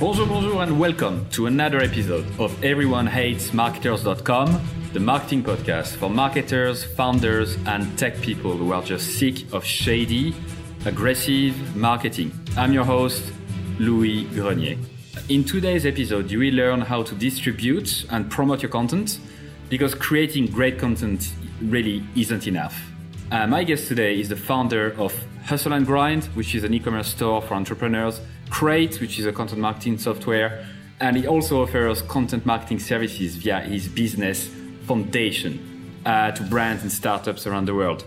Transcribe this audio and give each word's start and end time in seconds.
Bonjour, 0.00 0.26
bonjour, 0.28 0.62
and 0.62 0.78
welcome 0.78 1.26
to 1.30 1.46
another 1.46 1.80
episode 1.80 2.24
of 2.38 2.52
EveryoneHatesMarketers.com, 2.60 4.60
the 4.92 5.00
marketing 5.00 5.42
podcast 5.42 5.96
for 5.96 6.08
marketers, 6.08 6.84
founders, 6.84 7.56
and 7.66 7.98
tech 7.98 8.20
people 8.20 8.56
who 8.56 8.72
are 8.72 8.80
just 8.80 9.18
sick 9.18 9.52
of 9.52 9.64
shady, 9.64 10.36
aggressive 10.84 11.74
marketing. 11.74 12.30
I'm 12.56 12.72
your 12.72 12.84
host, 12.84 13.32
Louis 13.80 14.26
Grenier. 14.26 14.78
In 15.28 15.42
today's 15.42 15.84
episode, 15.84 16.30
you 16.30 16.38
will 16.38 16.54
learn 16.54 16.80
how 16.80 17.02
to 17.02 17.16
distribute 17.16 18.06
and 18.10 18.30
promote 18.30 18.62
your 18.62 18.70
content 18.70 19.18
because 19.68 19.96
creating 19.96 20.46
great 20.46 20.78
content 20.78 21.32
really 21.60 22.04
isn't 22.14 22.46
enough. 22.46 22.80
Uh, 23.32 23.48
my 23.48 23.64
guest 23.64 23.88
today 23.88 24.20
is 24.20 24.28
the 24.28 24.36
founder 24.36 24.94
of 24.96 25.12
Hustle 25.44 25.72
and 25.72 25.84
Grind, 25.84 26.26
which 26.36 26.54
is 26.54 26.62
an 26.62 26.72
e-commerce 26.72 27.08
store 27.08 27.42
for 27.42 27.54
entrepreneurs, 27.54 28.20
Crate, 28.50 29.00
which 29.00 29.18
is 29.18 29.26
a 29.26 29.32
content 29.32 29.60
marketing 29.60 29.98
software, 29.98 30.66
and 31.00 31.16
he 31.16 31.26
also 31.26 31.62
offers 31.62 32.02
content 32.02 32.44
marketing 32.44 32.80
services 32.80 33.36
via 33.36 33.60
his 33.60 33.88
business 33.88 34.50
foundation 34.82 35.92
uh, 36.04 36.30
to 36.32 36.42
brands 36.44 36.82
and 36.82 36.90
startups 36.90 37.46
around 37.46 37.66
the 37.66 37.74
world. 37.74 38.04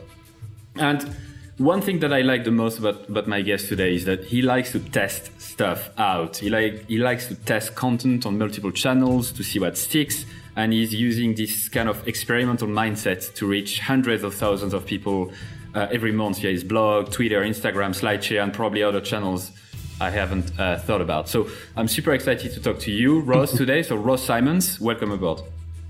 And 0.75 1.15
one 1.57 1.81
thing 1.81 1.99
that 1.99 2.11
I 2.11 2.21
like 2.21 2.43
the 2.43 2.51
most 2.51 2.79
about, 2.79 3.07
about 3.07 3.27
my 3.27 3.41
guest 3.41 3.67
today 3.67 3.93
is 3.95 4.05
that 4.05 4.25
he 4.25 4.41
likes 4.41 4.71
to 4.71 4.79
test 4.79 5.39
stuff 5.39 5.91
out. 5.97 6.37
He 6.37 6.49
like 6.49 6.87
he 6.87 6.97
likes 6.97 7.27
to 7.27 7.35
test 7.35 7.75
content 7.75 8.25
on 8.25 8.37
multiple 8.37 8.71
channels 8.71 9.31
to 9.33 9.43
see 9.43 9.59
what 9.59 9.77
sticks, 9.77 10.25
and 10.55 10.73
he's 10.73 10.93
using 10.93 11.35
this 11.35 11.69
kind 11.69 11.87
of 11.87 12.07
experimental 12.07 12.67
mindset 12.67 13.33
to 13.35 13.45
reach 13.45 13.79
hundreds 13.79 14.23
of 14.23 14.33
thousands 14.33 14.73
of 14.73 14.85
people 14.85 15.31
uh, 15.75 15.87
every 15.91 16.11
month 16.11 16.39
via 16.39 16.51
his 16.51 16.63
blog, 16.63 17.11
Twitter, 17.11 17.41
Instagram, 17.41 17.93
SlideShare, 17.93 18.43
and 18.43 18.53
probably 18.53 18.81
other 18.81 19.01
channels 19.01 19.51
I 20.01 20.09
haven't 20.09 20.59
uh, 20.59 20.79
thought 20.79 20.99
about. 20.99 21.29
So 21.29 21.47
I'm 21.77 21.87
super 21.87 22.11
excited 22.11 22.51
to 22.53 22.59
talk 22.59 22.79
to 22.79 22.91
you, 22.91 23.19
Ross, 23.19 23.51
today. 23.51 23.83
So 23.83 23.95
Ross 23.95 24.23
Simmonds, 24.23 24.79
welcome 24.81 25.11
aboard. 25.11 25.41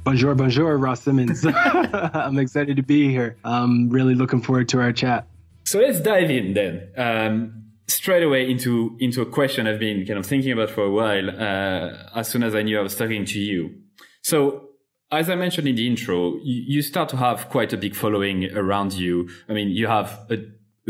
Bonjour, 0.03 0.35
bonjour, 0.35 0.77
Ross 0.77 1.03
Simmonds. 1.03 1.45
I'm 1.55 2.37
excited 2.37 2.75
to 2.75 2.83
be 2.83 3.09
here. 3.09 3.37
I'm 3.45 3.89
really 3.89 4.13
looking 4.13 4.41
forward 4.41 4.67
to 4.69 4.81
our 4.81 4.91
chat. 4.91 5.27
So 5.63 5.79
let's 5.79 6.01
dive 6.01 6.29
in 6.29 6.53
then. 6.53 6.89
Um, 6.97 7.63
straight 7.87 8.23
away 8.23 8.51
into 8.51 8.97
into 8.99 9.21
a 9.21 9.25
question 9.25 9.65
I've 9.65 9.79
been 9.79 10.05
kind 10.05 10.19
of 10.19 10.25
thinking 10.25 10.51
about 10.51 10.71
for 10.71 10.83
a 10.83 10.91
while. 10.91 11.29
Uh, 11.29 12.19
as 12.19 12.27
soon 12.27 12.43
as 12.43 12.53
I 12.53 12.63
knew 12.63 12.77
I 12.77 12.81
was 12.81 12.95
talking 12.97 13.23
to 13.23 13.39
you, 13.39 13.75
so 14.23 14.71
as 15.09 15.29
I 15.29 15.35
mentioned 15.35 15.67
in 15.69 15.75
the 15.75 15.87
intro, 15.87 16.35
you, 16.37 16.63
you, 16.67 16.81
start 16.81 17.09
to 17.09 17.17
have 17.17 17.49
quite 17.49 17.73
a 17.73 17.77
big 17.77 17.95
following 17.95 18.45
around 18.55 18.93
you. 18.93 19.29
I 19.49 19.53
mean, 19.53 19.69
you 19.69 19.87
have 19.87 20.25
a, 20.29 20.35
a, 20.35 20.39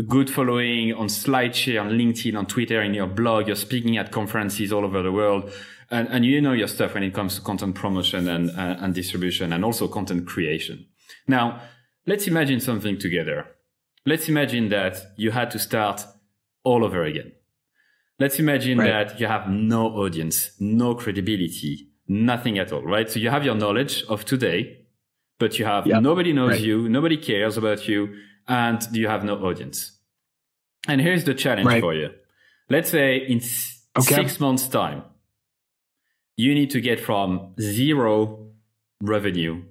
good 0.00 0.30
following 0.30 0.94
on 0.94 1.08
SlideShare, 1.08 1.80
on 1.80 1.90
LinkedIn, 1.90 2.36
on 2.36 2.46
Twitter, 2.46 2.82
in 2.82 2.94
your 2.94 3.06
blog. 3.06 3.46
You're 3.46 3.56
speaking 3.56 3.98
at 3.98 4.10
conferences 4.10 4.72
all 4.72 4.84
over 4.84 5.02
the 5.02 5.12
world. 5.12 5.52
And, 5.90 6.08
and 6.08 6.24
you 6.24 6.40
know 6.40 6.52
your 6.52 6.68
stuff 6.68 6.94
when 6.94 7.02
it 7.02 7.12
comes 7.12 7.34
to 7.36 7.42
content 7.42 7.74
promotion 7.74 8.26
and, 8.28 8.50
uh, 8.50 8.76
and 8.80 8.94
distribution 8.94 9.52
and 9.52 9.64
also 9.64 9.88
content 9.88 10.26
creation. 10.26 10.86
Now, 11.28 11.60
let's 12.06 12.26
imagine 12.26 12.60
something 12.60 12.98
together. 12.98 13.46
Let's 14.06 14.28
imagine 14.28 14.70
that 14.70 15.12
you 15.16 15.30
had 15.30 15.50
to 15.50 15.58
start 15.58 16.04
all 16.64 16.84
over 16.84 17.04
again. 17.04 17.32
Let's 18.18 18.38
imagine 18.38 18.78
right. 18.78 19.08
that 19.08 19.20
you 19.20 19.26
have 19.26 19.48
no 19.48 19.88
audience, 19.88 20.52
no 20.58 20.94
credibility, 20.94 21.88
nothing 22.08 22.58
at 22.58 22.72
all, 22.72 22.82
right? 22.82 23.10
So 23.10 23.18
you 23.18 23.30
have 23.30 23.44
your 23.44 23.54
knowledge 23.54 24.04
of 24.08 24.24
today, 24.24 24.86
but 25.38 25.58
you 25.58 25.64
have 25.64 25.86
yep. 25.86 26.02
nobody 26.02 26.32
knows 26.32 26.52
right. 26.52 26.60
you, 26.60 26.88
nobody 26.88 27.16
cares 27.16 27.56
about 27.56 27.86
you, 27.88 28.14
and 28.48 28.80
do 28.92 29.00
you 29.00 29.08
have 29.08 29.24
no 29.24 29.36
audience. 29.36 29.98
And 30.88 31.00
here's 31.00 31.24
the 31.24 31.34
challenge 31.34 31.66
right. 31.66 31.80
for 31.80 31.94
you. 31.94 32.10
Let's 32.68 32.90
say 32.90 33.18
in 33.18 33.38
okay. 33.98 34.14
six 34.14 34.40
months' 34.40 34.66
time, 34.66 35.04
you 36.36 36.54
need 36.54 36.70
to 36.70 36.80
get 36.80 36.98
from 37.00 37.54
zero 37.60 38.48
revenue 39.00 39.64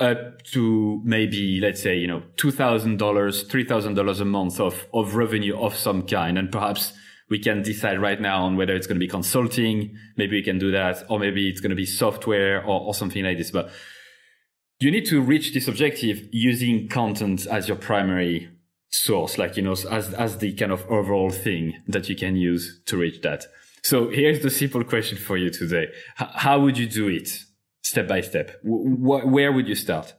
up 0.00 0.42
to 0.42 1.00
maybe 1.04 1.60
let's 1.60 1.80
say 1.80 1.96
you 1.96 2.06
know 2.06 2.22
two 2.36 2.50
thousand 2.50 2.98
dollars, 2.98 3.42
three 3.44 3.64
thousand 3.64 3.94
dollars 3.94 4.20
a 4.20 4.24
month 4.24 4.60
of 4.60 4.86
of 4.92 5.14
revenue 5.14 5.56
of 5.56 5.76
some 5.76 6.02
kind, 6.02 6.38
and 6.38 6.50
perhaps 6.50 6.92
we 7.30 7.38
can 7.38 7.62
decide 7.62 8.00
right 8.00 8.20
now 8.20 8.44
on 8.44 8.56
whether 8.56 8.74
it's 8.74 8.86
going 8.86 8.96
to 8.96 9.04
be 9.04 9.08
consulting. 9.08 9.96
Maybe 10.16 10.36
we 10.36 10.42
can 10.42 10.58
do 10.58 10.72
that, 10.72 11.04
or 11.08 11.18
maybe 11.18 11.48
it's 11.48 11.60
going 11.60 11.70
to 11.70 11.76
be 11.76 11.86
software 11.86 12.62
or, 12.64 12.80
or 12.80 12.94
something 12.94 13.24
like 13.24 13.38
this. 13.38 13.50
But 13.50 13.70
you 14.80 14.90
need 14.90 15.06
to 15.06 15.20
reach 15.20 15.54
this 15.54 15.68
objective 15.68 16.28
using 16.32 16.88
content 16.88 17.46
as 17.46 17.68
your 17.68 17.76
primary 17.76 18.50
source, 18.90 19.38
like, 19.38 19.56
you 19.56 19.62
know, 19.62 19.72
as, 19.72 20.14
as 20.14 20.38
the 20.38 20.52
kind 20.54 20.72
of 20.72 20.84
overall 20.90 21.30
thing 21.30 21.74
that 21.86 22.08
you 22.08 22.16
can 22.16 22.36
use 22.36 22.80
to 22.86 22.96
reach 22.96 23.20
that. 23.22 23.46
So 23.82 24.08
here's 24.08 24.42
the 24.42 24.50
simple 24.50 24.84
question 24.84 25.18
for 25.18 25.36
you 25.36 25.50
today. 25.50 25.88
H- 26.20 26.28
how 26.34 26.60
would 26.60 26.78
you 26.78 26.86
do 26.86 27.08
it 27.08 27.44
step 27.82 28.08
by 28.08 28.20
step? 28.20 28.62
W- 28.62 29.26
where 29.26 29.52
would 29.52 29.68
you 29.68 29.74
start? 29.74 30.14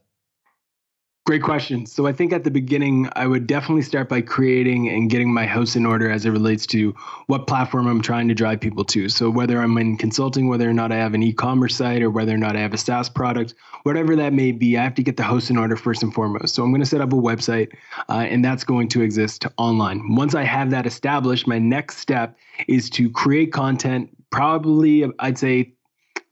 Great 1.25 1.41
question. 1.41 1.88
So 1.88 2.06
I 2.06 2.13
think 2.13 2.31
at 2.34 2.44
the 2.44 2.52
beginning, 2.52 3.09
I 3.16 3.25
would 3.25 3.47
definitely 3.47 3.81
start 3.81 4.08
by 4.08 4.22
creating 4.22 4.90
and 4.90 5.09
getting 5.09 5.34
my 5.34 5.47
house 5.47 5.75
in 5.75 5.84
order 5.84 6.08
as 6.08 6.24
it 6.24 6.30
relates 6.30 6.68
to 6.68 6.91
what 7.25 7.47
platform 7.47 7.88
I'm 7.88 8.00
trying 8.00 8.28
to 8.28 8.36
drive 8.36 8.62
people 8.62 8.86
to. 8.86 9.09
So 9.09 9.31
whether 9.31 9.59
I'm 9.59 9.75
in 9.80 9.97
consulting, 9.97 10.47
whether 10.47 10.69
or 10.69 10.74
not 10.74 10.91
I 10.91 10.97
have 10.97 11.16
an 11.16 11.24
e-commerce 11.24 11.75
site, 11.75 12.03
or 12.03 12.12
whether 12.12 12.36
or 12.36 12.38
not 12.38 12.56
I 12.56 12.59
have 12.59 12.75
a 12.75 12.78
SaaS 12.78 13.09
product, 13.09 13.56
whatever 13.81 14.16
that 14.16 14.34
may 14.34 14.52
be, 14.52 14.78
I 14.78 14.84
have 14.84 14.94
to 14.94 15.03
get 15.03 15.18
the 15.18 15.24
host 15.24 15.50
in 15.50 15.58
order 15.58 15.75
first 15.75 16.03
and 16.03 16.13
foremost. 16.13 16.53
So 16.53 16.63
I'm 16.63 16.69
going 16.69 16.81
to 16.81 16.86
set 16.86 17.02
up 17.02 17.12
a 17.12 17.16
website, 17.16 17.74
uh, 18.07 18.28
and 18.30 18.46
that's 18.46 18.63
going 18.63 18.88
to 18.90 19.02
exist 19.02 19.47
online. 19.57 20.16
Once 20.16 20.36
I 20.36 20.44
have 20.44 20.69
that 20.69 20.86
established, 20.86 21.47
my 21.47 21.57
next 21.57 21.97
step 21.97 22.38
is 22.68 22.88
to 22.92 23.09
create 23.09 23.52
content. 23.52 24.16
Probably, 24.30 25.12
I'd 25.18 25.40
say 25.40 25.74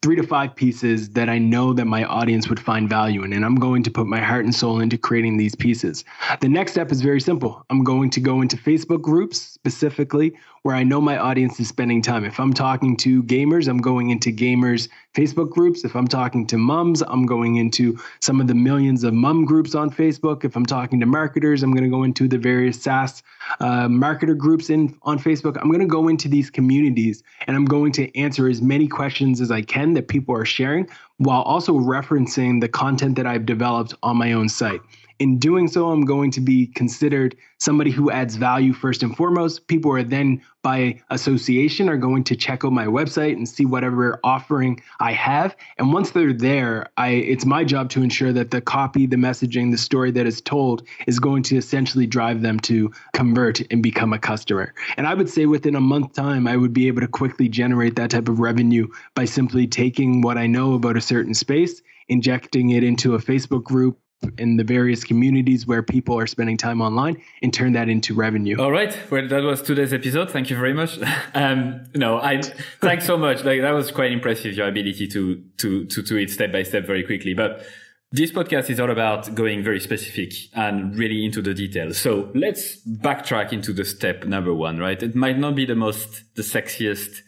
three 0.04 0.18
to 0.18 0.24
five 0.24 0.54
pieces 0.54 1.12
that 1.12 1.30
I 1.30 1.38
know 1.38 1.72
that 1.72 1.86
my 1.86 2.04
audience 2.04 2.50
would 2.50 2.60
find 2.60 2.90
value 2.90 3.24
in. 3.24 3.32
And 3.32 3.46
I'm 3.46 3.56
going 3.56 3.84
to 3.84 3.90
put 3.90 4.06
my 4.06 4.20
heart 4.20 4.44
and 4.44 4.54
soul 4.54 4.82
into 4.82 4.98
creating 4.98 5.38
these 5.38 5.56
pieces. 5.56 6.04
The 6.42 6.50
next 6.50 6.74
step 6.74 6.92
is 6.92 7.02
very 7.02 7.22
simple. 7.22 7.66
I'm 7.70 7.86
going 7.86 8.10
to 8.10 8.20
go 8.20 8.42
into 8.42 8.58
Facebook 8.58 9.02
groups 9.02 9.42
specifically 9.42 10.34
where 10.64 10.76
I 10.76 10.84
know 10.84 11.02
my 11.02 11.18
audience 11.18 11.60
is 11.60 11.68
spending 11.68 12.02
time. 12.02 12.24
If 12.24 12.40
I'm 12.40 12.54
talking 12.54 12.96
to 12.98 13.22
gamers, 13.24 13.68
I'm 13.68 13.80
going 13.80 14.10
into 14.10 14.32
gamers 14.32 14.88
Facebook 15.14 15.50
groups. 15.50 15.84
If 15.84 15.96
I'm 15.96 16.08
talking 16.08 16.48
to 16.48 16.58
mums, 16.58 17.02
I'm 17.02 17.26
going 17.26 17.58
into 17.58 18.00
some 18.22 18.40
of 18.40 18.48
the 18.48 18.56
millions 18.56 19.04
of 19.04 19.14
mum 19.14 19.46
groups 19.46 19.76
on 19.76 19.90
Facebook. 19.90 20.46
If 20.46 20.56
I'm 20.56 20.66
talking 20.66 21.02
to 21.02 21.06
marketers, 21.06 21.64
I'm 21.64 21.72
going 21.72 21.84
to 21.84 21.90
go 21.90 22.04
into 22.04 22.30
the 22.30 22.38
various 22.38 22.82
SaaS 22.82 23.24
uh, 23.60 23.88
marketer 23.88 24.38
groups 24.38 24.70
in 24.70 24.98
on 25.04 25.20
Facebook. 25.20 25.58
I'm 25.62 25.68
going 25.68 25.82
to 25.82 25.86
go 25.86 26.08
into 26.08 26.30
these 26.30 26.50
communities 26.50 27.24
and 27.46 27.58
I'm 27.58 27.66
going 27.66 27.92
to 27.94 28.18
answer 28.18 28.48
as 28.48 28.62
many 28.62 28.88
questions 28.88 29.42
as 29.42 29.52
I 29.52 29.62
can 29.62 29.93
that 29.96 30.08
people 30.08 30.36
are 30.36 30.46
sharing 30.46 30.88
while 31.18 31.42
also 31.44 31.74
referencing 31.74 32.62
the 32.62 32.68
content 32.68 33.16
that 33.16 33.26
I've 33.26 33.46
developed 33.46 33.94
on 34.04 34.18
my 34.18 34.34
own 34.34 34.50
site. 34.50 34.82
In 35.20 35.38
doing 35.38 35.68
so, 35.68 35.90
I'm 35.90 36.06
going 36.06 36.32
to 36.32 36.42
be 36.42 36.68
considered 36.68 37.36
somebody 37.60 37.92
who 37.92 38.12
adds 38.12 38.36
value 38.36 38.74
first 38.74 39.04
and 39.04 39.16
foremost. 39.16 39.68
People 39.68 39.92
are 39.94 40.04
then, 40.04 40.42
by 40.64 41.02
association, 41.12 41.88
are 41.88 41.98
going 41.98 42.24
to 42.26 42.36
check 42.36 42.66
out 42.66 42.74
my 42.74 42.86
website 42.86 43.34
and 43.34 43.48
see 43.48 43.66
whatever 43.66 44.20
offering 44.24 44.82
I 45.00 45.14
have. 45.14 45.56
And 45.78 45.94
once 45.94 46.12
they're 46.12 46.34
there, 46.34 46.90
I 46.98 47.10
it's 47.10 47.46
my 47.46 47.64
job 47.64 47.90
to 47.92 48.02
ensure 48.02 48.34
that 48.34 48.52
the 48.52 48.62
copy, 48.62 49.06
the 49.06 49.16
messaging, 49.16 49.72
the 49.72 49.78
story 49.78 50.12
that 50.12 50.26
is 50.26 50.42
told 50.42 50.88
is 51.08 51.20
going 51.20 51.44
to 51.44 51.58
essentially 51.58 52.08
drive 52.08 52.42
them 52.42 52.60
to 52.62 52.92
convert 53.14 53.62
and 53.72 53.82
become 53.84 54.14
a 54.14 54.20
customer. 54.20 54.74
And 54.98 55.08
I 55.08 55.14
would 55.14 55.30
say 55.30 55.46
within 55.46 55.76
a 55.76 55.82
month 55.82 56.14
time, 56.14 56.48
I 56.48 56.58
would 56.58 56.74
be 56.74 56.88
able 56.88 57.02
to 57.02 57.08
quickly 57.08 57.48
generate 57.48 57.96
that 57.96 58.10
type 58.10 58.28
of 58.28 58.40
revenue 58.40 58.88
by 59.16 59.26
simply 59.26 59.68
taking 59.68 60.22
what 60.22 60.38
I 60.38 60.48
know 60.48 60.74
about 60.74 60.98
a 60.98 61.02
certain 61.02 61.34
space 61.34 61.82
injecting 62.10 62.72
it 62.72 62.84
into 62.84 63.16
a 63.16 63.20
Facebook 63.20 63.64
group, 63.64 63.98
in 64.38 64.58
the 64.58 64.64
various 64.64 65.04
communities 65.04 65.66
where 65.68 65.84
people 65.84 66.18
are 66.18 66.28
spending 66.28 66.58
time 66.58 66.82
online 66.82 67.22
and 67.42 67.54
turn 67.54 67.74
that 67.74 67.90
into 67.90 68.14
revenue. 68.14 68.60
All 68.60 68.72
right. 68.72 68.98
Well, 69.10 69.28
that 69.28 69.44
was 69.44 69.62
today's 69.62 69.94
episode. 69.94 70.32
Thank 70.32 70.50
you 70.50 70.58
very 70.58 70.74
much. 70.74 71.00
Um, 71.36 71.86
no, 71.96 72.20
I 72.20 72.42
thanks 72.80 73.06
so 73.06 73.18
much. 73.18 73.44
Like 73.44 73.62
that 73.62 73.72
was 73.72 73.92
quite 73.92 74.12
impressive. 74.12 74.54
Your 74.54 74.68
ability 74.68 75.08
to, 75.08 75.44
to, 75.58 75.86
to 75.86 76.02
do 76.04 76.18
it 76.18 76.30
step 76.30 76.52
by 76.52 76.62
step 76.62 76.86
very 76.86 77.04
quickly. 77.04 77.34
But 77.34 77.66
this 78.12 78.32
podcast 78.32 78.70
is 78.70 78.80
all 78.80 78.92
about 78.92 79.34
going 79.34 79.64
very 79.64 79.80
specific 79.80 80.32
and 80.54 80.96
really 80.96 81.26
into 81.26 81.42
the 81.42 81.56
details. 81.56 81.98
So 81.98 82.32
let's 82.36 82.78
backtrack 82.86 83.52
into 83.52 83.74
the 83.74 83.84
step 83.84 84.26
number 84.26 84.54
one, 84.54 84.78
right? 84.78 85.02
It 85.02 85.16
might 85.16 85.40
not 85.40 85.56
be 85.56 85.66
the 85.66 85.76
most, 85.76 86.24
the 86.36 86.44
sexiest, 86.44 87.22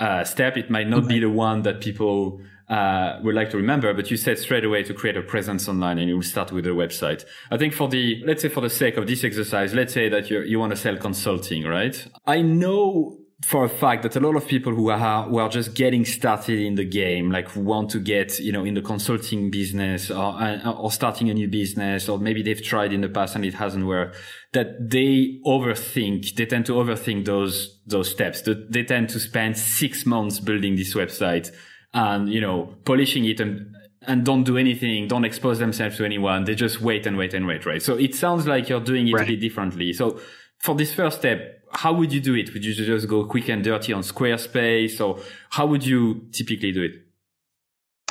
uh, 0.00 0.24
step. 0.24 0.56
It 0.56 0.68
might 0.68 0.88
not 0.88 1.04
okay. 1.04 1.14
be 1.14 1.20
the 1.20 1.30
one 1.30 1.62
that 1.62 1.80
people 1.80 2.40
uh, 2.72 3.20
would 3.22 3.34
like 3.34 3.50
to 3.50 3.58
remember, 3.58 3.92
but 3.92 4.10
you 4.10 4.16
said 4.16 4.38
straight 4.38 4.64
away 4.64 4.82
to 4.82 4.94
create 4.94 5.16
a 5.16 5.22
presence 5.22 5.68
online 5.68 5.98
and 5.98 6.08
you 6.08 6.14
will 6.14 6.22
start 6.22 6.50
with 6.52 6.66
a 6.66 6.70
website. 6.70 7.22
I 7.50 7.58
think 7.58 7.74
for 7.74 7.86
the, 7.86 8.22
let's 8.24 8.40
say 8.40 8.48
for 8.48 8.62
the 8.62 8.70
sake 8.70 8.96
of 8.96 9.06
this 9.06 9.24
exercise, 9.24 9.74
let's 9.74 9.92
say 9.92 10.08
that 10.08 10.30
you, 10.30 10.40
you 10.40 10.58
want 10.58 10.70
to 10.70 10.76
sell 10.76 10.96
consulting, 10.96 11.64
right? 11.64 12.06
I 12.26 12.40
know 12.40 13.18
for 13.44 13.64
a 13.64 13.68
fact 13.68 14.04
that 14.04 14.16
a 14.16 14.20
lot 14.20 14.36
of 14.36 14.46
people 14.46 14.72
who 14.72 14.88
are 14.88 15.24
who 15.24 15.36
are 15.38 15.48
just 15.48 15.74
getting 15.74 16.04
started 16.04 16.58
in 16.60 16.76
the 16.76 16.84
game, 16.84 17.30
like 17.30 17.54
want 17.56 17.90
to 17.90 17.98
get 17.98 18.38
you 18.38 18.52
know 18.52 18.64
in 18.64 18.74
the 18.74 18.80
consulting 18.80 19.50
business 19.50 20.12
or 20.12 20.32
or 20.64 20.92
starting 20.92 21.28
a 21.28 21.34
new 21.34 21.48
business, 21.48 22.08
or 22.08 22.18
maybe 22.18 22.40
they've 22.40 22.62
tried 22.62 22.92
in 22.92 23.00
the 23.00 23.08
past 23.08 23.34
and 23.34 23.44
it 23.44 23.54
hasn't 23.54 23.84
worked, 23.84 24.16
that 24.52 24.88
they 24.90 25.40
overthink. 25.44 26.36
They 26.36 26.46
tend 26.46 26.66
to 26.66 26.74
overthink 26.74 27.24
those 27.24 27.80
those 27.84 28.08
steps. 28.08 28.42
They 28.42 28.84
tend 28.84 29.08
to 29.10 29.18
spend 29.18 29.58
six 29.58 30.06
months 30.06 30.38
building 30.38 30.76
this 30.76 30.94
website 30.94 31.50
and 31.94 32.32
you 32.32 32.40
know 32.40 32.74
polishing 32.84 33.24
it 33.24 33.40
and 33.40 33.74
and 34.06 34.24
don't 34.24 34.44
do 34.44 34.56
anything, 34.56 35.06
don't 35.06 35.24
expose 35.24 35.58
themselves 35.58 35.96
to 35.96 36.04
anyone. 36.04 36.44
They 36.44 36.54
just 36.54 36.80
wait 36.80 37.06
and 37.06 37.16
wait 37.16 37.34
and 37.34 37.46
wait, 37.46 37.64
right? 37.64 37.80
So 37.80 37.96
it 37.96 38.14
sounds 38.14 38.46
like 38.46 38.68
you're 38.68 38.80
doing 38.80 39.06
it 39.08 39.12
right. 39.12 39.22
a 39.22 39.26
bit 39.26 39.40
differently. 39.40 39.92
So 39.92 40.20
for 40.58 40.74
this 40.74 40.92
first 40.92 41.18
step, 41.18 41.62
how 41.72 41.92
would 41.92 42.12
you 42.12 42.20
do 42.20 42.34
it? 42.34 42.52
Would 42.52 42.64
you 42.64 42.74
just 42.74 43.08
go 43.08 43.24
quick 43.24 43.48
and 43.48 43.62
dirty 43.62 43.92
on 43.92 44.02
Squarespace 44.02 45.00
or 45.00 45.22
how 45.50 45.66
would 45.66 45.86
you 45.86 46.26
typically 46.32 46.72
do 46.72 46.82
it? 46.82 46.92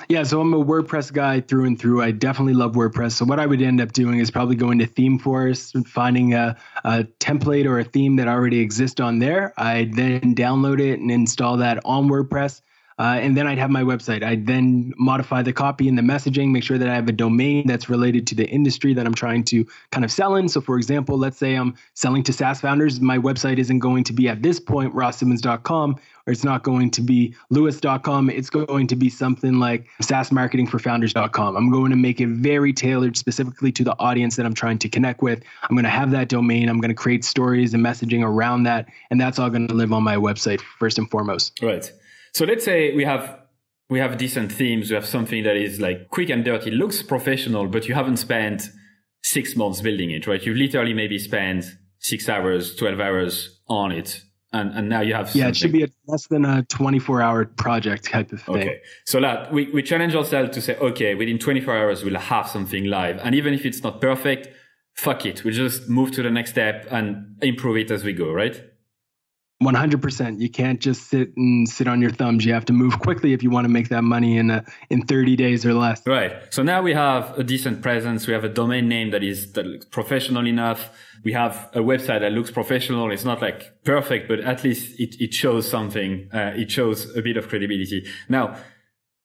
Yeah, 0.10 0.24
so 0.24 0.42
I'm 0.42 0.54
a 0.54 0.64
WordPress 0.64 1.14
guy 1.14 1.40
through 1.42 1.66
and 1.66 1.80
through. 1.80 2.02
I 2.02 2.12
definitely 2.12 2.54
love 2.54 2.74
WordPress. 2.74 3.14
So 3.14 3.24
what 3.24 3.40
I 3.40 3.46
would 3.46 3.62
end 3.62 3.80
up 3.80 3.94
doing 3.94 4.20
is 4.20 4.32
probably 4.32 4.56
going 4.56 4.80
to 4.80 4.88
ThemeForest, 4.88 5.76
and 5.76 5.88
finding 5.88 6.34
a, 6.34 6.58
a 6.84 7.06
template 7.20 7.66
or 7.66 7.80
a 7.80 7.84
theme 7.84 8.16
that 8.18 8.28
already 8.28 8.60
exists 8.60 9.00
on 9.00 9.20
there. 9.20 9.54
I 9.58 9.90
then 9.94 10.36
download 10.36 10.82
it 10.82 11.00
and 11.00 11.12
install 11.12 11.58
that 11.58 11.80
on 11.86 12.10
WordPress. 12.10 12.62
Uh, 13.02 13.16
and 13.16 13.36
then 13.36 13.48
I'd 13.48 13.58
have 13.58 13.72
my 13.72 13.82
website. 13.82 14.22
I'd 14.22 14.46
then 14.46 14.94
modify 14.96 15.42
the 15.42 15.52
copy 15.52 15.90
and 15.90 15.98
the 15.98 16.04
messaging, 16.04 16.52
make 16.52 16.64
sure 16.64 16.78
that 16.78 16.88
I 16.88 16.94
have 16.94 17.10
a 17.10 17.12
domain 17.12 17.66
that's 17.66 17.90
related 17.90 18.28
to 18.28 18.36
the 18.36 18.48
industry 18.48 18.94
that 18.94 19.08
I'm 19.08 19.16
trying 19.16 19.44
to 19.46 19.66
kind 19.92 20.06
of 20.06 20.12
sell 20.12 20.36
in. 20.36 20.48
So, 20.48 20.62
for 20.62 20.78
example, 20.78 21.18
let's 21.18 21.40
say 21.40 21.56
I'm 21.56 21.74
selling 21.96 22.22
to 22.22 22.32
SaaS 22.32 22.62
founders. 22.62 23.02
My 23.02 23.18
website 23.18 23.58
isn't 23.58 23.80
going 23.80 24.04
to 24.04 24.14
be 24.14 24.28
at 24.28 24.44
this 24.44 24.60
point 24.60 24.94
rosssimmonds.com 24.94 25.96
or 26.28 26.32
it's 26.32 26.44
not 26.44 26.62
going 26.62 26.92
to 26.92 27.02
be 27.02 27.34
lewis.com. 27.50 28.30
It's 28.30 28.52
going 28.52 28.86
to 28.86 28.96
be 28.96 29.10
something 29.10 29.56
like 29.58 29.88
SaaSmarketingforFounders.com. 30.04 31.58
I'm 31.58 31.72
going 31.72 31.90
to 31.90 31.98
make 31.98 32.22
it 32.22 32.28
very 32.28 32.72
tailored 32.72 33.18
specifically 33.18 33.72
to 33.72 33.84
the 33.84 33.98
audience 33.98 34.36
that 34.36 34.46
I'm 34.46 34.54
trying 34.54 34.78
to 34.78 34.90
connect 34.90 35.24
with. 35.24 35.42
I'm 35.64 35.76
going 35.76 35.86
to 35.86 35.90
have 35.90 36.12
that 36.12 36.30
domain. 36.30 36.70
I'm 36.70 36.80
going 36.80 36.90
to 36.90 36.96
create 36.96 37.26
stories 37.26 37.74
and 37.74 37.84
messaging 37.84 38.24
around 38.24 38.62
that. 38.64 38.90
And 39.10 39.20
that's 39.20 39.40
all 39.40 39.50
going 39.50 39.68
to 39.70 39.74
live 39.74 39.92
on 39.92 40.04
my 40.04 40.18
website 40.18 40.62
first 40.62 41.00
and 41.00 41.10
foremost. 41.10 41.60
Right. 41.64 41.92
So 42.34 42.46
let's 42.46 42.64
say 42.64 42.94
we 42.96 43.04
have 43.06 43.40
we 43.90 44.00
have 44.00 44.18
decent 44.18 44.52
themes. 44.52 44.90
We 44.90 44.96
have 44.96 45.06
something 45.06 45.44
that 45.44 45.58
is 45.58 45.82
like 45.82 46.10
quick 46.10 46.30
and 46.30 46.46
dirty, 46.46 46.72
looks 46.72 47.04
professional, 47.04 47.68
but 47.68 47.88
you 47.88 47.94
haven't 47.94 48.18
spent 48.18 48.70
six 49.22 49.56
months 49.56 49.82
building 49.82 50.12
it, 50.12 50.28
right? 50.28 50.44
You've 50.44 50.58
literally 50.58 50.94
maybe 50.94 51.20
spent 51.20 51.66
six 52.00 52.30
hours, 52.30 52.76
twelve 52.76 53.00
hours 53.00 53.60
on 53.68 53.92
it, 53.92 54.24
and 54.54 54.72
and 54.74 54.88
now 54.88 55.02
you 55.02 55.14
have 55.14 55.28
yeah. 55.36 55.46
Something. 55.46 55.50
It 55.50 55.56
should 55.58 55.72
be 55.74 55.84
a, 55.84 55.88
less 56.08 56.28
than 56.28 56.46
a 56.46 56.64
twenty 56.64 57.00
four 57.00 57.22
hour 57.22 57.46
project 57.46 58.06
type 58.06 58.32
of 58.32 58.42
thing. 58.42 58.56
Okay, 58.56 58.82
so 59.06 59.20
that 59.20 59.52
we 59.52 59.70
we 59.72 59.84
challenge 59.84 60.16
ourselves 60.16 60.52
to 60.52 60.62
say, 60.62 60.78
okay, 60.78 61.14
within 61.16 61.38
twenty 61.38 61.60
four 61.60 61.76
hours 61.76 62.04
we'll 62.04 62.18
have 62.18 62.48
something 62.48 62.86
live, 62.86 63.20
and 63.24 63.36
even 63.36 63.54
if 63.54 63.66
it's 63.66 63.84
not 63.84 64.00
perfect, 64.00 64.48
fuck 64.96 65.26
it, 65.26 65.44
we 65.44 65.52
just 65.52 65.90
move 65.90 66.12
to 66.12 66.24
the 66.24 66.32
next 66.32 66.52
step 66.52 66.88
and 66.92 67.38
improve 67.42 67.78
it 67.78 67.92
as 67.92 68.06
we 68.06 68.14
go, 68.14 68.32
right? 68.32 68.64
100%. 69.62 70.40
You 70.40 70.50
can't 70.50 70.80
just 70.80 71.10
sit 71.10 71.36
and 71.38 71.70
sit 71.70 71.88
on 71.88 72.02
your 72.02 72.12
thumbs. 72.12 72.46
You 72.46 72.54
have 72.54 72.66
to 72.66 72.74
move 72.74 73.00
quickly 73.08 73.34
if 73.34 73.44
you 73.44 73.50
want 73.50 73.66
to 73.66 73.70
make 73.70 73.90
that 73.90 74.04
money 74.04 74.38
in 74.38 74.50
a, 74.50 74.66
in 74.90 75.06
30 75.06 75.36
days 75.36 75.66
or 75.66 75.74
less. 75.74 76.02
Right. 76.06 76.34
So 76.54 76.64
now 76.64 76.82
we 76.82 76.94
have 76.94 77.38
a 77.38 77.44
decent 77.44 77.82
presence. 77.82 78.28
We 78.28 78.34
have 78.34 78.44
a 78.44 78.50
domain 78.50 78.88
name 78.88 79.12
that 79.12 79.24
is 79.24 79.54
that 79.54 79.66
looks 79.66 79.86
professional 79.86 80.48
enough. 80.48 80.90
We 81.24 81.34
have 81.34 81.70
a 81.74 81.80
website 81.80 82.22
that 82.22 82.32
looks 82.32 82.50
professional. 82.50 83.12
It's 83.12 83.26
not 83.26 83.42
like 83.42 83.84
perfect, 83.84 84.28
but 84.28 84.40
at 84.40 84.64
least 84.64 85.00
it, 85.00 85.22
it 85.22 85.34
shows 85.34 85.70
something. 85.70 86.30
Uh, 86.34 86.54
it 86.56 86.72
shows 86.72 87.16
a 87.16 87.22
bit 87.22 87.38
of 87.38 87.48
credibility. 87.48 88.08
Now 88.28 88.58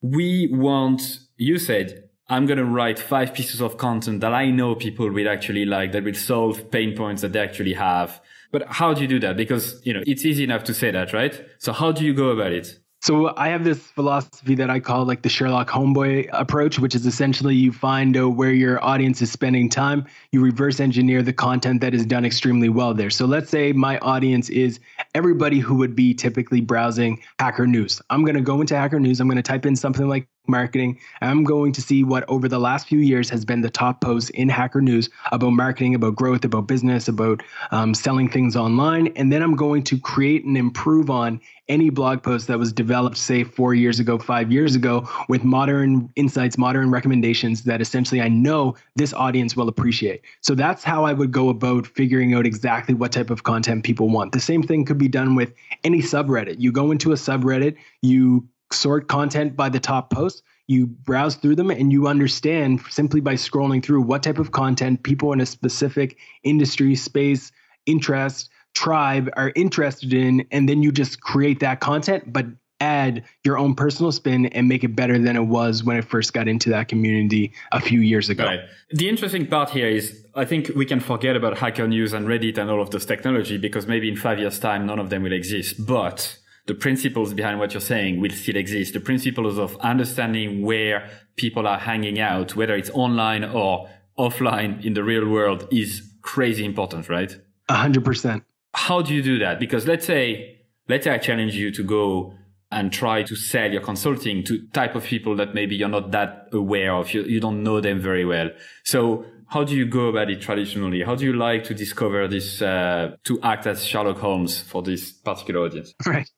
we 0.03 0.49
want, 0.53 1.21
you 1.37 1.59
said, 1.59 2.05
I'm 2.29 2.47
going 2.47 2.59
to 2.59 2.65
write 2.65 2.99
five 2.99 3.35
pieces 3.35 3.62
of 3.62 3.79
content 3.79 4.21
that 4.21 4.35
I 4.35 4.50
know 4.50 4.75
people 4.75 5.11
will 5.11 5.29
actually 5.29 5.65
like, 5.65 5.93
that 5.93 6.05
will 6.05 6.15
solve 6.15 6.71
pain 6.71 6.97
points 6.97 7.23
that 7.23 7.33
they 7.33 7.41
actually 7.41 7.75
have 7.75 8.21
but 8.53 8.67
how 8.69 8.95
do 8.95 9.03
you 9.03 9.09
do 9.09 9.21
that? 9.21 9.37
Because, 9.37 9.81
you 9.85 9.93
know, 9.93 10.03
it's 10.07 10.25
easy 10.25 10.45
enough 10.45 10.65
to 10.65 10.75
say 10.75 10.91
that, 10.91 11.13
right? 11.13 11.45
So 11.59 11.73
how 11.73 11.93
do 11.93 12.05
you 12.05 12.15
go 12.15 12.29
about 12.29 12.53
it? 12.53 12.79
So 13.03 13.33
I 13.37 13.51
have 13.51 13.63
this 13.63 13.79
philosophy 13.79 14.57
that 14.57 14.69
I 14.69 14.81
call 14.81 15.05
like 15.05 15.23
the 15.23 15.29
Sherlock 15.29 15.69
Homeboy 15.69 16.29
approach, 16.33 16.79
which 16.79 16.95
is 16.95 17.07
essentially 17.07 17.55
you 17.55 17.71
find 17.71 18.17
uh, 18.17 18.29
where 18.29 18.53
your 18.53 18.83
audience 18.83 19.23
is 19.23 19.31
spending 19.31 19.69
time, 19.69 20.07
you 20.33 20.41
reverse 20.41 20.81
engineer 20.81 21.23
the 21.23 21.33
content 21.33 21.83
that 21.83 21.95
is 21.95 22.05
done 22.05 22.25
extremely 22.25 22.69
well 22.69 22.95
there. 22.95 23.11
So 23.11 23.27
let's 23.27 23.51
say 23.51 23.73
my 23.73 23.99
audience 23.99 24.49
is 24.49 24.81
everybody 25.15 25.61
who 25.61 25.77
would 25.77 25.95
be 25.95 26.15
typically 26.15 26.61
browsing 26.61 27.23
Hacker 27.39 27.67
News. 27.67 28.03
I'm 28.11 28.25
going 28.25 28.35
to 28.35 28.41
go 28.41 28.61
into 28.61 28.77
Hacker 28.77 28.99
News, 28.99 29.21
I'm 29.21 29.29
going 29.29 29.37
to 29.37 29.43
type 29.43 29.67
in 29.67 29.77
something 29.77 30.09
like 30.09 30.27
marketing. 30.49 30.99
I'm 31.21 31.45
going 31.45 31.73
to 31.73 31.81
see 31.81 32.05
what 32.05 32.25
over 32.29 32.49
the 32.49 32.59
last 32.59 32.89
few 32.89 32.99
years 32.99 33.31
has 33.31 33.45
been 33.45 33.61
the 33.61 33.71
top 33.71 34.01
posts 34.01 34.31
in 34.31 34.49
Hacker 34.49 34.81
News 34.81 35.09
about 35.33 35.51
marketing, 35.51 35.95
about 35.95 36.17
growth, 36.17 36.45
about 36.45 36.67
business, 36.67 37.09
about 37.09 37.43
um, 37.71 37.95
selling 37.95 38.29
things 38.29 38.57
online. 38.57 39.09
And 39.17 39.33
then 39.33 39.43
I'm 39.43 39.57
going 39.57 39.83
to 39.85 39.99
create 39.99 40.45
and 40.45 40.57
improve 40.57 41.11
on 41.11 41.41
any 41.69 41.91
blog 41.91 42.23
post 42.23 42.47
that 42.47 42.59
was 42.59 42.73
developed, 42.73 43.17
say, 43.17 43.43
four 43.43 43.75
years 43.75 43.99
ago, 43.99 44.19
five 44.19 44.53
years 44.53 44.77
ago, 44.77 45.09
with 45.29 45.43
modern 45.43 46.09
insights, 46.17 46.57
modern 46.57 46.91
recommendations 46.91 47.65
that 47.65 47.81
essentially 47.81 48.21
I 48.21 48.29
know 48.29 48.77
this 48.95 49.13
audience 49.13 49.57
will 49.57 49.69
appreciate. 49.69 50.23
So 50.43 50.55
that's 50.55 50.85
how 50.85 51.05
I 51.05 51.13
would 51.13 51.33
go 51.33 51.49
about 51.49 51.87
figuring 51.87 52.35
out 52.35 52.47
exactly 52.47 52.95
what 52.95 53.13
type 53.13 53.31
of 53.31 53.43
content 53.43 53.85
people 53.85 54.09
want. 54.09 54.33
The 54.33 54.41
same 54.41 54.63
thing 54.63 54.85
could 54.85 54.99
be 54.99 55.09
done 55.09 55.35
with 55.35 55.53
any 55.83 56.03
subreddit. 56.03 56.57
You 56.59 56.73
go 56.73 56.91
into 56.91 57.13
a 57.13 57.17
subreddit, 57.17 57.77
you 58.03 58.47
sort 58.73 59.09
content 59.09 59.57
by 59.57 59.69
the 59.69 59.81
top 59.81 60.11
posts 60.11 60.43
you 60.69 60.87
browse 60.87 61.37
through 61.37 61.55
them 61.55 61.71
and 61.71 61.93
you 61.93 62.09
understand 62.09 62.81
simply 62.91 63.21
by 63.21 63.35
scrolling 63.35 63.83
through 63.83 64.03
what 64.03 64.23
type 64.23 64.39
of 64.39 64.53
content 64.53 65.03
people 65.03 65.33
in 65.33 65.41
a 65.41 65.47
specific 65.47 66.19
industry 66.43 66.95
space 66.95 67.53
interest 67.87 68.51
tribe 68.75 69.31
are 69.37 69.53
interested 69.55 70.13
in 70.13 70.47
and 70.51 70.69
then 70.69 70.83
you 70.83 70.91
just 70.93 71.21
create 71.21 71.61
that 71.61 71.81
content 71.81 72.33
but 72.33 72.47
add 72.81 73.25
your 73.45 73.57
own 73.57 73.75
personal 73.75 74.13
spin 74.13 74.47
and 74.47 74.69
make 74.69 74.85
it 74.85 74.95
better 74.95 75.19
than 75.19 75.37
it 75.37 75.47
was 75.47 75.83
when 75.83 75.97
it 75.97 76.05
first 76.05 76.35
got 76.35 76.47
into 76.47 76.69
that 76.69 76.89
community 76.89 77.53
a 77.73 77.81
few 77.81 78.01
years 78.01 78.29
ago. 78.29 78.45
Right. 78.45 78.61
The 78.91 79.09
interesting 79.09 79.47
part 79.47 79.71
here 79.71 79.87
is 79.87 80.27
I 80.35 80.45
think 80.45 80.71
we 80.77 80.85
can 80.85 81.01
forget 81.01 81.37
about 81.37 81.57
Hacker 81.57 81.89
News 81.89 82.12
and 82.12 82.27
Reddit 82.27 82.59
and 82.59 82.71
all 82.71 82.83
of 82.83 82.91
those 82.91 83.07
technology 83.07 83.57
because 83.57 83.87
maybe 83.87 84.11
in 84.11 84.17
five 84.17 84.39
years 84.39 84.59
time 84.59 84.85
none 84.85 84.99
of 84.99 85.09
them 85.09 85.23
will 85.23 85.33
exist. 85.33 85.87
But 85.87 86.37
the 86.67 86.75
principles 86.75 87.33
behind 87.33 87.59
what 87.59 87.73
you're 87.73 87.81
saying 87.81 88.21
will 88.21 88.31
still 88.31 88.57
exist. 88.57 88.93
The 88.93 89.01
principles 89.01 89.59
of 89.59 89.77
understanding 89.77 90.63
where 90.63 91.09
people 91.37 91.67
are 91.67 91.79
hanging 91.79 92.19
out, 92.19 92.57
whether 92.57 92.75
it's 92.75 92.91
online 92.91 93.45
or 93.45 93.89
offline 94.19 94.85
in 94.85 94.95
the 94.95 95.05
real 95.05 95.29
world 95.29 95.69
is 95.71 96.03
crazy 96.23 96.65
important, 96.65 97.09
right? 97.09 97.37
A 97.69 97.75
hundred 97.75 98.05
percent. 98.05 98.45
How 98.75 99.00
do 99.02 99.14
you 99.14 99.23
do 99.23 99.38
that? 99.38 99.59
Because 99.59 99.87
let's 99.87 100.07
say, 100.07 100.59
let's 100.88 101.05
say 101.05 101.12
I 101.12 101.19
challenge 101.19 101.55
you 101.55 101.71
to 101.73 101.83
go 101.83 102.35
and 102.73 102.93
try 102.93 103.23
to 103.23 103.37
sell 103.37 103.71
your 103.71 103.81
consulting 103.81 104.45
to 104.45 104.67
type 104.69 104.97
of 104.97 105.05
people 105.05 105.37
that 105.37 105.55
maybe 105.55 105.76
you're 105.76 105.88
not 105.88 106.11
that 106.11 106.49
aware 106.52 106.93
of. 106.95 107.14
You, 107.14 107.23
you 107.23 107.40
don't 107.40 107.62
know 107.62 107.81
them 107.81 108.00
very 108.00 108.25
well. 108.25 108.50
So 108.85 109.25
how 109.49 109.62
do 109.62 109.75
you 109.76 109.87
go 109.87 110.09
about 110.09 110.31
it 110.31 110.40
traditionally? 110.40 111.02
How 111.02 111.14
do 111.14 111.25
you 111.25 111.33
like 111.33 111.64
to 111.64 111.75
discover 111.75 112.26
this, 112.26 112.61
uh, 112.61 113.17
to 113.25 113.40
act 113.43 113.67
as 113.67 113.85
Sherlock 113.85 114.19
Holmes 114.19 114.61
for 114.61 114.83
this 114.83 115.12
particular 115.12 115.61
audience? 115.61 115.95
Right. 116.07 116.29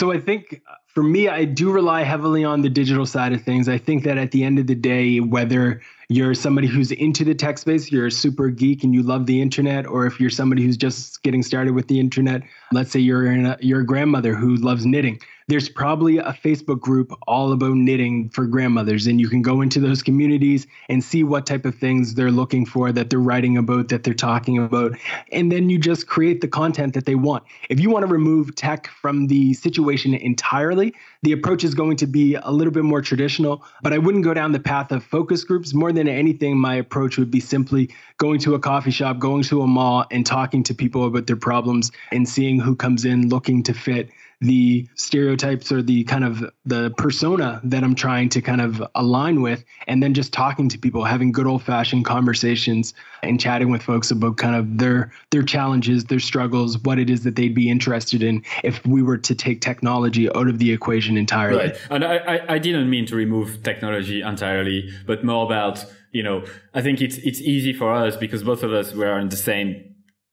So 0.00 0.10
I 0.10 0.18
think 0.18 0.62
uh, 0.66 0.76
for 0.86 1.02
me, 1.02 1.28
I 1.28 1.44
do 1.44 1.70
rely 1.70 2.04
heavily 2.04 2.42
on 2.42 2.62
the 2.62 2.70
digital 2.70 3.04
side 3.04 3.34
of 3.34 3.42
things. 3.42 3.68
I 3.68 3.76
think 3.76 4.02
that 4.04 4.16
at 4.16 4.30
the 4.30 4.42
end 4.44 4.58
of 4.58 4.66
the 4.66 4.74
day, 4.74 5.20
whether 5.20 5.82
you're 6.08 6.32
somebody 6.32 6.68
who's 6.68 6.90
into 6.90 7.22
the 7.22 7.34
tech 7.34 7.58
space, 7.58 7.92
you're 7.92 8.06
a 8.06 8.10
super 8.10 8.48
geek 8.48 8.82
and 8.82 8.94
you 8.94 9.02
love 9.02 9.26
the 9.26 9.42
internet, 9.42 9.86
or 9.86 10.06
if 10.06 10.18
you're 10.18 10.30
somebody 10.30 10.64
who's 10.64 10.78
just 10.78 11.22
getting 11.22 11.42
started 11.42 11.74
with 11.74 11.88
the 11.88 12.00
internet, 12.00 12.40
let's 12.72 12.90
say 12.90 12.98
you're 12.98 13.30
you're 13.60 13.80
a 13.80 13.84
grandmother 13.84 14.34
who 14.34 14.56
loves 14.56 14.86
knitting, 14.86 15.20
there's 15.50 15.68
probably 15.68 16.18
a 16.18 16.32
Facebook 16.44 16.80
group 16.80 17.12
all 17.26 17.52
about 17.52 17.74
knitting 17.74 18.28
for 18.28 18.46
grandmothers. 18.46 19.06
And 19.06 19.20
you 19.20 19.28
can 19.28 19.42
go 19.42 19.60
into 19.60 19.80
those 19.80 20.02
communities 20.02 20.66
and 20.88 21.02
see 21.02 21.24
what 21.24 21.44
type 21.44 21.64
of 21.64 21.74
things 21.74 22.14
they're 22.14 22.30
looking 22.30 22.64
for, 22.64 22.92
that 22.92 23.10
they're 23.10 23.18
writing 23.18 23.56
about, 23.56 23.88
that 23.88 24.04
they're 24.04 24.14
talking 24.14 24.58
about. 24.58 24.96
And 25.32 25.50
then 25.50 25.68
you 25.68 25.78
just 25.78 26.06
create 26.06 26.40
the 26.40 26.48
content 26.48 26.94
that 26.94 27.04
they 27.04 27.16
want. 27.16 27.42
If 27.68 27.80
you 27.80 27.90
want 27.90 28.06
to 28.06 28.12
remove 28.12 28.54
tech 28.54 28.86
from 28.88 29.26
the 29.26 29.52
situation 29.54 30.14
entirely, 30.14 30.94
the 31.22 31.32
approach 31.32 31.64
is 31.64 31.74
going 31.74 31.96
to 31.98 32.06
be 32.06 32.36
a 32.36 32.50
little 32.50 32.72
bit 32.72 32.84
more 32.84 33.02
traditional, 33.02 33.64
but 33.82 33.92
I 33.92 33.98
wouldn't 33.98 34.24
go 34.24 34.32
down 34.32 34.52
the 34.52 34.60
path 34.60 34.92
of 34.92 35.04
focus 35.04 35.44
groups. 35.44 35.74
More 35.74 35.92
than 35.92 36.08
anything, 36.08 36.58
my 36.58 36.76
approach 36.76 37.18
would 37.18 37.30
be 37.30 37.40
simply 37.40 37.90
going 38.16 38.38
to 38.40 38.54
a 38.54 38.58
coffee 38.58 38.90
shop, 38.90 39.18
going 39.18 39.42
to 39.44 39.62
a 39.62 39.66
mall, 39.66 40.06
and 40.10 40.24
talking 40.24 40.62
to 40.62 40.74
people 40.74 41.06
about 41.06 41.26
their 41.26 41.36
problems 41.36 41.90
and 42.12 42.28
seeing 42.28 42.60
who 42.60 42.74
comes 42.76 43.04
in 43.04 43.28
looking 43.28 43.62
to 43.64 43.74
fit 43.74 44.10
the 44.40 44.88
stereotypes 44.94 45.70
or 45.70 45.82
the 45.82 46.04
kind 46.04 46.24
of 46.24 46.42
the 46.64 46.90
persona 46.96 47.60
that 47.64 47.84
I'm 47.84 47.94
trying 47.94 48.30
to 48.30 48.40
kind 48.40 48.60
of 48.60 48.82
align 48.94 49.42
with, 49.42 49.64
and 49.86 50.02
then 50.02 50.14
just 50.14 50.32
talking 50.32 50.68
to 50.70 50.78
people, 50.78 51.04
having 51.04 51.30
good 51.30 51.46
old 51.46 51.62
fashioned 51.62 52.06
conversations 52.06 52.94
and 53.22 53.38
chatting 53.38 53.70
with 53.70 53.82
folks 53.82 54.10
about 54.10 54.38
kind 54.38 54.56
of 54.56 54.78
their 54.78 55.12
their 55.30 55.42
challenges, 55.42 56.04
their 56.04 56.20
struggles, 56.20 56.78
what 56.78 56.98
it 56.98 57.10
is 57.10 57.22
that 57.24 57.36
they'd 57.36 57.54
be 57.54 57.68
interested 57.68 58.22
in 58.22 58.42
if 58.64 58.84
we 58.86 59.02
were 59.02 59.18
to 59.18 59.34
take 59.34 59.60
technology 59.60 60.28
out 60.30 60.48
of 60.48 60.58
the 60.58 60.72
equation 60.72 61.18
entirely. 61.18 61.58
Right. 61.58 61.80
And 61.90 62.04
I, 62.04 62.16
I, 62.16 62.54
I 62.54 62.58
didn't 62.58 62.88
mean 62.88 63.06
to 63.06 63.16
remove 63.16 63.62
technology 63.62 64.22
entirely, 64.22 64.90
but 65.06 65.22
more 65.22 65.44
about, 65.44 65.84
you 66.12 66.22
know, 66.22 66.44
I 66.72 66.80
think 66.80 67.02
it's 67.02 67.18
it's 67.18 67.40
easy 67.40 67.74
for 67.74 67.92
us 67.92 68.16
because 68.16 68.42
both 68.42 68.62
of 68.62 68.72
us 68.72 68.94
were 68.94 69.18
in 69.18 69.28
the 69.28 69.36
same 69.36 69.89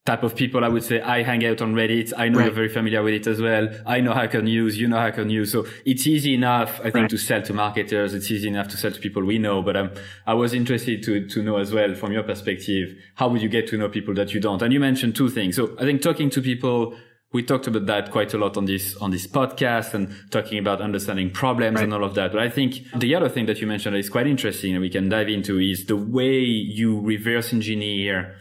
type 0.07 0.23
of 0.23 0.35
people. 0.35 0.63
I 0.63 0.69
would 0.69 0.83
say 0.83 1.01
I 1.01 1.21
hang 1.21 1.45
out 1.45 1.61
on 1.61 1.75
Reddit. 1.75 2.13
I 2.17 2.29
know 2.29 2.39
right. 2.39 2.45
you're 2.45 2.53
very 2.53 2.69
familiar 2.69 3.03
with 3.03 3.13
it 3.13 3.27
as 3.27 3.41
well. 3.41 3.67
I 3.85 3.99
know 3.99 4.13
Hacker 4.13 4.41
News. 4.41 4.79
You 4.79 4.87
know 4.87 4.97
Hacker 4.97 5.25
News. 5.25 5.51
So 5.51 5.67
it's 5.85 6.07
easy 6.07 6.33
enough, 6.33 6.79
I 6.79 6.83
think, 6.83 6.95
right. 6.95 7.09
to 7.09 7.17
sell 7.17 7.41
to 7.41 7.53
marketers. 7.53 8.13
It's 8.13 8.31
easy 8.31 8.47
enough 8.47 8.69
to 8.69 8.77
sell 8.77 8.91
to 8.91 8.99
people 8.99 9.23
we 9.25 9.37
know. 9.37 9.61
But 9.61 9.75
um, 9.75 9.91
I 10.25 10.33
was 10.33 10.53
interested 10.53 11.03
to, 11.03 11.27
to 11.27 11.43
know 11.43 11.57
as 11.57 11.73
well 11.73 11.93
from 11.93 12.13
your 12.13 12.23
perspective, 12.23 12.95
how 13.15 13.27
would 13.27 13.41
you 13.41 13.49
get 13.49 13.67
to 13.67 13.77
know 13.77 13.89
people 13.89 14.13
that 14.13 14.33
you 14.33 14.39
don't? 14.39 14.61
And 14.61 14.71
you 14.71 14.79
mentioned 14.79 15.15
two 15.15 15.29
things. 15.29 15.57
So 15.57 15.75
I 15.77 15.81
think 15.81 16.01
talking 16.01 16.29
to 16.29 16.41
people, 16.41 16.95
we 17.33 17.43
talked 17.43 17.67
about 17.67 17.85
that 17.87 18.09
quite 18.09 18.33
a 18.33 18.37
lot 18.37 18.55
on 18.55 18.63
this 18.63 18.95
on 18.95 19.11
this 19.11 19.27
podcast 19.27 19.93
and 19.93 20.15
talking 20.31 20.57
about 20.57 20.79
understanding 20.79 21.31
problems 21.31 21.75
right. 21.75 21.83
and 21.83 21.93
all 21.93 22.05
of 22.05 22.15
that. 22.15 22.31
But 22.31 22.41
I 22.41 22.49
think 22.49 22.75
the 22.95 23.13
other 23.13 23.27
thing 23.27 23.45
that 23.47 23.59
you 23.59 23.67
mentioned 23.67 23.97
is 23.97 24.09
quite 24.09 24.27
interesting 24.27 24.71
and 24.73 24.81
we 24.81 24.89
can 24.89 25.09
dive 25.09 25.27
into 25.27 25.59
is 25.59 25.85
the 25.85 25.97
way 25.97 26.39
you 26.39 27.01
reverse 27.01 27.51
engineer 27.51 28.37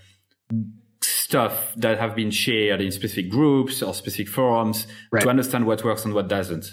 stuff 1.27 1.75
that 1.75 1.99
have 1.99 2.15
been 2.15 2.31
shared 2.31 2.81
in 2.81 2.93
specific 2.93 3.29
groups 3.29 3.83
or 3.83 3.93
specific 3.93 4.29
forums 4.29 4.87
right. 5.11 5.23
to 5.23 5.29
understand 5.29 5.67
what 5.67 5.83
works 5.83 6.05
and 6.05 6.15
what 6.15 6.29
doesn't. 6.29 6.67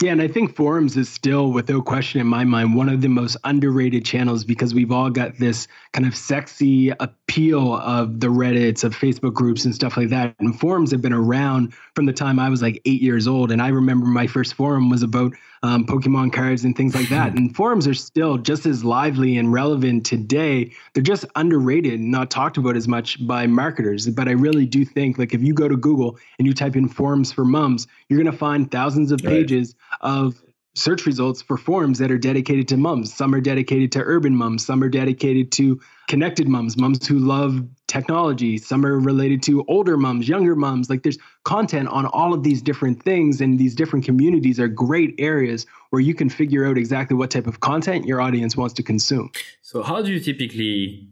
Yeah, 0.00 0.12
and 0.12 0.22
I 0.22 0.26
think 0.26 0.56
forums 0.56 0.96
is 0.96 1.10
still, 1.10 1.52
without 1.52 1.84
question 1.84 2.22
in 2.22 2.26
my 2.26 2.44
mind, 2.44 2.74
one 2.74 2.88
of 2.88 3.02
the 3.02 3.08
most 3.08 3.36
underrated 3.44 4.06
channels 4.06 4.42
because 4.42 4.72
we've 4.72 4.90
all 4.90 5.10
got 5.10 5.38
this 5.38 5.68
kind 5.92 6.06
of 6.06 6.16
sexy 6.16 6.88
appeal 6.88 7.76
of 7.76 8.20
the 8.20 8.28
Reddits, 8.28 8.84
of 8.84 8.96
Facebook 8.96 9.34
groups, 9.34 9.66
and 9.66 9.74
stuff 9.74 9.98
like 9.98 10.08
that. 10.08 10.34
And 10.38 10.58
forums 10.58 10.90
have 10.90 11.02
been 11.02 11.12
around 11.12 11.74
from 11.94 12.06
the 12.06 12.12
time 12.12 12.38
I 12.38 12.48
was 12.48 12.62
like 12.62 12.80
eight 12.86 13.02
years 13.02 13.28
old. 13.28 13.52
And 13.52 13.60
I 13.60 13.68
remember 13.68 14.06
my 14.06 14.26
first 14.26 14.54
forum 14.54 14.88
was 14.88 15.02
about 15.02 15.34
um, 15.62 15.86
Pokemon 15.86 16.32
cards 16.32 16.64
and 16.64 16.76
things 16.76 16.94
like 16.94 17.08
that. 17.08 17.32
and 17.36 17.54
forums 17.54 17.86
are 17.86 17.94
still 17.94 18.38
just 18.38 18.66
as 18.66 18.84
lively 18.84 19.36
and 19.36 19.52
relevant 19.52 20.04
today. 20.04 20.72
They're 20.94 21.02
just 21.02 21.24
underrated 21.36 21.94
and 21.94 22.10
not 22.10 22.30
talked 22.30 22.56
about 22.56 22.76
as 22.76 22.88
much 22.88 23.24
by 23.26 23.46
marketers. 23.46 24.08
But 24.08 24.28
I 24.28 24.32
really 24.32 24.66
do 24.66 24.84
think, 24.84 25.18
like, 25.18 25.34
if 25.34 25.42
you 25.42 25.54
go 25.54 25.68
to 25.68 25.76
Google 25.76 26.18
and 26.38 26.46
you 26.46 26.54
type 26.54 26.76
in 26.76 26.88
forums 26.88 27.32
for 27.32 27.44
mums, 27.44 27.86
you're 28.08 28.20
going 28.20 28.32
to 28.32 28.36
find 28.38 28.70
thousands 28.70 29.12
of 29.12 29.20
pages 29.20 29.74
right. 30.02 30.10
of 30.10 30.42
search 30.74 31.04
results 31.06 31.42
for 31.42 31.56
forums 31.56 31.98
that 31.98 32.10
are 32.10 32.18
dedicated 32.18 32.68
to 32.68 32.76
mums. 32.76 33.12
Some 33.12 33.34
are 33.34 33.40
dedicated 33.40 33.92
to 33.92 34.00
urban 34.00 34.34
mums, 34.34 34.64
some 34.64 34.82
are 34.82 34.88
dedicated 34.88 35.52
to 35.52 35.80
connected 36.08 36.48
mums, 36.48 36.76
mums 36.76 37.06
who 37.06 37.18
love 37.18 37.62
technology, 37.86 38.58
some 38.58 38.84
are 38.86 38.98
related 38.98 39.42
to 39.44 39.64
older 39.68 39.96
mums, 39.96 40.28
younger 40.28 40.56
mums. 40.56 40.88
Like 40.88 41.02
there's 41.02 41.18
content 41.44 41.88
on 41.88 42.06
all 42.06 42.32
of 42.34 42.42
these 42.42 42.62
different 42.62 43.02
things, 43.02 43.40
and 43.40 43.58
these 43.58 43.74
different 43.74 44.04
communities 44.04 44.58
are 44.58 44.68
great 44.68 45.14
areas 45.18 45.66
where 45.90 46.00
you 46.00 46.14
can 46.14 46.28
figure 46.28 46.66
out 46.66 46.78
exactly 46.78 47.16
what 47.16 47.30
type 47.30 47.46
of 47.46 47.60
content 47.60 48.06
your 48.06 48.20
audience 48.20 48.56
wants 48.56 48.74
to 48.74 48.82
consume. 48.82 49.30
So, 49.62 49.82
how 49.82 50.02
do 50.02 50.12
you 50.12 50.20
typically 50.20 51.08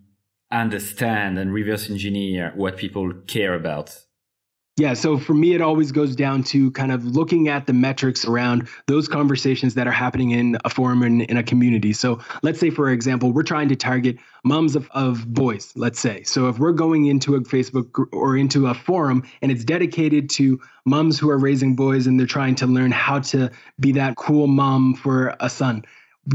understand 0.50 1.38
and 1.38 1.52
reverse 1.52 1.88
engineer 1.88 2.52
what 2.56 2.76
people 2.76 3.12
care 3.26 3.54
about 3.54 3.96
yeah, 4.80 4.94
so 4.94 5.18
for 5.18 5.34
me, 5.34 5.52
it 5.52 5.60
always 5.60 5.92
goes 5.92 6.16
down 6.16 6.42
to 6.44 6.70
kind 6.70 6.90
of 6.90 7.04
looking 7.04 7.48
at 7.48 7.66
the 7.66 7.74
metrics 7.74 8.24
around 8.24 8.66
those 8.86 9.08
conversations 9.08 9.74
that 9.74 9.86
are 9.86 9.92
happening 9.92 10.30
in 10.30 10.56
a 10.64 10.70
forum 10.70 11.02
and 11.02 11.20
in 11.20 11.36
a 11.36 11.42
community. 11.42 11.92
So 11.92 12.18
let's 12.42 12.58
say, 12.58 12.70
for 12.70 12.88
example, 12.88 13.30
we're 13.30 13.42
trying 13.42 13.68
to 13.68 13.76
target 13.76 14.16
moms 14.42 14.76
of, 14.76 14.88
of 14.92 15.30
boys, 15.34 15.74
let's 15.76 16.00
say. 16.00 16.22
So 16.22 16.48
if 16.48 16.58
we're 16.58 16.72
going 16.72 17.06
into 17.06 17.34
a 17.34 17.40
Facebook 17.40 18.06
or 18.10 18.38
into 18.38 18.68
a 18.68 18.74
forum 18.74 19.22
and 19.42 19.52
it's 19.52 19.64
dedicated 19.64 20.30
to 20.30 20.58
moms 20.86 21.18
who 21.18 21.28
are 21.28 21.38
raising 21.38 21.76
boys 21.76 22.06
and 22.06 22.18
they're 22.18 22.26
trying 22.26 22.54
to 22.54 22.66
learn 22.66 22.90
how 22.90 23.18
to 23.20 23.50
be 23.80 23.92
that 23.92 24.16
cool 24.16 24.46
mom 24.46 24.94
for 24.94 25.36
a 25.40 25.50
son 25.50 25.84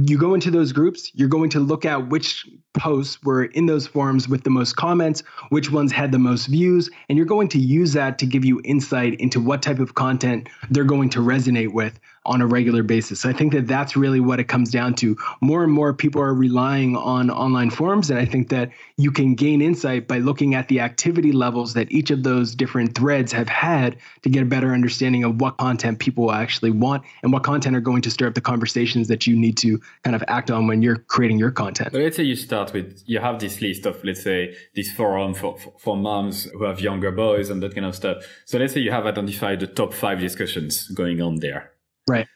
you 0.04 0.18
go 0.18 0.34
into 0.34 0.52
those 0.52 0.72
groups, 0.74 1.12
you're 1.14 1.30
going 1.30 1.50
to 1.52 1.60
look 1.60 1.86
at 1.86 2.10
which 2.10 2.46
posts 2.74 3.22
were 3.24 3.46
in 3.46 3.66
those 3.66 3.88
forums 3.88 4.28
with 4.28 4.44
the 4.44 4.50
most 4.50 4.76
comments, 4.76 5.24
which 5.50 5.72
ones 5.72 5.92
had 5.92 6.12
the 6.12 6.20
most 6.20 6.48
views, 6.48 6.90
and 7.08 7.18
you're 7.18 7.26
going 7.26 7.48
to 7.50 7.60
use 7.60 7.94
that 7.94 8.20
to 8.20 8.26
give 8.26 8.44
you 8.44 8.62
insight 8.66 9.16
into 9.20 9.40
what 9.40 9.62
type 9.62 9.80
of 9.80 9.96
content 9.96 10.50
they're 10.70 10.84
going 10.84 11.10
to 11.10 11.20
resonate 11.20 11.74
with 11.74 12.00
on 12.26 12.42
a 12.42 12.48
regular 12.48 12.84
basis. 12.84 13.22
So 13.22 13.30
I 13.30 13.34
think 13.34 13.54
that 13.54 13.68
that's 13.68 13.96
really 13.96 14.20
what 14.20 14.40
it 14.40 14.48
comes 14.48 14.72
down 14.72 14.96
to. 14.96 15.18
More 15.42 15.64
and 15.64 15.72
more 15.72 15.94
people 15.94 16.22
are 16.22 16.34
relying 16.34 16.96
on 16.96 17.30
online 17.30 17.70
forums, 17.70 18.10
and 18.10 18.20
I 18.20 18.26
think 18.26 18.50
that 18.50 18.72
you 18.98 19.12
can 19.12 19.36
gain 19.36 19.62
insight 19.62 20.08
by 20.08 20.20
looking 20.20 20.56
at 20.56 20.68
the 20.68 20.80
activity 20.80 21.32
levels 21.32 21.74
that 21.74 21.92
each 21.92 22.12
of 22.12 22.24
those 22.24 22.56
different 22.56 22.96
threads 22.96 23.32
have 23.32 23.50
had 23.50 23.98
to 24.24 24.30
get 24.30 24.42
a 24.42 24.46
better 24.46 24.74
understanding 24.74 25.24
of 25.24 25.40
what 25.40 25.58
content 25.58 26.00
people 26.00 26.32
actually 26.32 26.72
want 26.72 27.04
and 27.24 27.32
what 27.32 27.44
content 27.44 27.76
are 27.76 27.82
going 27.82 28.02
to 28.02 28.10
stir 28.10 28.28
up 28.28 28.34
the 28.34 28.42
conversations 28.42 29.08
that 29.08 29.28
you 29.28 29.36
need 29.36 29.58
to 29.58 29.80
kind 30.04 30.16
of 30.16 30.24
act 30.28 30.50
on 30.50 30.68
when 30.68 30.82
you're 30.82 30.98
creating 30.98 31.38
your 31.38 31.52
content. 31.52 31.92
But 31.92 32.02
let's 32.02 32.18
say 32.18 32.24
you 32.24 32.36
start 32.36 32.74
with 32.74 33.04
you 33.06 33.20
have 33.20 33.40
this 33.40 33.62
list 33.62 33.86
of 33.86 34.04
let's 34.04 34.24
say 34.24 34.56
this 34.76 34.92
forum 34.92 35.34
for, 35.34 35.58
for, 35.58 35.74
for 35.78 35.98
moms 35.98 36.46
who 36.46 36.64
have 36.64 36.80
younger 36.80 37.12
boys 37.12 37.50
and 37.50 37.62
that 37.64 37.76
kind 37.76 37.86
of 37.86 37.96
stuff. 37.96 38.24
So 38.46 38.58
let's 38.58 38.74
say 38.74 38.80
you 38.80 38.92
have 38.92 39.06
identified 39.06 39.60
the 39.60 39.68
top 39.68 39.94
five 39.94 40.20
discussions 40.20 40.88
going 40.90 41.22
on 41.22 41.36
there 41.38 41.75
Right. 42.08 42.28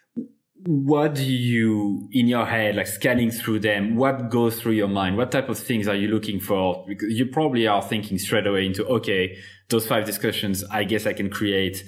What 0.65 1.15
do 1.15 1.23
you, 1.23 2.09
in 2.11 2.27
your 2.27 2.45
head, 2.45 2.75
like 2.75 2.87
scanning 2.87 3.31
through 3.31 3.59
them, 3.59 3.95
what 3.95 4.29
goes 4.29 4.59
through 4.59 4.73
your 4.73 4.89
mind? 4.89 5.15
What 5.15 5.31
type 5.31 5.47
of 5.47 5.57
things 5.57 5.87
are 5.87 5.95
you 5.95 6.09
looking 6.09 6.39
for? 6.39 6.83
Because 6.87 7.13
you 7.13 7.27
probably 7.27 7.65
are 7.65 7.81
thinking 7.81 8.17
straight 8.17 8.45
away 8.45 8.65
into, 8.65 8.85
okay, 8.87 9.37
those 9.69 9.87
five 9.87 10.05
discussions, 10.05 10.63
I 10.65 10.83
guess 10.83 11.05
I 11.05 11.13
can 11.13 11.29
create 11.29 11.83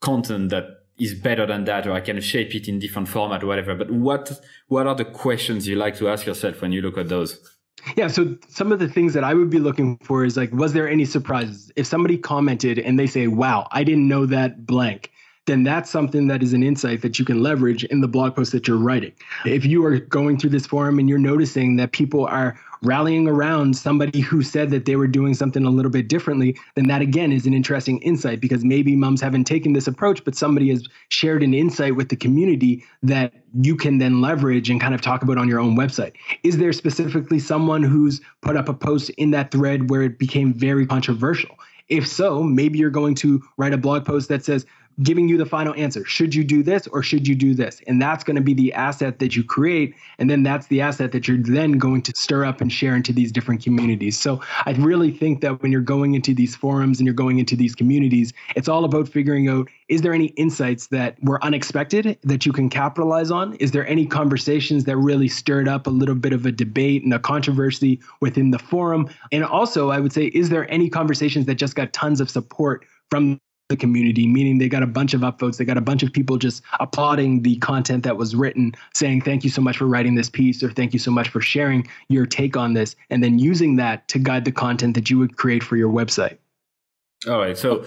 content 0.00 0.50
that 0.50 0.64
is 0.98 1.14
better 1.14 1.46
than 1.46 1.64
that, 1.64 1.86
or 1.86 1.92
I 1.92 2.00
can 2.00 2.20
shape 2.20 2.54
it 2.54 2.68
in 2.68 2.78
different 2.78 3.08
format 3.08 3.42
or 3.42 3.46
whatever. 3.46 3.74
But 3.74 3.90
what, 3.90 4.38
what 4.68 4.86
are 4.86 4.94
the 4.94 5.06
questions 5.06 5.66
you 5.66 5.76
like 5.76 5.96
to 5.96 6.10
ask 6.10 6.26
yourself 6.26 6.60
when 6.60 6.72
you 6.72 6.82
look 6.82 6.98
at 6.98 7.08
those? 7.08 7.40
Yeah, 7.96 8.08
so 8.08 8.36
some 8.50 8.70
of 8.70 8.80
the 8.80 8.88
things 8.88 9.14
that 9.14 9.24
I 9.24 9.32
would 9.32 9.48
be 9.48 9.58
looking 9.58 9.96
for 10.02 10.26
is 10.26 10.36
like, 10.36 10.52
was 10.52 10.74
there 10.74 10.86
any 10.86 11.06
surprises? 11.06 11.72
If 11.76 11.86
somebody 11.86 12.18
commented 12.18 12.78
and 12.78 12.98
they 12.98 13.06
say, 13.06 13.28
wow, 13.28 13.66
I 13.72 13.82
didn't 13.82 14.08
know 14.08 14.26
that 14.26 14.66
blank, 14.66 15.10
then 15.50 15.64
that's 15.64 15.90
something 15.90 16.28
that 16.28 16.42
is 16.42 16.52
an 16.52 16.62
insight 16.62 17.02
that 17.02 17.18
you 17.18 17.24
can 17.24 17.42
leverage 17.42 17.84
in 17.84 18.00
the 18.00 18.08
blog 18.08 18.36
post 18.36 18.52
that 18.52 18.68
you're 18.68 18.76
writing. 18.76 19.12
If 19.44 19.64
you 19.64 19.84
are 19.84 19.98
going 19.98 20.38
through 20.38 20.50
this 20.50 20.66
forum 20.66 20.98
and 20.98 21.08
you're 21.08 21.18
noticing 21.18 21.76
that 21.76 21.92
people 21.92 22.26
are 22.26 22.58
rallying 22.82 23.28
around 23.28 23.76
somebody 23.76 24.20
who 24.20 24.42
said 24.42 24.70
that 24.70 24.86
they 24.86 24.96
were 24.96 25.06
doing 25.06 25.34
something 25.34 25.66
a 25.66 25.70
little 25.70 25.90
bit 25.90 26.08
differently, 26.08 26.56
then 26.76 26.86
that 26.86 27.02
again 27.02 27.32
is 27.32 27.46
an 27.46 27.52
interesting 27.52 28.00
insight 28.00 28.40
because 28.40 28.64
maybe 28.64 28.96
mums 28.96 29.20
haven't 29.20 29.44
taken 29.44 29.72
this 29.72 29.86
approach, 29.86 30.24
but 30.24 30.34
somebody 30.34 30.70
has 30.70 30.86
shared 31.08 31.42
an 31.42 31.52
insight 31.52 31.96
with 31.96 32.08
the 32.08 32.16
community 32.16 32.84
that 33.02 33.34
you 33.60 33.76
can 33.76 33.98
then 33.98 34.20
leverage 34.20 34.70
and 34.70 34.80
kind 34.80 34.94
of 34.94 35.00
talk 35.00 35.22
about 35.22 35.36
on 35.36 35.48
your 35.48 35.60
own 35.60 35.76
website. 35.76 36.12
Is 36.42 36.56
there 36.56 36.72
specifically 36.72 37.38
someone 37.38 37.82
who's 37.82 38.20
put 38.40 38.56
up 38.56 38.68
a 38.68 38.74
post 38.74 39.10
in 39.10 39.32
that 39.32 39.50
thread 39.50 39.90
where 39.90 40.02
it 40.02 40.18
became 40.18 40.54
very 40.54 40.86
controversial? 40.86 41.56
If 41.88 42.06
so, 42.06 42.44
maybe 42.44 42.78
you're 42.78 42.88
going 42.88 43.16
to 43.16 43.42
write 43.56 43.74
a 43.74 43.78
blog 43.78 44.06
post 44.06 44.28
that 44.28 44.44
says, 44.44 44.64
giving 45.02 45.28
you 45.28 45.38
the 45.38 45.46
final 45.46 45.74
answer. 45.74 46.04
Should 46.04 46.34
you 46.34 46.44
do 46.44 46.62
this 46.62 46.86
or 46.88 47.02
should 47.02 47.26
you 47.26 47.34
do 47.34 47.54
this? 47.54 47.80
And 47.86 48.00
that's 48.00 48.24
going 48.24 48.36
to 48.36 48.42
be 48.42 48.54
the 48.54 48.72
asset 48.72 49.18
that 49.20 49.36
you 49.36 49.44
create. 49.44 49.94
And 50.18 50.28
then 50.28 50.42
that's 50.42 50.66
the 50.66 50.80
asset 50.80 51.12
that 51.12 51.26
you're 51.26 51.38
then 51.38 51.72
going 51.72 52.02
to 52.02 52.12
stir 52.14 52.44
up 52.44 52.60
and 52.60 52.72
share 52.72 52.94
into 52.94 53.12
these 53.12 53.32
different 53.32 53.62
communities. 53.62 54.18
So 54.18 54.40
I 54.66 54.72
really 54.72 55.10
think 55.10 55.40
that 55.40 55.62
when 55.62 55.72
you're 55.72 55.80
going 55.80 56.14
into 56.14 56.34
these 56.34 56.54
forums 56.54 56.98
and 56.98 57.06
you're 57.06 57.14
going 57.14 57.38
into 57.38 57.56
these 57.56 57.74
communities, 57.74 58.32
it's 58.56 58.68
all 58.68 58.84
about 58.84 59.08
figuring 59.08 59.48
out 59.48 59.68
is 59.88 60.02
there 60.02 60.14
any 60.14 60.26
insights 60.26 60.86
that 60.88 61.16
were 61.22 61.42
unexpected 61.44 62.18
that 62.22 62.46
you 62.46 62.52
can 62.52 62.68
capitalize 62.70 63.30
on? 63.30 63.54
Is 63.54 63.72
there 63.72 63.86
any 63.86 64.06
conversations 64.06 64.84
that 64.84 64.96
really 64.96 65.28
stirred 65.28 65.66
up 65.66 65.86
a 65.86 65.90
little 65.90 66.14
bit 66.14 66.32
of 66.32 66.46
a 66.46 66.52
debate 66.52 67.02
and 67.02 67.12
a 67.12 67.18
controversy 67.18 68.00
within 68.20 68.50
the 68.50 68.58
forum? 68.58 69.08
And 69.32 69.44
also, 69.44 69.90
I 69.90 69.98
would 69.98 70.12
say, 70.12 70.26
is 70.26 70.48
there 70.48 70.70
any 70.70 70.88
conversations 70.88 71.46
that 71.46 71.56
just 71.56 71.74
got 71.74 71.92
tons 71.92 72.20
of 72.20 72.30
support 72.30 72.84
from 73.10 73.40
the 73.70 73.76
community, 73.76 74.26
meaning 74.26 74.58
they 74.58 74.68
got 74.68 74.82
a 74.82 74.86
bunch 74.86 75.14
of 75.14 75.22
upvotes, 75.22 75.56
they 75.56 75.64
got 75.64 75.78
a 75.78 75.80
bunch 75.80 76.02
of 76.02 76.12
people 76.12 76.36
just 76.36 76.62
applauding 76.78 77.40
the 77.40 77.56
content 77.56 78.04
that 78.04 78.18
was 78.18 78.36
written, 78.36 78.74
saying, 78.94 79.22
Thank 79.22 79.44
you 79.44 79.50
so 79.50 79.62
much 79.62 79.78
for 79.78 79.86
writing 79.86 80.14
this 80.16 80.28
piece, 80.28 80.62
or 80.62 80.70
thank 80.70 80.92
you 80.92 80.98
so 80.98 81.10
much 81.10 81.30
for 81.30 81.40
sharing 81.40 81.88
your 82.08 82.26
take 82.26 82.56
on 82.56 82.74
this, 82.74 82.96
and 83.08 83.24
then 83.24 83.38
using 83.38 83.76
that 83.76 84.06
to 84.08 84.18
guide 84.18 84.44
the 84.44 84.52
content 84.52 84.94
that 84.96 85.08
you 85.08 85.18
would 85.18 85.38
create 85.38 85.62
for 85.62 85.76
your 85.76 85.90
website. 85.90 86.36
All 87.26 87.38
right. 87.38 87.56
So 87.56 87.84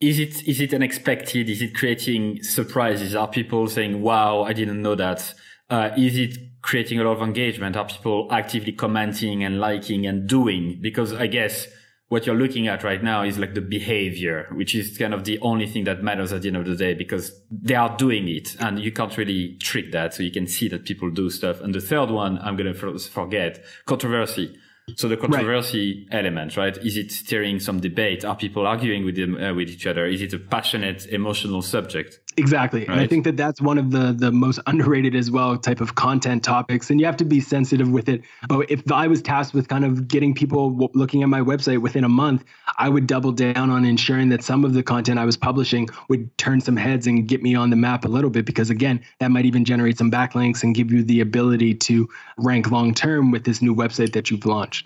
is 0.00 0.20
it 0.20 0.46
is 0.46 0.60
it 0.60 0.72
unexpected? 0.72 1.48
Is 1.48 1.62
it 1.62 1.74
creating 1.74 2.42
surprises? 2.42 3.14
Are 3.14 3.26
people 3.26 3.66
saying, 3.66 4.02
Wow, 4.02 4.42
I 4.42 4.52
didn't 4.52 4.82
know 4.82 4.94
that? 4.94 5.34
Uh, 5.70 5.90
is 5.96 6.16
it 6.16 6.38
creating 6.62 7.00
a 7.00 7.04
lot 7.04 7.16
of 7.16 7.22
engagement? 7.22 7.76
Are 7.76 7.84
people 7.84 8.28
actively 8.30 8.72
commenting 8.72 9.44
and 9.44 9.58
liking 9.58 10.06
and 10.06 10.28
doing? 10.28 10.78
Because 10.80 11.12
I 11.12 11.26
guess 11.26 11.66
what 12.08 12.24
you're 12.26 12.34
looking 12.34 12.68
at 12.68 12.82
right 12.82 13.02
now 13.02 13.22
is 13.22 13.38
like 13.38 13.54
the 13.54 13.60
behavior, 13.60 14.48
which 14.52 14.74
is 14.74 14.96
kind 14.96 15.12
of 15.12 15.24
the 15.24 15.38
only 15.40 15.66
thing 15.66 15.84
that 15.84 16.02
matters 16.02 16.32
at 16.32 16.42
the 16.42 16.48
end 16.48 16.56
of 16.56 16.64
the 16.64 16.74
day 16.74 16.94
because 16.94 17.38
they 17.50 17.74
are 17.74 17.94
doing 17.96 18.28
it 18.28 18.56
and 18.60 18.78
you 18.78 18.90
can't 18.90 19.16
really 19.18 19.56
trick 19.56 19.92
that. 19.92 20.14
So 20.14 20.22
you 20.22 20.30
can 20.30 20.46
see 20.46 20.68
that 20.68 20.86
people 20.86 21.10
do 21.10 21.28
stuff. 21.28 21.60
And 21.60 21.74
the 21.74 21.80
third 21.80 22.10
one, 22.10 22.38
I'm 22.38 22.56
going 22.56 22.72
to 22.72 22.98
forget 22.98 23.62
controversy. 23.84 24.58
So 24.96 25.08
the 25.08 25.16
controversy 25.16 26.06
right. 26.10 26.18
element, 26.20 26.56
right? 26.56 26.76
Is 26.78 26.96
it 26.96 27.10
stirring 27.10 27.60
some 27.60 27.80
debate? 27.80 28.24
Are 28.24 28.36
people 28.36 28.66
arguing 28.66 29.04
with 29.04 29.16
them, 29.16 29.36
uh, 29.36 29.54
with 29.54 29.68
each 29.68 29.86
other? 29.86 30.06
Is 30.06 30.22
it 30.22 30.32
a 30.32 30.38
passionate, 30.38 31.06
emotional 31.06 31.62
subject? 31.62 32.20
Exactly. 32.38 32.80
Right? 32.80 32.90
And 32.90 33.00
I 33.00 33.06
think 33.06 33.24
that 33.24 33.36
that's 33.36 33.60
one 33.60 33.78
of 33.78 33.90
the 33.90 34.14
the 34.16 34.30
most 34.30 34.60
underrated 34.66 35.16
as 35.16 35.30
well 35.30 35.58
type 35.58 35.80
of 35.80 35.96
content 35.96 36.44
topics 36.44 36.88
and 36.88 37.00
you 37.00 37.06
have 37.06 37.16
to 37.16 37.24
be 37.24 37.40
sensitive 37.40 37.90
with 37.90 38.08
it. 38.08 38.22
But 38.48 38.70
if 38.70 38.90
I 38.92 39.08
was 39.08 39.20
tasked 39.20 39.54
with 39.54 39.66
kind 39.68 39.84
of 39.84 40.06
getting 40.06 40.34
people 40.34 40.90
looking 40.94 41.22
at 41.22 41.28
my 41.28 41.40
website 41.40 41.78
within 41.78 42.04
a 42.04 42.08
month, 42.08 42.44
I 42.78 42.88
would 42.88 43.08
double 43.08 43.32
down 43.32 43.70
on 43.70 43.84
ensuring 43.84 44.28
that 44.28 44.44
some 44.44 44.64
of 44.64 44.74
the 44.74 44.84
content 44.84 45.18
I 45.18 45.24
was 45.24 45.36
publishing 45.36 45.88
would 46.08 46.36
turn 46.38 46.60
some 46.60 46.76
heads 46.76 47.08
and 47.08 47.26
get 47.26 47.42
me 47.42 47.56
on 47.56 47.70
the 47.70 47.76
map 47.76 48.04
a 48.04 48.08
little 48.08 48.30
bit 48.30 48.46
because 48.46 48.70
again, 48.70 49.00
that 49.18 49.32
might 49.32 49.44
even 49.44 49.64
generate 49.64 49.98
some 49.98 50.10
backlinks 50.10 50.62
and 50.62 50.74
give 50.74 50.92
you 50.92 51.02
the 51.02 51.20
ability 51.20 51.74
to 51.74 52.08
rank 52.36 52.70
long 52.70 52.94
term 52.94 53.32
with 53.32 53.44
this 53.44 53.60
new 53.60 53.74
website 53.74 54.12
that 54.12 54.30
you've 54.30 54.46
launched. 54.46 54.77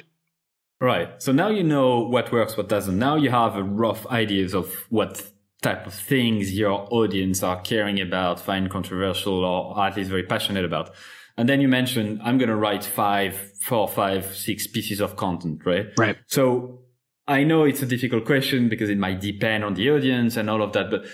Right. 0.83 1.23
So 1.23 1.31
now 1.31 1.47
you 1.47 1.63
know 1.63 2.01
what 2.01 2.33
works, 2.33 2.57
what 2.57 2.69
doesn't. 2.69 2.99
Now 2.99 3.15
you 3.15 3.31
have 3.31 3.55
a 3.55 3.63
rough 3.63 4.05
ideas 4.09 4.53
of 4.53 4.75
what 4.91 5.31
type 5.63 5.87
of 5.87 5.95
things 5.95 6.53
your 6.53 6.89
audience 6.91 7.45
are 7.45 7.61
caring 7.61 8.01
about, 8.01 8.41
find 8.41 8.69
controversial, 8.69 9.45
or 9.45 9.81
at 9.81 9.97
least 9.97 10.11
very 10.11 10.25
passionate 10.25 10.65
about. 10.65 10.91
And 11.37 11.49
then 11.49 11.61
you 11.61 11.69
mentioned, 11.69 12.21
I'm 12.25 12.37
going 12.37 12.49
to 12.49 12.57
write 12.57 12.85
five, 12.85 13.53
four, 13.61 13.87
five, 13.87 14.35
six 14.35 14.67
pieces 14.67 15.01
of 15.01 15.15
content, 15.15 15.61
right? 15.65 15.87
Right. 15.97 16.17
So 16.27 16.81
I 17.29 17.45
know 17.45 17.63
it's 17.63 17.83
a 17.83 17.87
difficult 17.87 18.25
question 18.25 18.69
because 18.69 18.91
it 18.91 18.99
might 18.99 19.21
depend 19.21 19.63
on 19.63 19.75
the 19.75 19.89
audience 19.89 20.37
and 20.37 20.51
all 20.51 20.63
of 20.63 20.73
that, 20.73 20.91
but 20.91 21.05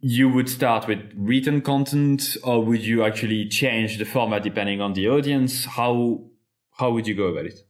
you 0.00 0.28
would 0.28 0.48
start 0.48 0.88
with 0.88 1.12
written 1.16 1.60
content 1.60 2.36
or 2.42 2.64
would 2.64 2.84
you 2.84 3.04
actually 3.04 3.48
change 3.48 3.98
the 3.98 4.04
format 4.04 4.42
depending 4.42 4.80
on 4.80 4.94
the 4.94 5.08
audience? 5.08 5.64
How, 5.64 6.24
how 6.72 6.90
would 6.90 7.06
you 7.06 7.14
go 7.14 7.26
about 7.26 7.46
it? 7.46 7.65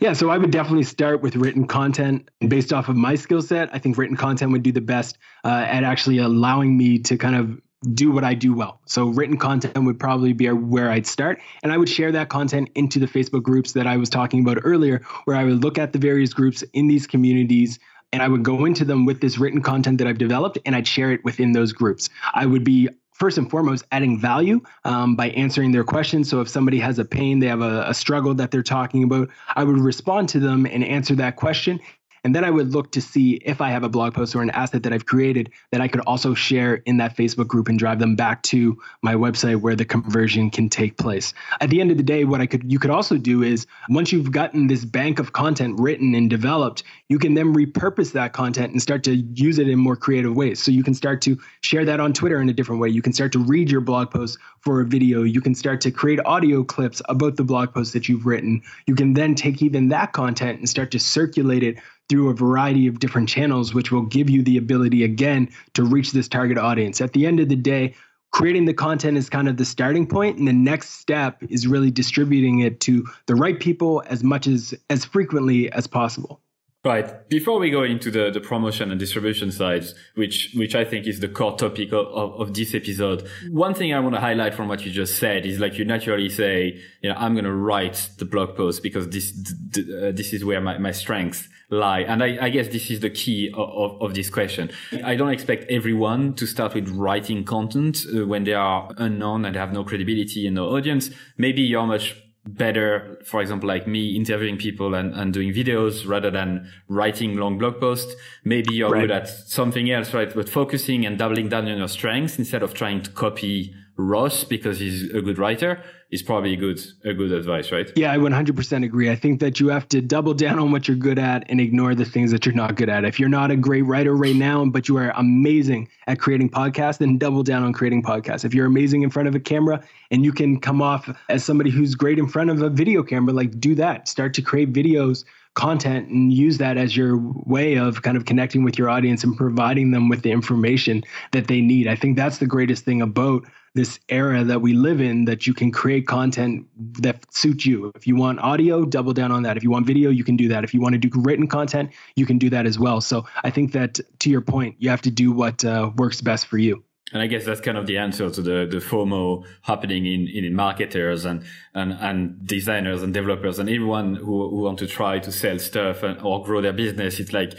Yeah, 0.00 0.12
so 0.12 0.30
I 0.30 0.38
would 0.38 0.50
definitely 0.50 0.84
start 0.84 1.22
with 1.22 1.36
written 1.36 1.66
content. 1.66 2.30
Based 2.46 2.72
off 2.72 2.88
of 2.88 2.96
my 2.96 3.14
skill 3.14 3.42
set, 3.42 3.70
I 3.72 3.78
think 3.78 3.98
written 3.98 4.16
content 4.16 4.52
would 4.52 4.62
do 4.62 4.72
the 4.72 4.80
best 4.80 5.18
uh, 5.44 5.48
at 5.48 5.84
actually 5.84 6.18
allowing 6.18 6.76
me 6.76 6.98
to 7.00 7.16
kind 7.16 7.36
of 7.36 7.60
do 7.94 8.10
what 8.10 8.24
I 8.24 8.34
do 8.34 8.54
well. 8.54 8.80
So 8.86 9.06
written 9.06 9.36
content 9.36 9.78
would 9.78 10.00
probably 10.00 10.32
be 10.32 10.48
where 10.50 10.90
I'd 10.90 11.06
start. 11.06 11.40
And 11.62 11.72
I 11.72 11.78
would 11.78 11.88
share 11.88 12.12
that 12.12 12.28
content 12.28 12.70
into 12.74 12.98
the 12.98 13.06
Facebook 13.06 13.42
groups 13.42 13.72
that 13.72 13.86
I 13.86 13.96
was 13.96 14.08
talking 14.08 14.40
about 14.40 14.58
earlier, 14.64 15.02
where 15.24 15.36
I 15.36 15.44
would 15.44 15.62
look 15.62 15.78
at 15.78 15.92
the 15.92 15.98
various 15.98 16.32
groups 16.32 16.62
in 16.72 16.88
these 16.88 17.06
communities 17.06 17.78
and 18.12 18.22
I 18.22 18.28
would 18.28 18.42
go 18.42 18.64
into 18.64 18.84
them 18.84 19.04
with 19.04 19.20
this 19.20 19.38
written 19.38 19.62
content 19.62 19.98
that 19.98 20.06
I've 20.06 20.18
developed 20.18 20.58
and 20.64 20.74
I'd 20.74 20.86
share 20.86 21.12
it 21.12 21.22
within 21.24 21.52
those 21.52 21.72
groups. 21.72 22.08
I 22.34 22.46
would 22.46 22.64
be 22.64 22.88
first 23.18 23.36
and 23.36 23.50
foremost 23.50 23.84
adding 23.90 24.18
value 24.18 24.60
um, 24.84 25.16
by 25.16 25.30
answering 25.30 25.72
their 25.72 25.84
questions. 25.84 26.30
So 26.30 26.40
if 26.40 26.48
somebody 26.48 26.78
has 26.78 26.98
a 26.98 27.04
pain, 27.04 27.40
they 27.40 27.48
have 27.48 27.60
a, 27.60 27.84
a 27.88 27.94
struggle 27.94 28.32
that 28.34 28.50
they're 28.50 28.62
talking 28.62 29.02
about, 29.02 29.28
I 29.56 29.64
would 29.64 29.78
respond 29.78 30.28
to 30.30 30.40
them 30.40 30.66
and 30.66 30.84
answer 30.84 31.14
that 31.16 31.36
question 31.36 31.80
and 32.24 32.34
then 32.34 32.44
I 32.44 32.50
would 32.50 32.72
look 32.72 32.92
to 32.92 33.00
see 33.00 33.34
if 33.44 33.60
I 33.60 33.70
have 33.70 33.84
a 33.84 33.88
blog 33.88 34.14
post 34.14 34.34
or 34.34 34.42
an 34.42 34.50
asset 34.50 34.82
that 34.82 34.92
I've 34.92 35.06
created 35.06 35.50
that 35.72 35.80
I 35.80 35.88
could 35.88 36.00
also 36.02 36.34
share 36.34 36.74
in 36.74 36.96
that 36.98 37.16
Facebook 37.16 37.46
group 37.46 37.68
and 37.68 37.78
drive 37.78 37.98
them 37.98 38.16
back 38.16 38.42
to 38.44 38.78
my 39.02 39.14
website 39.14 39.60
where 39.60 39.76
the 39.76 39.84
conversion 39.84 40.50
can 40.50 40.68
take 40.68 40.96
place. 40.96 41.34
At 41.60 41.70
the 41.70 41.80
end 41.80 41.90
of 41.90 41.96
the 41.96 42.02
day, 42.02 42.24
what 42.24 42.40
I 42.40 42.46
could 42.46 42.70
you 42.70 42.78
could 42.78 42.90
also 42.90 43.16
do 43.16 43.42
is 43.42 43.66
once 43.88 44.12
you've 44.12 44.32
gotten 44.32 44.66
this 44.66 44.84
bank 44.84 45.18
of 45.18 45.32
content 45.32 45.78
written 45.78 46.14
and 46.14 46.28
developed, 46.28 46.82
you 47.08 47.18
can 47.18 47.34
then 47.34 47.54
repurpose 47.54 48.12
that 48.12 48.32
content 48.32 48.72
and 48.72 48.82
start 48.82 49.04
to 49.04 49.14
use 49.14 49.58
it 49.58 49.68
in 49.68 49.78
more 49.78 49.96
creative 49.96 50.34
ways. 50.34 50.62
So 50.62 50.70
you 50.70 50.84
can 50.84 50.94
start 50.94 51.22
to 51.22 51.38
share 51.62 51.84
that 51.84 52.00
on 52.00 52.12
Twitter 52.12 52.40
in 52.40 52.48
a 52.48 52.52
different 52.52 52.80
way. 52.80 52.88
You 52.88 53.02
can 53.02 53.12
start 53.12 53.32
to 53.32 53.38
read 53.38 53.70
your 53.70 53.80
blog 53.80 54.10
post 54.10 54.38
for 54.60 54.80
a 54.80 54.84
video. 54.84 55.22
You 55.22 55.40
can 55.40 55.54
start 55.54 55.80
to 55.82 55.90
create 55.90 56.20
audio 56.24 56.64
clips 56.64 57.00
about 57.08 57.36
the 57.36 57.44
blog 57.44 57.72
post 57.72 57.92
that 57.92 58.08
you've 58.08 58.26
written. 58.26 58.62
You 58.86 58.94
can 58.94 59.14
then 59.14 59.34
take 59.34 59.62
even 59.62 59.88
that 59.88 60.12
content 60.12 60.58
and 60.58 60.68
start 60.68 60.90
to 60.92 60.98
circulate 60.98 61.62
it 61.62 61.78
through 62.08 62.30
a 62.30 62.34
variety 62.34 62.86
of 62.86 62.98
different 62.98 63.28
channels, 63.28 63.74
which 63.74 63.92
will 63.92 64.02
give 64.02 64.30
you 64.30 64.42
the 64.42 64.56
ability 64.56 65.04
again 65.04 65.48
to 65.74 65.84
reach 65.84 66.12
this 66.12 66.28
target 66.28 66.58
audience. 66.58 67.00
At 67.00 67.12
the 67.12 67.26
end 67.26 67.40
of 67.40 67.48
the 67.48 67.56
day, 67.56 67.94
creating 68.30 68.64
the 68.64 68.74
content 68.74 69.16
is 69.16 69.30
kind 69.30 69.48
of 69.48 69.56
the 69.56 69.64
starting 69.64 70.06
point 70.06 70.38
and 70.38 70.46
the 70.46 70.52
next 70.52 70.90
step 71.00 71.42
is 71.48 71.66
really 71.66 71.90
distributing 71.90 72.60
it 72.60 72.80
to 72.80 73.06
the 73.26 73.34
right 73.34 73.58
people 73.58 74.02
as 74.06 74.22
much 74.22 74.46
as 74.46 74.74
as 74.90 75.04
frequently 75.04 75.70
as 75.72 75.86
possible 75.86 76.40
Right. 76.84 77.28
Before 77.28 77.58
we 77.58 77.70
go 77.70 77.82
into 77.82 78.08
the, 78.08 78.30
the 78.30 78.40
promotion 78.40 78.92
and 78.92 79.00
distribution 79.00 79.50
sides, 79.50 79.94
which, 80.14 80.52
which 80.54 80.76
I 80.76 80.84
think 80.84 81.08
is 81.08 81.18
the 81.18 81.26
core 81.28 81.56
topic 81.56 81.92
of, 81.92 82.06
of, 82.06 82.40
of 82.40 82.54
this 82.54 82.72
episode, 82.72 83.28
one 83.50 83.74
thing 83.74 83.92
I 83.92 83.98
want 83.98 84.14
to 84.14 84.20
highlight 84.20 84.54
from 84.54 84.68
what 84.68 84.86
you 84.86 84.92
just 84.92 85.18
said 85.18 85.44
is 85.44 85.58
like 85.58 85.76
you 85.76 85.84
naturally 85.84 86.28
say, 86.28 86.80
you 87.02 87.10
know, 87.10 87.16
I'm 87.18 87.34
going 87.34 87.44
to 87.46 87.52
write 87.52 88.10
the 88.18 88.24
blog 88.24 88.56
post 88.56 88.84
because 88.84 89.08
this, 89.08 89.32
uh, 89.76 90.12
this 90.12 90.32
is 90.32 90.44
where 90.44 90.60
my, 90.60 90.78
my 90.78 90.92
strengths 90.92 91.48
lie. 91.68 92.00
And 92.00 92.22
I, 92.22 92.38
I 92.40 92.48
guess 92.48 92.68
this 92.68 92.90
is 92.92 93.00
the 93.00 93.10
key 93.10 93.52
of, 93.54 93.68
of, 93.68 94.02
of, 94.02 94.14
this 94.14 94.30
question. 94.30 94.70
I 95.04 95.16
don't 95.16 95.30
expect 95.30 95.68
everyone 95.68 96.34
to 96.34 96.46
start 96.46 96.74
with 96.74 96.88
writing 96.90 97.44
content 97.44 97.98
uh, 98.14 98.24
when 98.24 98.44
they 98.44 98.54
are 98.54 98.88
unknown 98.98 99.44
and 99.44 99.56
have 99.56 99.72
no 99.72 99.82
credibility 99.82 100.46
in 100.46 100.54
the 100.54 100.62
audience. 100.62 101.10
Maybe 101.36 101.62
you're 101.62 101.86
much 101.86 102.16
better, 102.46 103.18
for 103.24 103.40
example, 103.40 103.68
like 103.68 103.86
me 103.86 104.16
interviewing 104.16 104.56
people 104.56 104.94
and, 104.94 105.14
and 105.14 105.32
doing 105.32 105.52
videos 105.52 106.08
rather 106.08 106.30
than 106.30 106.70
writing 106.88 107.36
long 107.36 107.58
blog 107.58 107.80
posts. 107.80 108.14
Maybe 108.44 108.74
you're 108.74 108.90
right. 108.90 109.02
good 109.02 109.10
at 109.10 109.28
something 109.28 109.90
else, 109.90 110.14
right? 110.14 110.32
But 110.34 110.48
focusing 110.48 111.04
and 111.04 111.18
doubling 111.18 111.48
down 111.48 111.68
on 111.68 111.78
your 111.78 111.88
strengths 111.88 112.38
instead 112.38 112.62
of 112.62 112.74
trying 112.74 113.02
to 113.02 113.10
copy 113.10 113.74
Ross 113.98 114.44
because 114.44 114.78
he's 114.78 115.12
a 115.12 115.20
good 115.20 115.38
writer 115.38 115.82
is 116.10 116.22
probably 116.22 116.54
good 116.54 116.80
a 117.04 117.12
good 117.12 117.32
advice, 117.32 117.72
right? 117.72 117.90
Yeah, 117.96 118.12
I 118.12 118.16
100% 118.16 118.84
agree. 118.84 119.10
I 119.10 119.16
think 119.16 119.40
that 119.40 119.58
you 119.58 119.68
have 119.68 119.88
to 119.88 120.00
double 120.00 120.34
down 120.34 120.58
on 120.60 120.70
what 120.70 120.86
you're 120.86 120.96
good 120.96 121.18
at 121.18 121.44
and 121.50 121.60
ignore 121.60 121.96
the 121.96 122.04
things 122.04 122.30
that 122.30 122.46
you're 122.46 122.54
not 122.54 122.76
good 122.76 122.88
at. 122.88 123.04
If 123.04 123.18
you're 123.18 123.28
not 123.28 123.50
a 123.50 123.56
great 123.56 123.82
writer 123.82 124.14
right 124.14 124.36
now, 124.36 124.64
but 124.64 124.88
you 124.88 124.96
are 124.98 125.10
amazing 125.16 125.88
at 126.06 126.20
creating 126.20 126.48
podcasts, 126.50 126.98
then 126.98 127.18
double 127.18 127.42
down 127.42 127.64
on 127.64 127.72
creating 127.72 128.04
podcasts. 128.04 128.44
If 128.44 128.54
you're 128.54 128.66
amazing 128.66 129.02
in 129.02 129.10
front 129.10 129.28
of 129.28 129.34
a 129.34 129.40
camera 129.40 129.82
and 130.12 130.24
you 130.24 130.32
can 130.32 130.60
come 130.60 130.80
off 130.80 131.14
as 131.28 131.44
somebody 131.44 131.70
who's 131.70 131.96
great 131.96 132.18
in 132.18 132.28
front 132.28 132.50
of 132.50 132.62
a 132.62 132.70
video 132.70 133.02
camera, 133.02 133.34
like 133.34 133.58
do 133.58 133.74
that. 133.74 134.08
Start 134.08 134.32
to 134.34 134.42
create 134.42 134.72
videos 134.72 135.24
content 135.54 136.08
and 136.08 136.32
use 136.32 136.58
that 136.58 136.76
as 136.76 136.96
your 136.96 137.18
way 137.18 137.74
of 137.74 138.02
kind 138.02 138.16
of 138.16 138.24
connecting 138.24 138.62
with 138.62 138.78
your 138.78 138.88
audience 138.88 139.24
and 139.24 139.36
providing 139.36 139.90
them 139.90 140.08
with 140.08 140.22
the 140.22 140.30
information 140.30 141.02
that 141.32 141.48
they 141.48 141.60
need. 141.60 141.88
I 141.88 141.96
think 141.96 142.16
that's 142.16 142.38
the 142.38 142.46
greatest 142.46 142.84
thing 142.84 143.02
about 143.02 143.44
this 143.78 144.00
era 144.08 144.42
that 144.42 144.60
we 144.60 144.72
live 144.72 145.00
in 145.00 145.24
that 145.26 145.46
you 145.46 145.54
can 145.54 145.70
create 145.70 146.04
content 146.08 146.66
that 147.00 147.16
suits 147.32 147.64
you. 147.64 147.92
If 147.94 148.08
you 148.08 148.16
want 148.16 148.40
audio, 148.40 148.84
double 148.84 149.12
down 149.12 149.30
on 149.30 149.44
that. 149.44 149.56
If 149.56 149.62
you 149.62 149.70
want 149.70 149.86
video, 149.86 150.10
you 150.10 150.24
can 150.24 150.36
do 150.36 150.48
that. 150.48 150.64
If 150.64 150.74
you 150.74 150.80
want 150.80 150.94
to 150.94 150.98
do 150.98 151.10
written 151.14 151.46
content, 151.46 151.92
you 152.16 152.26
can 152.26 152.38
do 152.38 152.50
that 152.50 152.66
as 152.66 152.76
well. 152.76 153.00
So 153.00 153.24
I 153.44 153.50
think 153.50 153.70
that 153.74 154.00
to 154.18 154.30
your 154.30 154.40
point, 154.40 154.74
you 154.80 154.90
have 154.90 155.02
to 155.02 155.12
do 155.12 155.30
what 155.30 155.64
uh, 155.64 155.92
works 155.94 156.20
best 156.20 156.46
for 156.48 156.58
you. 156.58 156.82
And 157.12 157.22
I 157.22 157.28
guess 157.28 157.44
that's 157.44 157.60
kind 157.60 157.78
of 157.78 157.86
the 157.86 157.98
answer 157.98 158.28
to 158.28 158.42
the, 158.42 158.66
the 158.68 158.78
FOMO 158.78 159.44
happening 159.62 160.06
in, 160.06 160.26
in 160.26 160.54
marketers 160.54 161.24
and, 161.24 161.44
and, 161.72 161.92
and 161.92 162.44
designers 162.44 163.04
and 163.04 163.14
developers 163.14 163.60
and 163.60 163.68
everyone 163.68 164.16
who, 164.16 164.50
who 164.50 164.62
want 164.62 164.80
to 164.80 164.88
try 164.88 165.20
to 165.20 165.30
sell 165.30 165.60
stuff 165.60 166.02
and, 166.02 166.20
or 166.22 166.42
grow 166.42 166.60
their 166.60 166.72
business. 166.72 167.20
It's 167.20 167.32
like, 167.32 167.54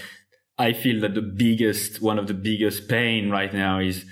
I 0.57 0.73
feel 0.73 0.99
that 0.99 1.15
the 1.15 1.21
biggest, 1.21 2.01
one 2.01 2.19
of 2.19 2.27
the 2.27 2.33
biggest 2.33 2.89
pain 2.89 3.29
right 3.29 3.53
now 3.53 3.79
is, 3.79 4.05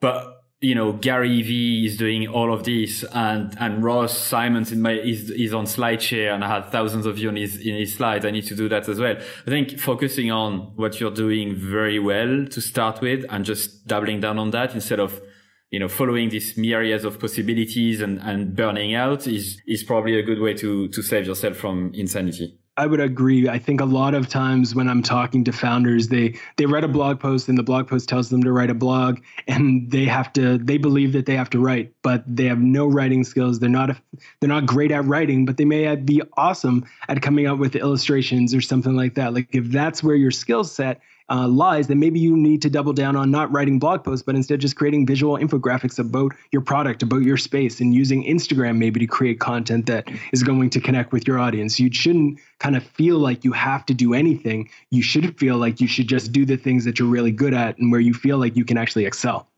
but 0.00 0.39
you 0.60 0.74
know, 0.74 0.92
Gary 0.92 1.40
Vee 1.40 1.86
is 1.86 1.96
doing 1.96 2.28
all 2.28 2.52
of 2.52 2.64
this 2.64 3.02
and, 3.14 3.56
and 3.58 3.82
Ross 3.82 4.16
Simmonds 4.16 4.70
in 4.70 4.82
my, 4.82 4.92
is, 4.92 5.30
is 5.30 5.54
on 5.54 5.64
SlideShare 5.64 6.34
and 6.34 6.44
I 6.44 6.48
had 6.48 6.70
thousands 6.70 7.06
of 7.06 7.16
you 7.16 7.30
in 7.30 7.36
his, 7.36 7.56
in 7.58 7.76
his 7.76 7.94
slides. 7.94 8.26
I 8.26 8.30
need 8.30 8.46
to 8.48 8.54
do 8.54 8.68
that 8.68 8.86
as 8.86 9.00
well. 9.00 9.16
I 9.16 9.50
think 9.50 9.78
focusing 9.80 10.30
on 10.30 10.72
what 10.76 11.00
you're 11.00 11.12
doing 11.12 11.54
very 11.56 11.98
well 11.98 12.44
to 12.44 12.60
start 12.60 13.00
with 13.00 13.24
and 13.30 13.42
just 13.42 13.86
doubling 13.86 14.20
down 14.20 14.38
on 14.38 14.50
that 14.50 14.74
instead 14.74 15.00
of, 15.00 15.22
you 15.70 15.78
know, 15.78 15.88
following 15.88 16.28
these 16.28 16.58
myriads 16.58 17.04
of 17.04 17.18
possibilities 17.18 18.02
and, 18.02 18.18
and 18.18 18.54
burning 18.54 18.94
out 18.94 19.26
is, 19.26 19.62
is 19.66 19.82
probably 19.82 20.18
a 20.18 20.22
good 20.22 20.40
way 20.40 20.52
to, 20.54 20.88
to 20.88 21.00
save 21.00 21.26
yourself 21.26 21.56
from 21.56 21.90
insanity. 21.94 22.59
I 22.80 22.86
would 22.86 22.98
agree. 23.00 23.46
I 23.46 23.58
think 23.58 23.82
a 23.82 23.84
lot 23.84 24.14
of 24.14 24.26
times 24.26 24.74
when 24.74 24.88
I'm 24.88 25.02
talking 25.02 25.44
to 25.44 25.52
founders, 25.52 26.08
they 26.08 26.38
they 26.56 26.64
read 26.64 26.82
a 26.82 26.88
blog 26.88 27.20
post 27.20 27.46
and 27.50 27.58
the 27.58 27.62
blog 27.62 27.86
post 27.86 28.08
tells 28.08 28.30
them 28.30 28.42
to 28.42 28.52
write 28.52 28.70
a 28.70 28.74
blog, 28.74 29.20
and 29.46 29.90
they 29.90 30.06
have 30.06 30.32
to 30.32 30.56
they 30.56 30.78
believe 30.78 31.12
that 31.12 31.26
they 31.26 31.36
have 31.36 31.50
to 31.50 31.58
write, 31.58 31.92
but 32.00 32.24
they 32.26 32.46
have 32.46 32.58
no 32.58 32.86
writing 32.86 33.22
skills. 33.22 33.58
They're 33.58 33.68
not 33.68 33.90
a, 33.90 33.96
they're 34.40 34.48
not 34.48 34.64
great 34.64 34.92
at 34.92 35.04
writing, 35.04 35.44
but 35.44 35.58
they 35.58 35.66
may 35.66 35.94
be 35.94 36.22
awesome 36.38 36.86
at 37.06 37.20
coming 37.20 37.46
up 37.46 37.58
with 37.58 37.76
illustrations 37.76 38.54
or 38.54 38.62
something 38.62 38.96
like 38.96 39.14
that. 39.16 39.34
Like 39.34 39.54
if 39.54 39.66
that's 39.66 40.02
where 40.02 40.16
your 40.16 40.30
skill 40.30 40.64
set 40.64 41.02
uh, 41.30 41.46
lies, 41.46 41.88
then 41.88 41.98
maybe 41.98 42.18
you 42.18 42.36
need 42.36 42.62
to 42.62 42.70
double 42.70 42.92
down 42.92 43.14
on 43.14 43.30
not 43.30 43.52
writing 43.52 43.78
blog 43.78 44.02
posts, 44.02 44.24
but 44.24 44.34
instead 44.34 44.60
just 44.60 44.76
creating 44.76 45.06
visual 45.06 45.36
infographics 45.36 45.98
about 45.98 46.32
your 46.50 46.62
product, 46.62 47.02
about 47.02 47.22
your 47.22 47.36
space, 47.36 47.80
and 47.80 47.94
using 47.94 48.24
Instagram 48.24 48.78
maybe 48.78 48.98
to 49.00 49.06
create 49.06 49.38
content 49.38 49.86
that 49.86 50.08
is 50.32 50.42
going 50.42 50.70
to 50.70 50.80
connect 50.80 51.12
with 51.12 51.26
your 51.26 51.38
audience. 51.38 51.78
You 51.78 51.92
shouldn't 51.92 52.40
kind 52.58 52.70
kind 52.70 52.80
of 52.80 52.88
feel 52.92 53.18
like 53.18 53.44
you 53.44 53.52
have 53.52 53.84
to 53.86 53.94
do 53.94 54.14
anything. 54.14 54.68
You 54.90 55.02
should 55.02 55.36
feel 55.36 55.56
like 55.56 55.80
you 55.80 55.88
should 55.88 56.08
just 56.08 56.30
do 56.30 56.46
the 56.46 56.56
things 56.56 56.84
that 56.84 56.98
you're 56.98 57.08
really 57.08 57.32
good 57.32 57.52
at 57.52 57.78
and 57.78 57.90
where 57.90 58.00
you 58.00 58.14
feel 58.14 58.38
like 58.38 58.56
you 58.56 58.64
can 58.64 58.78
actually 58.78 59.06
excel. 59.06 59.48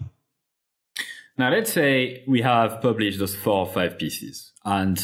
Now, 1.36 1.50
let's 1.50 1.72
say 1.72 2.24
we 2.26 2.40
have 2.40 2.80
published 2.80 3.18
those 3.18 3.34
four 3.34 3.66
or 3.66 3.66
five 3.66 3.98
pieces 3.98 4.52
and 4.64 4.96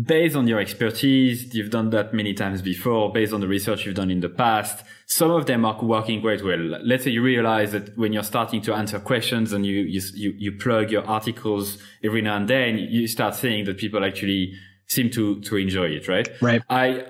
based 0.00 0.36
on 0.36 0.48
your 0.48 0.58
expertise, 0.58 1.54
you've 1.54 1.70
done 1.70 1.90
that 1.90 2.14
many 2.14 2.32
times 2.32 2.62
before, 2.62 3.12
based 3.12 3.32
on 3.32 3.40
the 3.40 3.48
research 3.48 3.84
you've 3.84 3.94
done 3.94 4.10
in 4.10 4.20
the 4.20 4.28
past, 4.28 4.84
some 5.06 5.30
of 5.30 5.46
them 5.46 5.64
are 5.64 5.78
working 5.82 6.20
quite 6.20 6.42
well. 6.42 6.58
Let's 6.82 7.04
say 7.04 7.10
you 7.10 7.22
realize 7.22 7.72
that 7.72 7.96
when 7.98 8.12
you're 8.12 8.22
starting 8.22 8.62
to 8.62 8.74
answer 8.74 8.98
questions 8.98 9.52
and 9.52 9.66
you, 9.66 9.80
you, 9.80 10.34
you, 10.38 10.52
plug 10.52 10.90
your 10.90 11.04
articles 11.06 11.78
every 12.02 12.22
now 12.22 12.36
and 12.36 12.48
then, 12.48 12.78
you 12.78 13.06
start 13.06 13.34
seeing 13.34 13.64
that 13.66 13.76
people 13.76 14.02
actually 14.04 14.54
seem 14.86 15.10
to, 15.10 15.40
to 15.42 15.56
enjoy 15.56 15.88
it, 15.88 16.08
right? 16.08 16.28
Right. 16.40 16.62
I, 16.70 17.04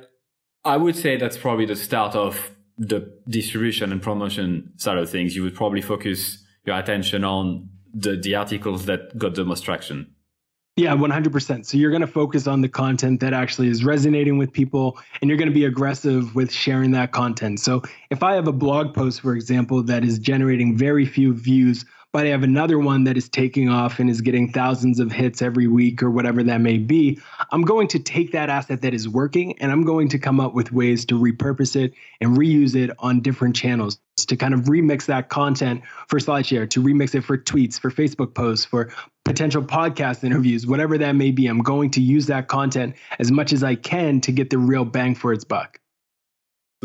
I 0.64 0.76
would 0.76 0.96
say 0.96 1.16
that's 1.16 1.36
probably 1.36 1.66
the 1.66 1.76
start 1.76 2.16
of 2.16 2.50
the 2.78 3.12
distribution 3.28 3.92
and 3.92 4.02
promotion 4.02 4.72
side 4.76 4.98
of 4.98 5.08
things. 5.08 5.36
You 5.36 5.44
would 5.44 5.54
probably 5.54 5.82
focus 5.82 6.44
your 6.64 6.78
attention 6.78 7.22
on 7.22 7.68
the, 7.94 8.16
the 8.16 8.34
articles 8.34 8.86
that 8.86 9.16
got 9.16 9.34
the 9.34 9.44
most 9.44 9.64
traction. 9.64 10.14
Yeah, 10.76 10.96
100%. 10.96 11.66
So 11.66 11.76
you're 11.76 11.90
going 11.90 12.00
to 12.00 12.06
focus 12.06 12.46
on 12.46 12.62
the 12.62 12.68
content 12.68 13.20
that 13.20 13.34
actually 13.34 13.68
is 13.68 13.84
resonating 13.84 14.38
with 14.38 14.50
people 14.50 14.98
and 15.20 15.28
you're 15.28 15.36
going 15.36 15.50
to 15.50 15.54
be 15.54 15.66
aggressive 15.66 16.34
with 16.34 16.50
sharing 16.50 16.92
that 16.92 17.12
content. 17.12 17.60
So 17.60 17.82
if 18.08 18.22
I 18.22 18.34
have 18.34 18.48
a 18.48 18.52
blog 18.52 18.94
post, 18.94 19.20
for 19.20 19.34
example, 19.34 19.82
that 19.82 20.02
is 20.02 20.18
generating 20.18 20.74
very 20.74 21.04
few 21.04 21.34
views, 21.34 21.84
but 22.12 22.26
I 22.26 22.30
have 22.30 22.42
another 22.42 22.78
one 22.78 23.04
that 23.04 23.16
is 23.16 23.28
taking 23.28 23.68
off 23.68 23.98
and 23.98 24.10
is 24.10 24.20
getting 24.20 24.52
thousands 24.52 25.00
of 25.00 25.10
hits 25.10 25.40
every 25.40 25.66
week 25.66 26.02
or 26.02 26.10
whatever 26.10 26.42
that 26.42 26.60
may 26.60 26.76
be, 26.78 27.18
I'm 27.50 27.62
going 27.62 27.88
to 27.88 27.98
take 27.98 28.32
that 28.32 28.50
asset 28.50 28.82
that 28.82 28.92
is 28.92 29.08
working 29.08 29.58
and 29.60 29.72
I'm 29.72 29.82
going 29.82 30.08
to 30.10 30.18
come 30.18 30.38
up 30.38 30.54
with 30.54 30.72
ways 30.72 31.06
to 31.06 31.18
repurpose 31.18 31.74
it 31.74 31.94
and 32.20 32.36
reuse 32.36 32.76
it 32.76 32.90
on 32.98 33.20
different 33.20 33.56
channels 33.56 33.98
to 34.18 34.36
kind 34.36 34.52
of 34.52 34.60
remix 34.64 35.06
that 35.06 35.30
content 35.30 35.82
for 36.08 36.18
SlideShare, 36.18 36.68
to 36.70 36.82
remix 36.82 37.14
it 37.14 37.22
for 37.22 37.38
tweets, 37.38 37.80
for 37.80 37.90
Facebook 37.90 38.34
posts, 38.34 38.64
for 38.64 38.92
potential 39.24 39.62
podcast 39.62 40.22
interviews, 40.22 40.66
whatever 40.66 40.98
that 40.98 41.12
may 41.12 41.30
be. 41.30 41.46
I'm 41.46 41.62
going 41.62 41.90
to 41.92 42.00
use 42.00 42.26
that 42.26 42.48
content 42.48 42.94
as 43.18 43.32
much 43.32 43.52
as 43.52 43.64
I 43.64 43.74
can 43.74 44.20
to 44.20 44.32
get 44.32 44.50
the 44.50 44.58
real 44.58 44.84
bang 44.84 45.14
for 45.14 45.32
its 45.32 45.44
buck. 45.44 45.78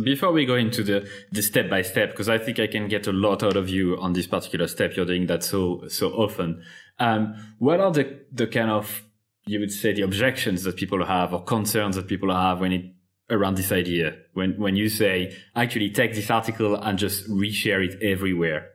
Before 0.04 0.32
we 0.32 0.46
go 0.46 0.56
into 0.56 0.84
the, 0.84 1.10
the 1.32 1.42
step 1.42 1.70
by 1.70 1.82
step, 1.82 2.12
because 2.12 2.30
I 2.30 2.38
think 2.38 2.60
I 2.60 2.68
can 2.68 2.88
get 2.88 3.08
a 3.08 3.12
lot 3.12 3.42
out 3.42 3.58
of 3.58 3.68
you 3.68 3.98
on 4.00 4.14
this 4.14 4.28
particular 4.28 4.68
step. 4.68 4.96
You're 4.96 5.08
doing 5.08 5.26
that 5.28 5.44
so, 5.44 5.88
so 5.88 6.12
often. 6.12 6.64
Um, 7.00 7.36
what 7.58 7.80
are 7.80 7.92
the, 7.92 8.20
the 8.32 8.46
kind 8.46 8.70
of, 8.70 9.04
you 9.48 9.60
would 9.60 9.72
say 9.72 9.94
the 9.94 10.04
objections 10.04 10.64
that 10.64 10.76
people 10.76 11.04
have 11.04 11.34
or 11.34 11.44
concerns 11.44 11.96
that 11.96 12.08
people 12.08 12.32
have 12.32 12.60
when 12.60 12.74
it, 12.74 12.94
around 13.30 13.58
this 13.58 13.72
idea? 13.72 14.18
When, 14.34 14.60
when 14.60 14.76
you 14.76 14.88
say, 14.88 15.36
actually 15.56 15.90
take 15.90 16.14
this 16.14 16.30
article 16.30 16.76
and 16.76 17.00
just 17.00 17.28
reshare 17.28 17.84
it 17.84 18.02
everywhere? 18.04 18.70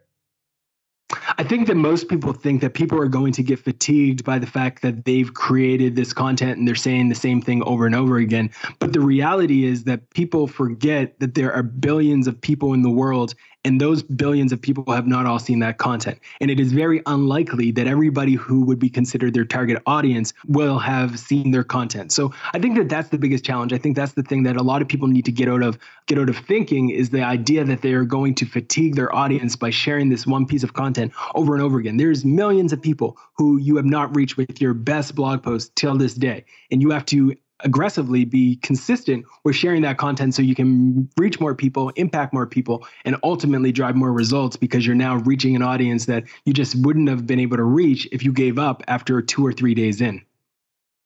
I 1.38 1.44
think 1.44 1.66
that 1.68 1.76
most 1.76 2.08
people 2.08 2.32
think 2.32 2.60
that 2.60 2.74
people 2.74 2.98
are 2.98 3.08
going 3.08 3.32
to 3.34 3.42
get 3.42 3.58
fatigued 3.58 4.24
by 4.24 4.38
the 4.38 4.46
fact 4.46 4.82
that 4.82 5.04
they've 5.04 5.32
created 5.32 5.96
this 5.96 6.12
content 6.12 6.58
and 6.58 6.66
they're 6.66 6.74
saying 6.74 7.08
the 7.08 7.14
same 7.14 7.40
thing 7.40 7.62
over 7.64 7.86
and 7.86 7.94
over 7.94 8.16
again. 8.18 8.50
But 8.78 8.92
the 8.92 9.00
reality 9.00 9.64
is 9.64 9.84
that 9.84 10.10
people 10.10 10.46
forget 10.46 11.18
that 11.20 11.34
there 11.34 11.52
are 11.52 11.62
billions 11.62 12.26
of 12.26 12.40
people 12.40 12.74
in 12.74 12.82
the 12.82 12.90
world 12.90 13.34
and 13.64 13.80
those 13.80 14.02
billions 14.02 14.52
of 14.52 14.60
people 14.60 14.92
have 14.92 15.06
not 15.06 15.26
all 15.26 15.38
seen 15.38 15.60
that 15.60 15.78
content. 15.78 16.18
And 16.40 16.50
it 16.50 16.58
is 16.58 16.72
very 16.72 17.02
unlikely 17.06 17.70
that 17.72 17.86
everybody 17.86 18.34
who 18.34 18.64
would 18.64 18.78
be 18.78 18.88
considered 18.88 19.34
their 19.34 19.44
target 19.44 19.80
audience 19.86 20.32
will 20.46 20.78
have 20.78 21.18
seen 21.18 21.50
their 21.50 21.64
content. 21.64 22.12
So 22.12 22.32
I 22.52 22.58
think 22.58 22.76
that 22.76 22.88
that's 22.88 23.10
the 23.10 23.18
biggest 23.18 23.44
challenge. 23.44 23.72
I 23.72 23.78
think 23.78 23.96
that's 23.96 24.12
the 24.12 24.22
thing 24.22 24.42
that 24.44 24.56
a 24.56 24.62
lot 24.62 24.82
of 24.82 24.88
people 24.88 25.08
need 25.08 25.24
to 25.26 25.32
get 25.32 25.48
out 25.48 25.62
of 25.62 25.78
get 26.06 26.18
out 26.18 26.28
of 26.28 26.36
thinking 26.36 26.90
is 26.90 27.10
the 27.10 27.22
idea 27.22 27.64
that 27.64 27.82
they 27.82 27.92
are 27.92 28.04
going 28.04 28.34
to 28.36 28.46
fatigue 28.46 28.96
their 28.96 29.14
audience 29.14 29.56
by 29.56 29.70
sharing 29.70 30.08
this 30.08 30.26
one 30.26 30.46
piece 30.46 30.62
of 30.62 30.72
content 30.72 31.12
over 31.34 31.54
and 31.54 31.62
over 31.62 31.78
again. 31.78 31.96
There's 31.96 32.24
millions 32.24 32.72
of 32.72 32.82
people 32.82 33.16
who 33.34 33.58
you 33.58 33.76
have 33.76 33.84
not 33.84 34.14
reached 34.16 34.36
with 34.36 34.60
your 34.60 34.74
best 34.74 35.14
blog 35.14 35.42
post 35.42 35.74
till 35.76 35.96
this 35.96 36.14
day. 36.14 36.44
And 36.70 36.82
you 36.82 36.90
have 36.90 37.06
to 37.06 37.34
aggressively 37.64 38.24
be 38.24 38.56
consistent 38.56 39.24
with 39.44 39.56
sharing 39.56 39.82
that 39.82 39.98
content 39.98 40.34
so 40.34 40.42
you 40.42 40.54
can 40.54 41.08
reach 41.16 41.40
more 41.40 41.54
people, 41.54 41.90
impact 41.96 42.32
more 42.32 42.46
people, 42.46 42.86
and 43.04 43.16
ultimately 43.22 43.72
drive 43.72 43.96
more 43.96 44.12
results 44.12 44.56
because 44.56 44.86
you're 44.86 44.94
now 44.94 45.16
reaching 45.16 45.56
an 45.56 45.62
audience 45.62 46.06
that 46.06 46.24
you 46.44 46.52
just 46.52 46.74
wouldn't 46.76 47.08
have 47.08 47.26
been 47.26 47.40
able 47.40 47.56
to 47.56 47.64
reach 47.64 48.08
if 48.12 48.24
you 48.24 48.32
gave 48.32 48.58
up 48.58 48.82
after 48.88 49.22
two 49.22 49.46
or 49.46 49.52
three 49.52 49.74
days 49.74 50.00
in. 50.00 50.22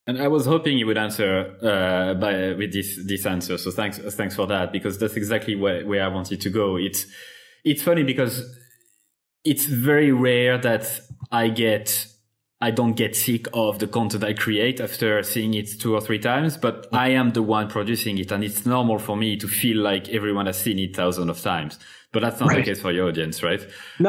And 0.09 0.23
I 0.23 0.29
was 0.29 0.47
hoping 0.47 0.79
you 0.79 0.87
would 0.87 0.99
answer 0.99 1.57
uh, 1.61 2.15
by 2.15 2.53
with 2.53 2.73
this 2.73 2.97
this 3.07 3.27
answer. 3.27 3.59
So 3.59 3.73
thanks 3.73 3.99
thanks 3.99 4.37
for 4.37 4.47
that 4.47 4.71
because 4.71 4.99
that's 4.99 5.17
exactly 5.17 5.57
where, 5.57 5.85
where 5.85 6.05
I 6.05 6.09
wanted 6.09 6.41
to 6.43 6.51
go. 6.51 6.77
It's 6.77 7.07
it's 7.65 7.83
funny 7.83 8.05
because 8.05 8.45
it's 9.45 9.67
very 9.67 10.13
rare 10.13 10.59
that 10.59 11.01
I 11.33 11.49
get 11.49 12.07
I 12.61 12.71
don't 12.71 12.95
get 12.95 13.15
sick 13.15 13.49
of 13.53 13.81
the 13.81 13.87
content 13.87 14.25
I 14.25 14.33
create 14.33 14.81
after 14.81 15.23
seeing 15.23 15.53
it 15.53 15.79
two 15.79 15.95
or 15.95 16.01
three 16.01 16.19
times, 16.19 16.57
but 16.57 16.87
I 16.91 17.11
am 17.11 17.33
the 17.33 17.43
one 17.43 17.69
producing 17.69 18.17
it. 18.17 18.33
And 18.33 18.43
it's 18.43 18.65
normal 18.65 18.99
for 18.99 19.15
me 19.15 19.37
to 19.37 19.47
feel 19.47 19.83
like 19.83 20.09
everyone 20.09 20.47
has 20.47 20.59
seen 20.59 20.79
it 20.79 20.97
thousands 20.97 21.29
of 21.29 21.41
times. 21.41 21.79
But 22.13 22.21
that's 22.21 22.41
not 22.41 22.49
right. 22.49 22.65
the 22.65 22.71
case 22.71 22.81
for 22.81 22.93
your 22.93 23.09
audience, 23.09 23.43
right? 23.43 23.61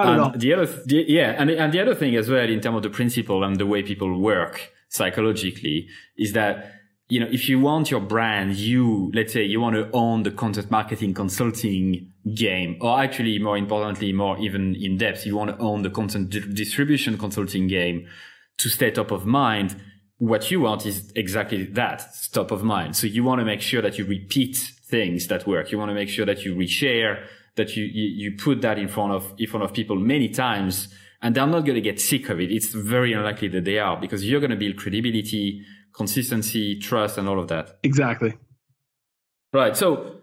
And 0.06 0.10
at 0.14 0.20
all. 0.20 0.32
The 0.32 0.54
other, 0.54 0.66
the, 0.66 1.04
yeah. 1.10 1.36
And, 1.38 1.50
and 1.50 1.74
the 1.74 1.82
other 1.82 1.94
thing 1.94 2.16
as 2.16 2.30
well, 2.30 2.50
in 2.50 2.62
terms 2.62 2.78
of 2.78 2.84
the 2.84 2.90
principle 2.90 3.44
and 3.44 3.58
the 3.58 3.66
way 3.66 3.84
people 3.84 4.18
work 4.18 4.72
psychologically 4.88 5.90
is 6.18 6.32
that, 6.32 6.72
you 7.10 7.20
know, 7.20 7.28
if 7.30 7.50
you 7.50 7.60
want 7.60 7.92
your 7.92 8.00
brand, 8.00 8.56
you, 8.56 9.12
let's 9.14 9.34
say 9.34 9.44
you 9.44 9.60
want 9.60 9.76
to 9.76 9.90
own 9.92 10.24
the 10.24 10.32
content 10.32 10.72
marketing 10.72 11.14
consulting 11.14 12.14
game, 12.34 12.78
or 12.80 13.02
actually 13.02 13.40
more 13.40 13.58
importantly, 13.58 14.14
more 14.14 14.38
even 14.40 14.74
in 14.76 14.98
depth, 14.98 15.26
you 15.26 15.36
want 15.36 15.50
to 15.50 15.58
own 15.58 15.82
the 15.82 15.90
content 15.90 16.30
distribution 16.30 17.18
consulting 17.18 17.68
game 17.68 18.08
to 18.58 18.70
stay 18.70 18.92
top 18.92 19.12
of 19.12 19.26
mind, 19.26 19.80
what 20.18 20.50
you 20.50 20.60
want 20.62 20.86
is 20.86 21.12
exactly 21.16 21.64
that, 21.64 22.04
top 22.32 22.52
of 22.52 22.64
mind. 22.64 22.96
So 22.96 23.08
you 23.08 23.24
want 23.24 23.40
to 23.40 23.46
make 23.46 23.62
sure 23.62 23.82
that 23.82 23.98
you 23.98 24.06
repeat 24.06 24.56
things 24.56 25.28
that 25.28 25.46
work. 25.46 25.72
You 25.72 25.78
want 25.78 25.90
to 25.90 25.96
make 25.96 26.10
sure 26.10 26.26
that 26.26 26.44
you 26.44 26.56
reshare, 26.56 27.26
that 27.56 27.76
you, 27.76 27.84
you, 27.86 28.32
you 28.32 28.38
put 28.38 28.62
that 28.62 28.80
in 28.80 28.88
front 28.88 29.14
of, 29.14 29.34
in 29.38 29.48
front 29.48 29.64
of 29.64 29.74
people 29.74 29.96
many 29.96 30.30
times 30.30 30.94
and 31.22 31.36
they're 31.36 31.48
not 31.48 31.62
going 31.62 31.76
to 31.76 31.82
get 31.82 32.00
sick 32.00 32.30
of 32.30 32.40
it. 32.40 32.52
It's 32.52 32.74
very 32.74 33.14
unlikely 33.14 33.50
that 33.50 33.66
they 33.66 33.80
are 33.80 34.00
because 34.00 34.26
you're 34.26 34.40
going 34.40 34.52
to 34.52 34.58
build 34.58 34.78
credibility, 34.78 35.64
consistency, 35.94 36.80
trust, 36.80 37.18
and 37.18 37.28
all 37.28 37.40
of 37.40 37.48
that. 37.48 37.78
Exactly. 37.84 38.36
Right. 39.54 39.76
So 39.76 40.17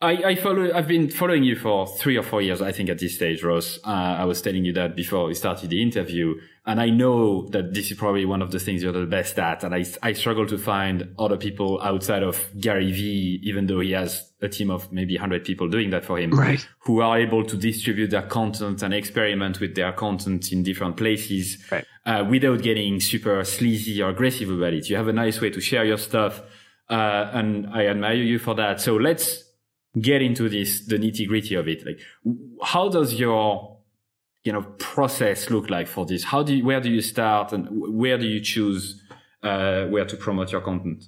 I, 0.00 0.12
I 0.12 0.34
follow. 0.36 0.72
I've 0.72 0.86
been 0.86 1.10
following 1.10 1.42
you 1.42 1.56
for 1.56 1.86
three 1.86 2.16
or 2.16 2.22
four 2.22 2.40
years. 2.40 2.62
I 2.62 2.70
think 2.70 2.88
at 2.88 3.00
this 3.00 3.16
stage, 3.16 3.42
Ross. 3.42 3.80
Uh, 3.84 3.90
I 3.90 4.24
was 4.26 4.40
telling 4.40 4.64
you 4.64 4.72
that 4.74 4.94
before 4.94 5.26
we 5.26 5.34
started 5.34 5.70
the 5.70 5.82
interview, 5.82 6.36
and 6.64 6.80
I 6.80 6.90
know 6.90 7.48
that 7.48 7.74
this 7.74 7.90
is 7.90 7.98
probably 7.98 8.24
one 8.24 8.40
of 8.40 8.52
the 8.52 8.60
things 8.60 8.80
you're 8.80 8.92
the 8.92 9.06
best 9.06 9.36
at. 9.40 9.64
And 9.64 9.74
I, 9.74 9.84
I 10.00 10.12
struggle 10.12 10.46
to 10.46 10.56
find 10.56 11.14
other 11.18 11.36
people 11.36 11.80
outside 11.82 12.22
of 12.22 12.46
Gary 12.60 12.92
Vee, 12.92 13.40
even 13.42 13.66
though 13.66 13.80
he 13.80 13.90
has 13.90 14.30
a 14.40 14.48
team 14.48 14.70
of 14.70 14.92
maybe 14.92 15.16
100 15.16 15.44
people 15.44 15.68
doing 15.68 15.90
that 15.90 16.04
for 16.04 16.16
him, 16.16 16.30
right. 16.30 16.64
who 16.80 17.00
are 17.00 17.18
able 17.18 17.44
to 17.46 17.56
distribute 17.56 18.10
their 18.10 18.22
content 18.22 18.84
and 18.84 18.94
experiment 18.94 19.58
with 19.58 19.74
their 19.74 19.92
content 19.92 20.52
in 20.52 20.62
different 20.62 20.96
places 20.96 21.58
right. 21.72 21.84
uh, 22.06 22.24
without 22.30 22.62
getting 22.62 23.00
super 23.00 23.42
sleazy 23.42 24.00
or 24.00 24.10
aggressive 24.10 24.48
about 24.48 24.74
it. 24.74 24.88
You 24.88 24.94
have 24.94 25.08
a 25.08 25.12
nice 25.12 25.40
way 25.40 25.50
to 25.50 25.60
share 25.60 25.84
your 25.84 25.98
stuff, 25.98 26.40
uh, 26.88 27.30
and 27.32 27.66
I 27.72 27.86
admire 27.86 28.14
you 28.14 28.38
for 28.38 28.54
that. 28.54 28.80
So 28.80 28.94
let's 28.94 29.47
get 30.00 30.22
into 30.22 30.48
this, 30.48 30.86
the 30.86 30.98
nitty 30.98 31.26
gritty 31.28 31.54
of 31.54 31.68
it. 31.68 31.84
Like, 31.86 32.00
how 32.62 32.88
does 32.88 33.14
your, 33.14 33.78
you 34.44 34.52
know, 34.52 34.62
process 34.78 35.50
look 35.50 35.70
like 35.70 35.86
for 35.86 36.06
this? 36.06 36.24
How 36.24 36.42
do 36.42 36.54
you, 36.54 36.64
where 36.64 36.80
do 36.80 36.90
you 36.90 37.00
start 37.00 37.52
and 37.52 37.66
where 37.70 38.18
do 38.18 38.26
you 38.26 38.40
choose, 38.40 39.02
uh, 39.42 39.84
where 39.86 40.04
to 40.04 40.16
promote 40.16 40.52
your 40.52 40.60
content? 40.60 41.04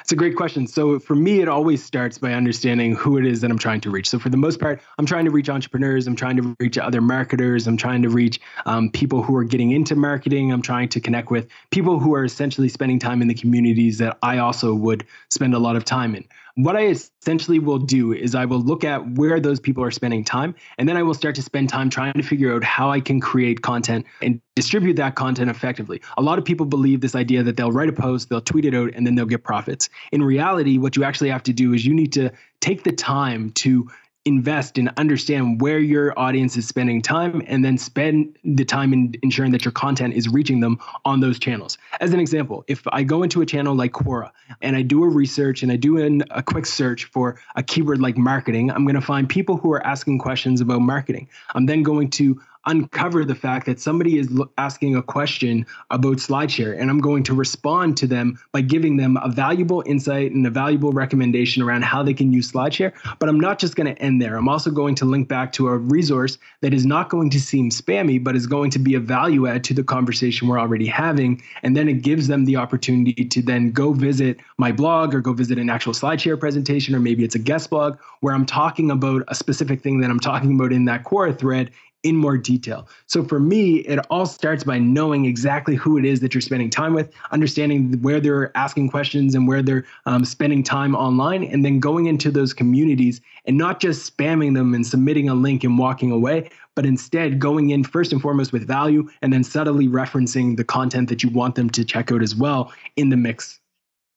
It's 0.00 0.12
a 0.12 0.16
great 0.16 0.36
question. 0.36 0.66
So 0.66 0.98
for 0.98 1.14
me, 1.14 1.40
it 1.40 1.48
always 1.48 1.82
starts 1.82 2.18
by 2.18 2.32
understanding 2.34 2.94
who 2.94 3.16
it 3.18 3.26
is 3.26 3.40
that 3.40 3.50
I'm 3.50 3.58
trying 3.58 3.80
to 3.80 3.90
reach. 3.90 4.08
So 4.08 4.18
for 4.18 4.28
the 4.28 4.36
most 4.36 4.60
part, 4.60 4.80
I'm 4.98 5.06
trying 5.06 5.24
to 5.24 5.30
reach 5.30 5.48
entrepreneurs. 5.48 6.06
I'm 6.06 6.16
trying 6.16 6.36
to 6.36 6.54
reach 6.60 6.76
other 6.76 7.00
marketers. 7.00 7.66
I'm 7.66 7.76
trying 7.76 8.02
to 8.02 8.08
reach 8.08 8.38
um, 8.66 8.90
people 8.90 9.22
who 9.22 9.34
are 9.36 9.44
getting 9.44 9.72
into 9.72 9.96
marketing. 9.96 10.52
I'm 10.52 10.62
trying 10.62 10.90
to 10.90 11.00
connect 11.00 11.30
with 11.30 11.48
people 11.70 11.98
who 11.98 12.14
are 12.14 12.24
essentially 12.24 12.68
spending 12.68 12.98
time 12.98 13.22
in 13.22 13.28
the 13.28 13.34
communities 13.34 13.98
that 13.98 14.18
I 14.22 14.38
also 14.38 14.74
would 14.74 15.06
spend 15.30 15.54
a 15.54 15.58
lot 15.58 15.76
of 15.76 15.84
time 15.84 16.14
in 16.14 16.24
what 16.56 16.74
I 16.74 16.86
essentially 16.86 17.58
will 17.58 17.78
do 17.78 18.14
is 18.14 18.34
I 18.34 18.46
will 18.46 18.60
look 18.60 18.82
at 18.82 19.06
where 19.10 19.40
those 19.40 19.60
people 19.60 19.84
are 19.84 19.90
spending 19.90 20.24
time, 20.24 20.54
and 20.78 20.88
then 20.88 20.96
I 20.96 21.02
will 21.02 21.12
start 21.12 21.34
to 21.34 21.42
spend 21.42 21.68
time 21.68 21.90
trying 21.90 22.14
to 22.14 22.22
figure 22.22 22.54
out 22.54 22.64
how 22.64 22.90
I 22.90 23.00
can 23.00 23.20
create 23.20 23.60
content 23.60 24.06
and 24.22 24.40
distribute 24.54 24.94
that 24.94 25.16
content 25.16 25.50
effectively. 25.50 26.00
A 26.16 26.22
lot 26.22 26.38
of 26.38 26.46
people 26.46 26.64
believe 26.64 27.02
this 27.02 27.14
idea 27.14 27.42
that 27.42 27.58
they'll 27.58 27.72
write 27.72 27.90
a 27.90 27.92
post, 27.92 28.30
they'll 28.30 28.40
tweet 28.40 28.64
it 28.64 28.74
out, 28.74 28.92
and 28.94 29.06
then 29.06 29.16
they'll 29.16 29.26
get 29.26 29.44
profits. 29.44 29.90
In 30.12 30.22
reality, 30.22 30.78
what 30.78 30.96
you 30.96 31.04
actually 31.04 31.28
have 31.28 31.42
to 31.42 31.52
do 31.52 31.74
is 31.74 31.84
you 31.84 31.92
need 31.92 32.14
to 32.14 32.32
take 32.60 32.84
the 32.84 32.92
time 32.92 33.50
to 33.50 33.90
invest 34.26 34.76
and 34.76 34.90
understand 34.96 35.60
where 35.60 35.78
your 35.78 36.18
audience 36.18 36.56
is 36.56 36.66
spending 36.66 37.00
time 37.00 37.40
and 37.46 37.64
then 37.64 37.78
spend 37.78 38.36
the 38.44 38.64
time 38.64 38.92
in 38.92 39.14
ensuring 39.22 39.52
that 39.52 39.64
your 39.64 39.72
content 39.72 40.14
is 40.14 40.28
reaching 40.28 40.60
them 40.60 40.78
on 41.04 41.20
those 41.20 41.38
channels. 41.38 41.78
As 42.00 42.12
an 42.12 42.20
example, 42.20 42.64
if 42.66 42.82
I 42.88 43.04
go 43.04 43.22
into 43.22 43.40
a 43.40 43.46
channel 43.46 43.74
like 43.74 43.92
Quora 43.92 44.32
and 44.60 44.76
I 44.76 44.82
do 44.82 45.04
a 45.04 45.08
research 45.08 45.62
and 45.62 45.70
I 45.70 45.76
do 45.76 45.98
an, 45.98 46.24
a 46.30 46.42
quick 46.42 46.66
search 46.66 47.04
for 47.04 47.40
a 47.54 47.62
keyword 47.62 48.00
like 48.00 48.18
marketing, 48.18 48.70
I'm 48.70 48.84
going 48.84 48.96
to 48.96 49.00
find 49.00 49.28
people 49.28 49.56
who 49.56 49.72
are 49.72 49.86
asking 49.86 50.18
questions 50.18 50.60
about 50.60 50.80
marketing. 50.80 51.28
I'm 51.54 51.66
then 51.66 51.84
going 51.84 52.10
to 52.10 52.40
uncover 52.66 53.24
the 53.24 53.34
fact 53.34 53.66
that 53.66 53.80
somebody 53.80 54.18
is 54.18 54.28
asking 54.58 54.96
a 54.96 55.02
question 55.02 55.64
about 55.90 56.16
SlideShare, 56.16 56.78
and 56.78 56.90
I'm 56.90 57.00
going 57.00 57.22
to 57.24 57.34
respond 57.34 57.96
to 57.98 58.06
them 58.06 58.38
by 58.52 58.60
giving 58.60 58.96
them 58.96 59.16
a 59.22 59.30
valuable 59.30 59.82
insight 59.86 60.32
and 60.32 60.46
a 60.46 60.50
valuable 60.50 60.92
recommendation 60.92 61.62
around 61.62 61.84
how 61.84 62.02
they 62.02 62.14
can 62.14 62.32
use 62.32 62.50
SlideShare. 62.50 62.92
But 63.18 63.28
I'm 63.28 63.40
not 63.40 63.58
just 63.58 63.76
going 63.76 63.94
to 63.94 64.02
end 64.02 64.20
there. 64.20 64.36
I'm 64.36 64.48
also 64.48 64.70
going 64.70 64.94
to 64.96 65.04
link 65.04 65.28
back 65.28 65.52
to 65.52 65.68
a 65.68 65.78
resource 65.78 66.38
that 66.60 66.74
is 66.74 66.84
not 66.84 67.08
going 67.08 67.30
to 67.30 67.40
seem 67.40 67.70
spammy, 67.70 68.22
but 68.22 68.36
is 68.36 68.46
going 68.46 68.70
to 68.70 68.78
be 68.78 68.94
a 68.94 69.00
value 69.00 69.46
add 69.46 69.64
to 69.64 69.74
the 69.74 69.84
conversation 69.84 70.48
we're 70.48 70.58
already 70.58 70.86
having. 70.86 71.42
And 71.62 71.76
then 71.76 71.88
it 71.88 72.02
gives 72.02 72.26
them 72.26 72.44
the 72.44 72.56
opportunity 72.56 73.24
to 73.24 73.42
then 73.42 73.70
go 73.70 73.92
visit 73.92 74.38
my 74.58 74.72
blog 74.72 75.14
or 75.14 75.20
go 75.20 75.32
visit 75.32 75.58
an 75.58 75.70
actual 75.70 75.92
SlideShare 75.92 76.38
presentation, 76.38 76.94
or 76.94 77.00
maybe 77.00 77.24
it's 77.24 77.34
a 77.34 77.38
guest 77.38 77.70
blog 77.70 77.98
where 78.20 78.34
I'm 78.34 78.46
talking 78.46 78.90
about 78.90 79.22
a 79.28 79.34
specific 79.34 79.82
thing 79.82 80.00
that 80.00 80.10
I'm 80.10 80.20
talking 80.20 80.54
about 80.56 80.72
in 80.72 80.84
that 80.86 81.04
Quora 81.04 81.38
thread 81.38 81.70
in 82.02 82.16
more 82.16 82.36
detail. 82.36 82.88
So 83.06 83.24
for 83.24 83.40
me, 83.40 83.78
it 83.78 83.98
all 84.10 84.26
starts 84.26 84.62
by 84.62 84.78
knowing 84.78 85.24
exactly 85.24 85.74
who 85.74 85.98
it 85.98 86.04
is 86.04 86.20
that 86.20 86.34
you're 86.34 86.40
spending 86.40 86.70
time 86.70 86.94
with, 86.94 87.12
understanding 87.32 88.00
where 88.00 88.20
they're 88.20 88.56
asking 88.56 88.90
questions 88.90 89.34
and 89.34 89.48
where 89.48 89.62
they're 89.62 89.84
um, 90.04 90.24
spending 90.24 90.62
time 90.62 90.94
online, 90.94 91.42
and 91.42 91.64
then 91.64 91.80
going 91.80 92.06
into 92.06 92.30
those 92.30 92.54
communities 92.54 93.20
and 93.44 93.58
not 93.58 93.80
just 93.80 94.16
spamming 94.16 94.54
them 94.54 94.72
and 94.74 94.86
submitting 94.86 95.28
a 95.28 95.34
link 95.34 95.64
and 95.64 95.78
walking 95.78 96.12
away, 96.12 96.48
but 96.74 96.86
instead 96.86 97.40
going 97.40 97.70
in 97.70 97.82
first 97.82 98.12
and 98.12 98.22
foremost 98.22 98.52
with 98.52 98.66
value 98.66 99.08
and 99.22 99.32
then 99.32 99.42
subtly 99.42 99.88
referencing 99.88 100.56
the 100.56 100.64
content 100.64 101.08
that 101.08 101.22
you 101.22 101.30
want 101.30 101.54
them 101.56 101.70
to 101.70 101.84
check 101.84 102.12
out 102.12 102.22
as 102.22 102.36
well 102.36 102.72
in 102.96 103.08
the 103.08 103.16
mix. 103.16 103.58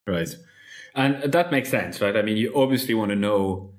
Right. 0.06 0.30
And 0.96 1.32
that 1.32 1.52
makes 1.52 1.70
sense, 1.70 2.02
right? 2.02 2.16
I 2.18 2.22
mean, 2.22 2.38
you 2.38 2.54
obviously 2.56 2.94
want 2.94 3.10
to 3.10 3.16
know 3.16 3.72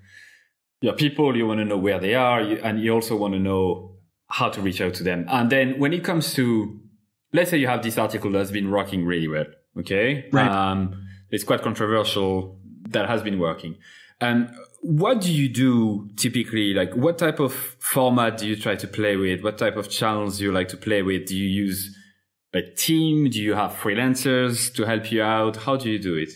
your 0.80 0.94
people, 0.94 1.36
you 1.36 1.46
want 1.46 1.58
to 1.58 1.64
know 1.64 1.78
where 1.78 1.98
they 1.98 2.14
are, 2.14 2.40
and 2.40 2.80
you 2.80 2.92
also 2.92 3.16
want 3.16 3.34
to 3.34 3.40
know 3.40 3.96
how 4.28 4.48
to 4.48 4.60
reach 4.60 4.80
out 4.80 4.94
to 4.94 5.02
them. 5.02 5.26
And 5.28 5.50
then 5.50 5.78
when 5.78 5.92
it 5.92 6.04
comes 6.04 6.32
to, 6.34 6.80
let's 7.32 7.50
say 7.50 7.58
you 7.58 7.66
have 7.66 7.82
this 7.82 7.98
article 7.98 8.30
that's 8.30 8.50
been 8.50 8.70
working 8.70 9.04
really 9.04 9.28
well. 9.28 9.46
Okay. 9.78 10.28
Right. 10.32 10.48
Um, 10.48 11.06
it's 11.30 11.44
quite 11.44 11.62
controversial 11.62 12.58
that 12.88 13.08
has 13.08 13.22
been 13.22 13.38
working. 13.38 13.76
And 14.20 14.50
what 14.82 15.20
do 15.20 15.32
you 15.32 15.48
do 15.48 16.08
typically? 16.16 16.74
Like 16.74 16.94
what 16.94 17.18
type 17.18 17.40
of 17.40 17.52
format 17.52 18.38
do 18.38 18.46
you 18.46 18.56
try 18.56 18.76
to 18.76 18.86
play 18.86 19.16
with? 19.16 19.42
What 19.42 19.58
type 19.58 19.76
of 19.76 19.88
channels 19.90 20.38
do 20.38 20.44
you 20.44 20.52
like 20.52 20.68
to 20.68 20.76
play 20.76 21.02
with? 21.02 21.26
Do 21.26 21.36
you 21.36 21.48
use 21.48 21.96
a 22.52 22.62
team? 22.62 23.30
Do 23.30 23.40
you 23.40 23.54
have 23.54 23.72
freelancers 23.72 24.72
to 24.74 24.84
help 24.84 25.10
you 25.12 25.22
out? 25.22 25.56
How 25.56 25.76
do 25.76 25.90
you 25.90 25.98
do 25.98 26.16
it? 26.16 26.30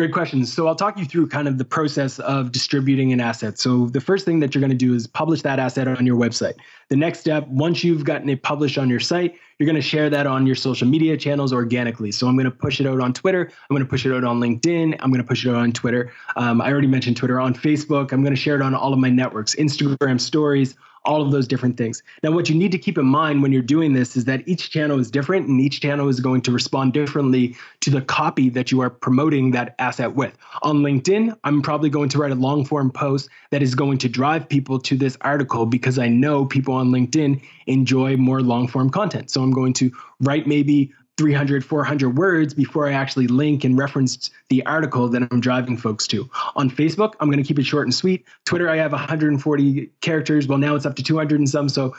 Great 0.00 0.14
questions. 0.14 0.50
So 0.50 0.66
I'll 0.66 0.74
talk 0.74 0.98
you 0.98 1.04
through 1.04 1.26
kind 1.26 1.46
of 1.46 1.58
the 1.58 1.64
process 1.66 2.18
of 2.20 2.52
distributing 2.52 3.12
an 3.12 3.20
asset. 3.20 3.58
So 3.58 3.88
the 3.88 4.00
first 4.00 4.24
thing 4.24 4.40
that 4.40 4.54
you're 4.54 4.60
going 4.60 4.70
to 4.70 4.74
do 4.74 4.94
is 4.94 5.06
publish 5.06 5.42
that 5.42 5.58
asset 5.58 5.88
on 5.88 6.06
your 6.06 6.16
website. 6.16 6.54
The 6.88 6.96
next 6.96 7.18
step, 7.20 7.46
once 7.48 7.84
you've 7.84 8.02
gotten 8.04 8.30
it 8.30 8.42
published 8.42 8.78
on 8.78 8.88
your 8.88 8.98
site, 8.98 9.34
you're 9.58 9.66
going 9.66 9.76
to 9.76 9.82
share 9.82 10.08
that 10.08 10.26
on 10.26 10.46
your 10.46 10.56
social 10.56 10.88
media 10.88 11.18
channels 11.18 11.52
organically. 11.52 12.12
So 12.12 12.26
I'm 12.28 12.34
going 12.34 12.46
to 12.46 12.50
push 12.50 12.80
it 12.80 12.86
out 12.86 12.98
on 12.98 13.12
Twitter. 13.12 13.52
I'm 13.68 13.76
going 13.76 13.84
to 13.84 13.90
push 13.90 14.06
it 14.06 14.14
out 14.14 14.24
on 14.24 14.40
LinkedIn. 14.40 14.96
I'm 15.00 15.10
going 15.10 15.22
to 15.22 15.28
push 15.28 15.44
it 15.44 15.50
out 15.50 15.56
on 15.56 15.70
Twitter. 15.70 16.10
Um, 16.34 16.62
I 16.62 16.72
already 16.72 16.86
mentioned 16.86 17.18
Twitter 17.18 17.38
on 17.38 17.52
Facebook. 17.52 18.12
I'm 18.12 18.22
going 18.22 18.34
to 18.34 18.40
share 18.40 18.56
it 18.56 18.62
on 18.62 18.74
all 18.74 18.94
of 18.94 18.98
my 18.98 19.10
networks, 19.10 19.54
Instagram 19.56 20.18
stories, 20.18 20.76
all 21.04 21.22
of 21.22 21.32
those 21.32 21.48
different 21.48 21.76
things. 21.76 22.02
Now, 22.22 22.30
what 22.30 22.48
you 22.48 22.54
need 22.54 22.72
to 22.72 22.78
keep 22.78 22.98
in 22.98 23.06
mind 23.06 23.42
when 23.42 23.52
you're 23.52 23.62
doing 23.62 23.94
this 23.94 24.16
is 24.16 24.26
that 24.26 24.46
each 24.46 24.70
channel 24.70 24.98
is 24.98 25.10
different 25.10 25.48
and 25.48 25.60
each 25.60 25.80
channel 25.80 26.08
is 26.08 26.20
going 26.20 26.42
to 26.42 26.52
respond 26.52 26.92
differently 26.92 27.56
to 27.80 27.90
the 27.90 28.02
copy 28.02 28.50
that 28.50 28.70
you 28.70 28.80
are 28.80 28.90
promoting 28.90 29.50
that 29.52 29.74
asset 29.78 30.14
with. 30.14 30.36
On 30.62 30.78
LinkedIn, 30.78 31.36
I'm 31.44 31.62
probably 31.62 31.88
going 31.88 32.08
to 32.10 32.18
write 32.18 32.32
a 32.32 32.36
long 32.36 32.64
form 32.64 32.90
post 32.90 33.28
that 33.50 33.62
is 33.62 33.74
going 33.74 33.98
to 33.98 34.08
drive 34.08 34.48
people 34.48 34.78
to 34.80 34.96
this 34.96 35.16
article 35.22 35.66
because 35.66 35.98
I 35.98 36.08
know 36.08 36.44
people 36.44 36.74
on 36.74 36.90
LinkedIn 36.90 37.40
enjoy 37.66 38.16
more 38.16 38.42
long 38.42 38.68
form 38.68 38.90
content. 38.90 39.30
So 39.30 39.42
I'm 39.42 39.52
going 39.52 39.72
to 39.74 39.90
write 40.20 40.46
maybe 40.46 40.92
300, 41.20 41.62
400 41.62 42.16
words 42.16 42.54
before 42.54 42.88
I 42.88 42.92
actually 42.92 43.26
link 43.26 43.62
and 43.62 43.76
reference 43.76 44.30
the 44.48 44.64
article 44.64 45.06
that 45.10 45.28
I'm 45.30 45.38
driving 45.38 45.76
folks 45.76 46.06
to. 46.06 46.30
On 46.56 46.70
Facebook, 46.70 47.12
I'm 47.20 47.28
going 47.28 47.42
to 47.42 47.46
keep 47.46 47.58
it 47.58 47.64
short 47.64 47.86
and 47.86 47.94
sweet. 47.94 48.26
Twitter, 48.46 48.70
I 48.70 48.76
have 48.76 48.92
140 48.92 49.90
characters. 50.00 50.48
Well, 50.48 50.56
now 50.56 50.76
it's 50.76 50.86
up 50.86 50.96
to 50.96 51.02
200 51.02 51.38
and 51.38 51.46
some. 51.46 51.68
So 51.68 51.94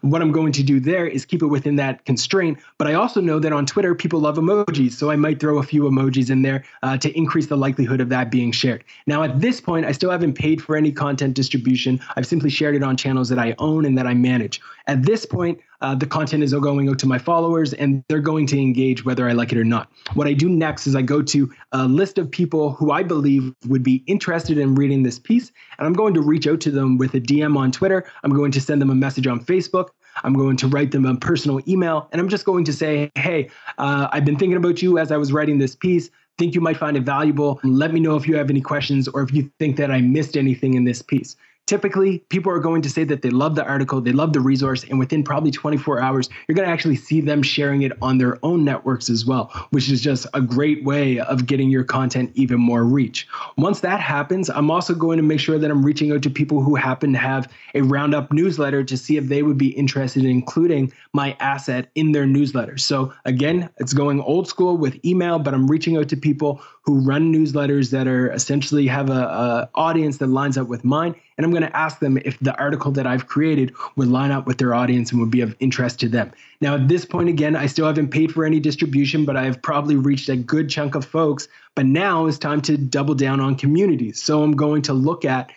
what 0.00 0.22
I'm 0.22 0.32
going 0.32 0.50
to 0.52 0.64
do 0.64 0.80
there 0.80 1.06
is 1.06 1.24
keep 1.24 1.40
it 1.40 1.46
within 1.46 1.76
that 1.76 2.04
constraint. 2.04 2.58
But 2.78 2.88
I 2.88 2.94
also 2.94 3.20
know 3.20 3.38
that 3.38 3.52
on 3.52 3.64
Twitter, 3.64 3.94
people 3.94 4.18
love 4.18 4.38
emojis. 4.38 4.92
So 4.92 5.08
I 5.08 5.14
might 5.14 5.38
throw 5.38 5.58
a 5.58 5.62
few 5.62 5.82
emojis 5.82 6.30
in 6.30 6.42
there 6.42 6.64
uh, 6.82 6.96
to 6.98 7.16
increase 7.16 7.46
the 7.46 7.56
likelihood 7.56 8.00
of 8.00 8.08
that 8.08 8.28
being 8.28 8.50
shared. 8.50 8.82
Now, 9.06 9.22
at 9.22 9.40
this 9.40 9.60
point, 9.60 9.86
I 9.86 9.92
still 9.92 10.10
haven't 10.10 10.34
paid 10.34 10.60
for 10.60 10.76
any 10.76 10.90
content 10.90 11.34
distribution. 11.34 12.00
I've 12.16 12.26
simply 12.26 12.50
shared 12.50 12.74
it 12.74 12.82
on 12.82 12.96
channels 12.96 13.28
that 13.28 13.38
I 13.38 13.54
own 13.58 13.84
and 13.84 13.96
that 13.98 14.06
I 14.08 14.14
manage. 14.14 14.60
At 14.86 15.02
this 15.04 15.24
point, 15.24 15.60
uh, 15.80 15.94
the 15.94 16.06
content 16.06 16.42
is 16.42 16.52
going 16.52 16.88
out 16.88 16.98
to 16.98 17.06
my 17.06 17.18
followers 17.18 17.72
and 17.72 18.04
they're 18.08 18.20
going 18.20 18.46
to 18.48 18.58
engage 18.58 19.04
whether 19.04 19.28
I 19.28 19.32
like 19.32 19.52
it 19.52 19.58
or 19.58 19.64
not. 19.64 19.90
What 20.14 20.26
I 20.26 20.34
do 20.34 20.48
next 20.48 20.86
is 20.86 20.94
I 20.94 21.02
go 21.02 21.22
to 21.22 21.52
a 21.72 21.86
list 21.86 22.18
of 22.18 22.30
people 22.30 22.72
who 22.72 22.90
I 22.90 23.02
believe 23.02 23.54
would 23.66 23.82
be 23.82 24.04
interested 24.06 24.58
in 24.58 24.74
reading 24.74 25.02
this 25.02 25.18
piece, 25.18 25.52
and 25.78 25.86
I'm 25.86 25.94
going 25.94 26.14
to 26.14 26.20
reach 26.20 26.46
out 26.46 26.60
to 26.62 26.70
them 26.70 26.98
with 26.98 27.14
a 27.14 27.20
DM 27.20 27.56
on 27.56 27.72
Twitter. 27.72 28.04
I'm 28.22 28.32
going 28.32 28.52
to 28.52 28.60
send 28.60 28.80
them 28.80 28.90
a 28.90 28.94
message 28.94 29.26
on 29.26 29.44
Facebook. 29.44 29.88
I'm 30.22 30.34
going 30.34 30.56
to 30.58 30.68
write 30.68 30.92
them 30.92 31.06
a 31.06 31.16
personal 31.16 31.60
email, 31.66 32.08
and 32.12 32.20
I'm 32.20 32.28
just 32.28 32.44
going 32.44 32.64
to 32.64 32.72
say, 32.72 33.10
hey, 33.14 33.50
uh, 33.78 34.08
I've 34.12 34.24
been 34.24 34.38
thinking 34.38 34.56
about 34.56 34.80
you 34.82 34.98
as 34.98 35.10
I 35.10 35.16
was 35.16 35.32
writing 35.32 35.58
this 35.58 35.74
piece 35.74 36.10
think 36.36 36.52
you 36.52 36.60
might 36.60 36.76
find 36.76 36.96
it 36.96 37.04
valuable. 37.04 37.60
Let 37.62 37.92
me 37.92 38.00
know 38.00 38.16
if 38.16 38.26
you 38.26 38.36
have 38.36 38.50
any 38.50 38.60
questions 38.60 39.06
or 39.06 39.22
if 39.22 39.32
you 39.32 39.52
think 39.60 39.76
that 39.76 39.92
I 39.92 40.00
missed 40.00 40.36
anything 40.36 40.74
in 40.74 40.82
this 40.82 41.00
piece 41.00 41.36
typically 41.66 42.18
people 42.28 42.52
are 42.52 42.58
going 42.58 42.82
to 42.82 42.90
say 42.90 43.04
that 43.04 43.22
they 43.22 43.30
love 43.30 43.54
the 43.54 43.64
article, 43.64 44.00
they 44.00 44.12
love 44.12 44.32
the 44.32 44.40
resource, 44.40 44.84
and 44.84 44.98
within 44.98 45.22
probably 45.22 45.50
24 45.50 46.00
hours, 46.00 46.28
you're 46.46 46.54
going 46.54 46.66
to 46.66 46.72
actually 46.72 46.96
see 46.96 47.20
them 47.20 47.42
sharing 47.42 47.82
it 47.82 47.92
on 48.02 48.18
their 48.18 48.38
own 48.44 48.64
networks 48.64 49.08
as 49.08 49.24
well, 49.24 49.46
which 49.70 49.90
is 49.90 50.00
just 50.00 50.26
a 50.34 50.40
great 50.40 50.84
way 50.84 51.18
of 51.20 51.46
getting 51.46 51.70
your 51.70 51.84
content 51.84 52.30
even 52.34 52.60
more 52.60 52.84
reach. 52.84 53.26
Once 53.56 53.80
that 53.80 54.00
happens, 54.00 54.50
I'm 54.50 54.70
also 54.70 54.94
going 54.94 55.16
to 55.16 55.22
make 55.22 55.40
sure 55.40 55.58
that 55.58 55.70
I'm 55.70 55.84
reaching 55.84 56.12
out 56.12 56.22
to 56.22 56.30
people 56.30 56.62
who 56.62 56.74
happen 56.74 57.12
to 57.12 57.18
have 57.18 57.50
a 57.74 57.80
roundup 57.82 58.32
newsletter 58.32 58.84
to 58.84 58.96
see 58.96 59.16
if 59.16 59.26
they 59.28 59.42
would 59.42 59.58
be 59.58 59.68
interested 59.68 60.24
in 60.24 60.30
including 60.30 60.92
my 61.12 61.36
asset 61.40 61.90
in 61.94 62.12
their 62.12 62.26
newsletter. 62.26 62.76
So 62.76 63.12
again, 63.24 63.70
it's 63.78 63.94
going 63.94 64.20
old 64.20 64.48
school 64.48 64.76
with 64.76 65.02
email, 65.04 65.38
but 65.38 65.54
I'm 65.54 65.66
reaching 65.66 65.96
out 65.96 66.08
to 66.08 66.16
people 66.16 66.60
who 66.82 67.00
run 67.00 67.32
newsletters 67.32 67.90
that 67.90 68.06
are 68.06 68.30
essentially 68.32 68.86
have 68.86 69.08
a, 69.08 69.12
a 69.12 69.70
audience 69.74 70.18
that 70.18 70.26
lines 70.26 70.58
up 70.58 70.68
with 70.68 70.84
mine 70.84 71.14
and 71.36 71.44
I'm 71.44 71.50
going 71.50 71.62
to 71.62 71.76
ask 71.76 71.98
them 71.98 72.18
if 72.24 72.38
the 72.40 72.56
article 72.58 72.92
that 72.92 73.06
I've 73.06 73.26
created 73.26 73.74
would 73.96 74.08
line 74.08 74.30
up 74.30 74.46
with 74.46 74.58
their 74.58 74.74
audience 74.74 75.10
and 75.10 75.20
would 75.20 75.30
be 75.30 75.40
of 75.40 75.56
interest 75.58 76.00
to 76.00 76.08
them. 76.08 76.32
Now, 76.60 76.74
at 76.76 76.88
this 76.88 77.04
point, 77.04 77.28
again, 77.28 77.56
I 77.56 77.66
still 77.66 77.86
haven't 77.86 78.08
paid 78.08 78.32
for 78.32 78.44
any 78.44 78.60
distribution, 78.60 79.24
but 79.24 79.36
I 79.36 79.44
have 79.44 79.60
probably 79.60 79.96
reached 79.96 80.28
a 80.28 80.36
good 80.36 80.68
chunk 80.68 80.94
of 80.94 81.04
folks. 81.04 81.48
But 81.74 81.86
now 81.86 82.26
it's 82.26 82.38
time 82.38 82.60
to 82.62 82.76
double 82.76 83.14
down 83.14 83.40
on 83.40 83.56
communities. 83.56 84.22
So 84.22 84.44
I'm 84.44 84.52
going 84.52 84.82
to 84.82 84.92
look 84.92 85.24
at 85.24 85.50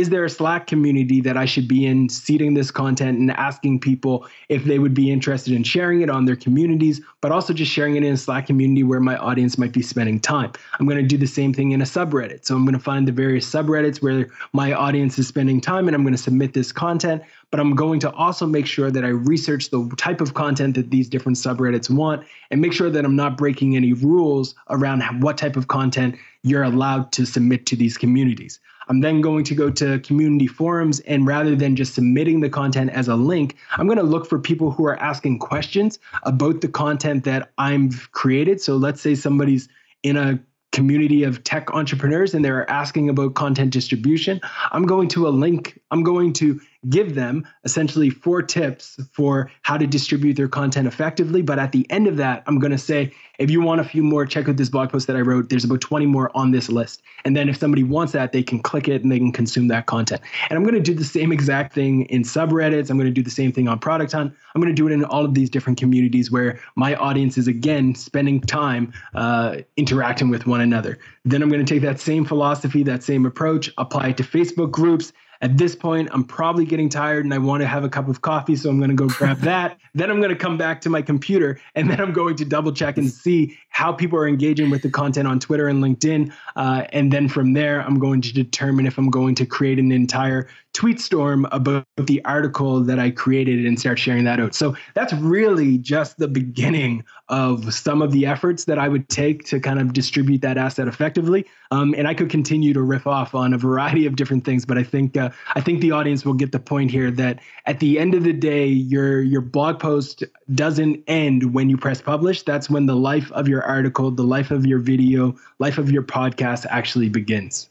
is 0.00 0.08
there 0.08 0.24
a 0.24 0.30
Slack 0.30 0.66
community 0.66 1.20
that 1.20 1.36
I 1.36 1.44
should 1.44 1.68
be 1.68 1.84
in, 1.84 2.08
seeding 2.08 2.54
this 2.54 2.70
content 2.70 3.18
and 3.18 3.30
asking 3.32 3.80
people 3.80 4.26
if 4.48 4.64
they 4.64 4.78
would 4.78 4.94
be 4.94 5.10
interested 5.10 5.52
in 5.52 5.62
sharing 5.62 6.00
it 6.00 6.08
on 6.08 6.24
their 6.24 6.36
communities, 6.36 7.02
but 7.20 7.32
also 7.32 7.52
just 7.52 7.70
sharing 7.70 7.96
it 7.96 8.02
in 8.02 8.14
a 8.14 8.16
Slack 8.16 8.46
community 8.46 8.82
where 8.82 8.98
my 8.98 9.18
audience 9.18 9.58
might 9.58 9.72
be 9.72 9.82
spending 9.82 10.18
time. 10.18 10.52
I'm 10.78 10.86
going 10.86 10.96
to 10.96 11.06
do 11.06 11.18
the 11.18 11.26
same 11.26 11.52
thing 11.52 11.72
in 11.72 11.82
a 11.82 11.84
subreddit. 11.84 12.46
So 12.46 12.56
I'm 12.56 12.64
going 12.64 12.72
to 12.72 12.82
find 12.82 13.06
the 13.06 13.12
various 13.12 13.48
subreddits 13.48 14.00
where 14.00 14.28
my 14.54 14.72
audience 14.72 15.18
is 15.18 15.28
spending 15.28 15.60
time 15.60 15.86
and 15.86 15.94
I'm 15.94 16.02
going 16.02 16.16
to 16.16 16.22
submit 16.22 16.54
this 16.54 16.72
content. 16.72 17.22
But 17.50 17.60
I'm 17.60 17.74
going 17.74 18.00
to 18.00 18.12
also 18.12 18.46
make 18.46 18.64
sure 18.64 18.90
that 18.90 19.04
I 19.04 19.08
research 19.08 19.68
the 19.68 19.86
type 19.98 20.22
of 20.22 20.32
content 20.32 20.76
that 20.76 20.90
these 20.90 21.10
different 21.10 21.36
subreddits 21.36 21.90
want 21.90 22.24
and 22.50 22.62
make 22.62 22.72
sure 22.72 22.88
that 22.88 23.04
I'm 23.04 23.16
not 23.16 23.36
breaking 23.36 23.76
any 23.76 23.92
rules 23.92 24.54
around 24.70 25.02
what 25.20 25.36
type 25.36 25.56
of 25.56 25.68
content 25.68 26.16
you're 26.42 26.62
allowed 26.62 27.12
to 27.12 27.26
submit 27.26 27.66
to 27.66 27.76
these 27.76 27.98
communities. 27.98 28.60
I'm 28.90 29.00
then 29.00 29.20
going 29.20 29.44
to 29.44 29.54
go 29.54 29.70
to 29.70 30.00
community 30.00 30.48
forums 30.48 30.98
and 31.00 31.24
rather 31.24 31.54
than 31.54 31.76
just 31.76 31.94
submitting 31.94 32.40
the 32.40 32.50
content 32.50 32.90
as 32.90 33.06
a 33.06 33.14
link, 33.14 33.56
I'm 33.76 33.86
going 33.86 33.98
to 33.98 34.02
look 34.02 34.26
for 34.26 34.40
people 34.40 34.72
who 34.72 34.84
are 34.84 35.00
asking 35.00 35.38
questions 35.38 36.00
about 36.24 36.60
the 36.60 36.66
content 36.66 37.22
that 37.22 37.52
I've 37.56 38.08
created. 38.10 38.60
So 38.60 38.76
let's 38.76 39.00
say 39.00 39.14
somebody's 39.14 39.68
in 40.02 40.16
a 40.16 40.40
community 40.72 41.22
of 41.22 41.44
tech 41.44 41.72
entrepreneurs 41.72 42.34
and 42.34 42.44
they're 42.44 42.68
asking 42.68 43.08
about 43.08 43.34
content 43.34 43.72
distribution, 43.72 44.40
I'm 44.72 44.86
going 44.86 45.06
to 45.10 45.28
a 45.28 45.30
link, 45.30 45.80
I'm 45.92 46.02
going 46.02 46.32
to 46.34 46.60
give 46.88 47.14
them 47.14 47.46
essentially 47.64 48.08
four 48.08 48.42
tips 48.42 48.98
for 49.12 49.50
how 49.62 49.76
to 49.76 49.86
distribute 49.86 50.34
their 50.34 50.48
content 50.48 50.86
effectively. 50.86 51.42
But 51.42 51.58
at 51.58 51.72
the 51.72 51.86
end 51.90 52.06
of 52.06 52.16
that, 52.16 52.42
I'm 52.46 52.58
going 52.58 52.72
to 52.72 52.78
say, 52.78 53.12
if 53.38 53.50
you 53.50 53.60
want 53.60 53.80
a 53.80 53.84
few 53.84 54.02
more, 54.02 54.24
check 54.24 54.48
out 54.48 54.56
this 54.56 54.70
blog 54.70 54.90
post 54.90 55.06
that 55.06 55.16
I 55.16 55.20
wrote. 55.20 55.50
There's 55.50 55.64
about 55.64 55.80
20 55.80 56.06
more 56.06 56.30
on 56.34 56.52
this 56.52 56.68
list. 56.70 57.02
And 57.24 57.36
then 57.36 57.48
if 57.48 57.56
somebody 57.56 57.82
wants 57.82 58.12
that, 58.12 58.32
they 58.32 58.42
can 58.42 58.60
click 58.60 58.88
it 58.88 59.02
and 59.02 59.12
they 59.12 59.18
can 59.18 59.32
consume 59.32 59.68
that 59.68 59.86
content. 59.86 60.22
And 60.48 60.56
I'm 60.56 60.62
going 60.62 60.74
to 60.74 60.80
do 60.80 60.94
the 60.94 61.04
same 61.04 61.32
exact 61.32 61.74
thing 61.74 62.04
in 62.06 62.22
subreddits. 62.22 62.90
I'm 62.90 62.96
going 62.96 63.08
to 63.08 63.12
do 63.12 63.22
the 63.22 63.30
same 63.30 63.52
thing 63.52 63.68
on 63.68 63.78
Product 63.78 64.12
Hunt. 64.12 64.34
I'm 64.54 64.60
going 64.60 64.74
to 64.74 64.76
do 64.76 64.86
it 64.86 64.92
in 64.92 65.04
all 65.04 65.24
of 65.24 65.34
these 65.34 65.50
different 65.50 65.78
communities 65.78 66.30
where 66.30 66.60
my 66.76 66.94
audience 66.96 67.36
is, 67.36 67.46
again, 67.46 67.94
spending 67.94 68.40
time 68.40 68.92
uh, 69.14 69.58
interacting 69.76 70.28
with 70.28 70.46
one 70.46 70.60
another. 70.60 70.98
Then 71.24 71.42
I'm 71.42 71.50
going 71.50 71.64
to 71.64 71.74
take 71.74 71.82
that 71.82 72.00
same 72.00 72.24
philosophy, 72.24 72.82
that 72.84 73.02
same 73.02 73.26
approach, 73.26 73.70
apply 73.78 74.08
it 74.08 74.16
to 74.18 74.22
Facebook 74.22 74.70
groups, 74.70 75.12
at 75.42 75.56
this 75.56 75.74
point, 75.74 76.10
I'm 76.12 76.24
probably 76.24 76.66
getting 76.66 76.88
tired 76.88 77.24
and 77.24 77.32
I 77.32 77.38
want 77.38 77.62
to 77.62 77.66
have 77.66 77.82
a 77.82 77.88
cup 77.88 78.08
of 78.08 78.20
coffee, 78.20 78.56
so 78.56 78.68
I'm 78.68 78.78
going 78.78 78.90
to 78.90 78.96
go 78.96 79.08
grab 79.08 79.38
that. 79.40 79.78
then 79.94 80.10
I'm 80.10 80.18
going 80.18 80.30
to 80.30 80.36
come 80.36 80.58
back 80.58 80.80
to 80.82 80.90
my 80.90 81.00
computer 81.00 81.58
and 81.74 81.90
then 81.90 82.00
I'm 82.00 82.12
going 82.12 82.36
to 82.36 82.44
double 82.44 82.72
check 82.72 82.98
and 82.98 83.10
see 83.10 83.58
how 83.70 83.92
people 83.92 84.18
are 84.18 84.28
engaging 84.28 84.68
with 84.68 84.82
the 84.82 84.90
content 84.90 85.26
on 85.26 85.40
Twitter 85.40 85.68
and 85.68 85.82
LinkedIn. 85.82 86.32
Uh, 86.56 86.84
and 86.92 87.10
then 87.10 87.28
from 87.28 87.54
there, 87.54 87.80
I'm 87.80 87.98
going 87.98 88.20
to 88.20 88.32
determine 88.32 88.86
if 88.86 88.98
I'm 88.98 89.10
going 89.10 89.34
to 89.36 89.46
create 89.46 89.78
an 89.78 89.92
entire 89.92 90.48
tweet 90.72 91.00
storm 91.00 91.46
about 91.52 91.84
the 91.96 92.24
article 92.24 92.80
that 92.80 92.98
I 92.98 93.10
created 93.10 93.66
and 93.66 93.78
start 93.78 93.98
sharing 93.98 94.24
that 94.24 94.40
out. 94.40 94.54
So 94.54 94.76
that's 94.94 95.12
really 95.14 95.78
just 95.78 96.18
the 96.18 96.28
beginning 96.28 97.04
of 97.28 97.72
some 97.72 98.02
of 98.02 98.12
the 98.12 98.26
efforts 98.26 98.64
that 98.64 98.78
I 98.78 98.88
would 98.88 99.08
take 99.08 99.44
to 99.46 99.60
kind 99.60 99.80
of 99.80 99.92
distribute 99.92 100.42
that 100.42 100.58
asset 100.58 100.88
effectively. 100.88 101.46
Um, 101.70 101.94
and 101.96 102.06
I 102.08 102.14
could 102.14 102.30
continue 102.30 102.72
to 102.72 102.82
riff 102.82 103.06
off 103.06 103.34
on 103.34 103.54
a 103.54 103.58
variety 103.58 104.06
of 104.06 104.16
different 104.16 104.44
things, 104.44 104.64
but 104.64 104.76
I 104.76 104.82
think 104.82 105.16
uh, 105.16 105.30
I 105.54 105.60
think 105.60 105.80
the 105.80 105.92
audience 105.92 106.24
will 106.24 106.34
get 106.34 106.52
the 106.52 106.58
point 106.58 106.90
here 106.90 107.10
that 107.12 107.40
at 107.66 107.78
the 107.80 107.98
end 107.98 108.14
of 108.14 108.24
the 108.24 108.32
day, 108.32 108.66
your 108.66 109.22
your 109.22 109.40
blog 109.40 109.78
post 109.78 110.24
doesn't 110.54 111.02
end 111.06 111.54
when 111.54 111.70
you 111.70 111.76
press 111.76 112.02
publish. 112.02 112.42
That's 112.42 112.68
when 112.68 112.86
the 112.86 112.96
life 112.96 113.30
of 113.32 113.48
your 113.48 113.62
article, 113.62 114.10
the 114.10 114.24
life 114.24 114.50
of 114.50 114.66
your 114.66 114.80
video, 114.80 115.36
life 115.58 115.78
of 115.78 115.90
your 115.90 116.02
podcast 116.02 116.66
actually 116.68 117.08
begins. 117.08 117.69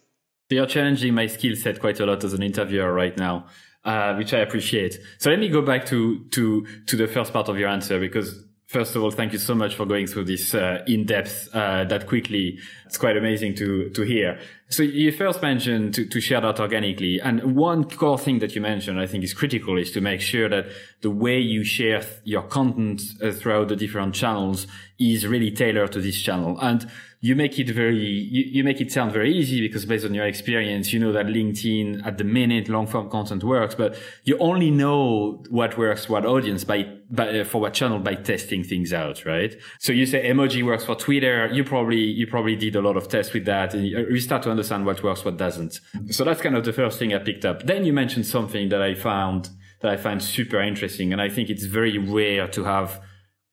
You're 0.49 0.65
challenging 0.65 1.13
my 1.13 1.27
skill 1.27 1.55
set 1.55 1.79
quite 1.79 1.99
a 1.99 2.05
lot 2.05 2.23
as 2.23 2.33
an 2.33 2.41
interviewer 2.41 2.91
right 2.91 3.15
now, 3.15 3.45
uh, 3.85 4.15
which 4.15 4.33
I 4.33 4.39
appreciate. 4.39 4.99
So 5.19 5.29
let 5.29 5.39
me 5.39 5.49
go 5.49 5.62
back 5.62 5.85
to 5.88 6.25
to 6.31 6.65
to 6.88 6.95
the 6.95 7.07
first 7.07 7.33
part 7.33 7.49
of 7.49 7.57
your 7.59 7.69
answer 7.69 7.99
because 7.99 8.43
first 8.65 8.95
of 8.95 9.03
all, 9.03 9.12
thank 9.12 9.33
you 9.33 9.39
so 9.39 9.53
much 9.55 9.75
for 9.75 9.85
going 9.85 10.07
through 10.07 10.25
this 10.25 10.53
uh, 10.53 10.83
in 10.88 11.05
depth 11.05 11.49
uh, 11.53 11.83
that 11.85 12.07
quickly. 12.07 12.59
It's 12.85 12.97
quite 12.97 13.17
amazing 13.17 13.55
to 13.55 13.89
to 13.89 14.01
hear. 14.01 14.39
So 14.71 14.84
you 14.84 15.12
first 15.12 15.41
mentioned 15.41 15.95
to, 15.95 16.05
to 16.05 16.21
share 16.21 16.41
that 16.41 16.60
organically, 16.60 17.19
and 17.19 17.55
one 17.55 17.86
core 17.86 18.19
thing 18.19 18.38
that 18.39 18.53
you 18.53 18.62
mentioned, 18.62 18.99
I 18.99 19.08
think, 19.08 19.23
is 19.23 19.34
critical, 19.34 19.79
is 19.79 19.91
to 19.93 20.01
make 20.01 20.21
sure 20.21 20.47
that 20.47 20.67
the 21.01 21.10
way 21.10 21.39
you 21.39 21.63
share 21.63 22.03
your 22.23 22.43
content 22.43 23.01
uh, 23.21 23.32
throughout 23.32 23.69
the 23.69 23.75
different 23.75 24.13
channels 24.13 24.67
is 24.99 25.25
really 25.25 25.49
tailored 25.49 25.91
to 25.93 26.01
this 26.01 26.21
channel. 26.21 26.55
And 26.62 26.88
you 27.21 27.36
make 27.36 27.60
it 27.60 27.69
very 27.69 27.97
you, 27.97 28.45
you, 28.47 28.63
make 28.63 28.79
it 28.79 28.91
sound 28.91 29.12
very 29.12 29.36
easy 29.36 29.60
because 29.60 29.86
based 29.86 30.05
on 30.05 30.13
your 30.13 30.25
experience 30.25 30.93
you 30.93 30.99
know 30.99 31.12
that 31.12 31.25
linkedin 31.25 32.05
at 32.05 32.17
the 32.17 32.23
minute 32.23 32.69
long 32.69 32.88
form 32.88 33.10
content 33.10 33.43
works 33.43 33.75
but 33.75 33.97
you 34.23 34.38
only 34.38 34.71
know 34.71 35.43
what 35.49 35.77
works 35.77 36.08
what 36.08 36.25
audience 36.25 36.63
by, 36.63 36.84
by 37.10 37.39
uh, 37.39 37.43
for 37.43 37.60
what 37.60 37.73
channel 37.73 37.99
by 37.99 38.15
testing 38.15 38.63
things 38.63 38.93
out 38.93 39.25
right? 39.25 39.55
So 39.79 39.91
you 39.91 40.05
say 40.05 40.29
emoji 40.29 40.63
works 40.63 40.86
for 40.86 40.95
twitter. 40.95 41.47
You 41.47 41.63
probably 41.63 41.97
you 41.97 42.25
probably 42.25 42.55
did 42.55 42.75
a 42.75 42.82
lot 42.82 42.95
of 42.95 43.10
tests 43.10 43.34
with 43.34 43.45
that. 43.45 43.73
And 43.73 43.86
you 43.86 44.19
start 44.19 44.43
to 44.43 44.51
understand 44.60 44.86
what 44.86 45.02
works 45.04 45.24
what 45.26 45.38
doesn't 45.38 45.80
so 46.10 46.24
that's 46.24 46.41
kind 46.41 46.56
of 46.56 46.65
the 46.65 46.74
first 46.74 47.00
thing 47.00 47.13
i 47.13 47.17
picked 47.17 47.45
up 47.45 47.65
then 47.65 47.86
you 47.86 47.93
mentioned 47.93 48.26
something 48.26 48.69
that 48.69 48.82
i 48.82 48.93
found 48.93 49.50
that 49.82 49.91
i 49.91 49.98
find 49.98 50.22
super 50.22 50.62
interesting 50.62 51.13
and 51.13 51.22
i 51.22 51.30
think 51.30 51.50
it's 51.50 51.65
very 51.65 51.98
rare 51.98 52.48
to 52.48 52.63
have 52.63 53.02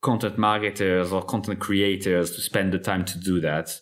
content 0.03 0.37
marketers 0.37 1.12
or 1.12 1.23
content 1.23 1.59
creators 1.59 2.35
to 2.35 2.40
spend 2.40 2.73
the 2.73 2.79
time 2.79 3.05
to 3.05 3.19
do 3.19 3.40
that 3.40 3.81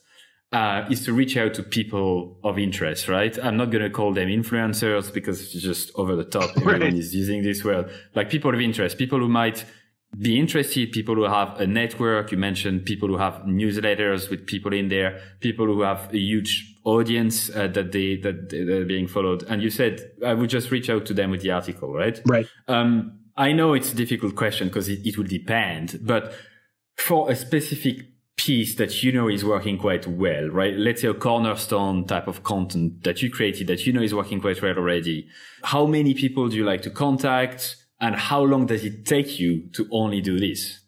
uh, 0.53 0.87
is 0.89 1.05
to 1.05 1.13
reach 1.13 1.37
out 1.37 1.53
to 1.53 1.65
people 1.65 2.39
of 2.45 2.61
interest, 2.61 3.09
right? 3.09 3.37
I'm 3.43 3.57
not 3.57 3.73
going 3.73 3.83
to 3.83 3.91
call 3.91 4.13
them 4.13 4.29
influencers 4.29 5.13
because 5.13 5.41
it's 5.41 5.65
just 5.65 5.91
over 5.97 6.15
the 6.15 6.25
top. 6.25 6.51
Everyone 6.57 6.81
right. 6.81 6.95
is 6.95 7.13
using 7.13 7.43
this 7.43 7.65
word. 7.65 7.91
Like 8.15 8.31
people 8.31 8.55
of 8.55 8.61
interest, 8.61 8.97
people 8.97 9.19
who 9.19 9.29
might 9.29 9.65
be 10.19 10.39
interested, 10.39 10.93
people 10.93 11.15
who 11.15 11.25
have 11.25 11.61
a 11.61 11.67
network. 11.67 12.33
You 12.33 12.39
mentioned 12.39 12.85
people 12.85 13.09
who 13.09 13.19
have 13.19 13.35
newsletters 13.43 14.31
with 14.31 14.47
people 14.47 14.73
in 14.73 14.89
there, 14.89 15.21
people 15.41 15.67
who 15.67 15.83
have 15.83 16.13
a 16.13 16.19
huge 16.19 16.77
audience 16.85 17.51
uh, 17.51 17.69
that 17.69 17.93
they 17.93 18.17
that 18.17 18.51
they're 18.51 18.85
being 18.85 19.09
followed. 19.09 19.43
And 19.45 19.63
you 19.63 19.71
said 19.71 20.01
I 20.25 20.35
would 20.35 20.51
just 20.51 20.71
reach 20.71 20.91
out 20.91 21.07
to 21.07 21.15
them 21.15 21.31
with 21.31 21.43
the 21.43 21.51
article, 21.51 21.93
right? 21.93 22.21
Right. 22.27 22.47
Um, 22.69 23.21
I 23.37 23.53
know 23.53 23.75
it's 23.75 23.93
a 23.93 23.97
difficult 23.97 24.37
question 24.37 24.69
because 24.69 24.89
it, 24.89 25.05
it 25.05 25.19
will 25.19 25.27
depend, 25.27 26.01
but 26.03 26.35
for 26.97 27.31
a 27.31 27.35
specific 27.35 28.07
piece 28.37 28.75
that 28.77 29.03
you 29.03 29.13
know 29.13 29.29
is 29.29 29.45
working 29.45 29.79
quite 29.79 30.07
well, 30.07 30.49
right? 30.49 30.75
Let's 30.75 31.03
say 31.03 31.09
a 31.09 31.15
cornerstone 31.15 32.07
type 32.07 32.27
of 32.27 32.43
content 32.43 33.05
that 33.05 33.23
you 33.23 33.31
created 33.31 33.69
that 33.69 33.87
you 33.87 33.93
know 33.93 34.03
is 34.03 34.15
working 34.15 34.41
quite 34.41 34.61
well 34.61 34.77
already. 34.77 35.29
How 35.63 35.87
many 35.87 36.15
people 36.15 36.49
do 36.49 36.57
you 36.57 36.65
like 36.65 36.83
to 36.83 36.91
contact 36.91 37.77
and 38.01 38.15
how 38.15 38.43
long 38.43 38.67
does 38.67 38.85
it 38.85 39.07
take 39.07 39.39
you 39.39 39.69
to 39.73 39.89
only 39.91 40.21
do 40.21 40.39
this? 40.39 40.81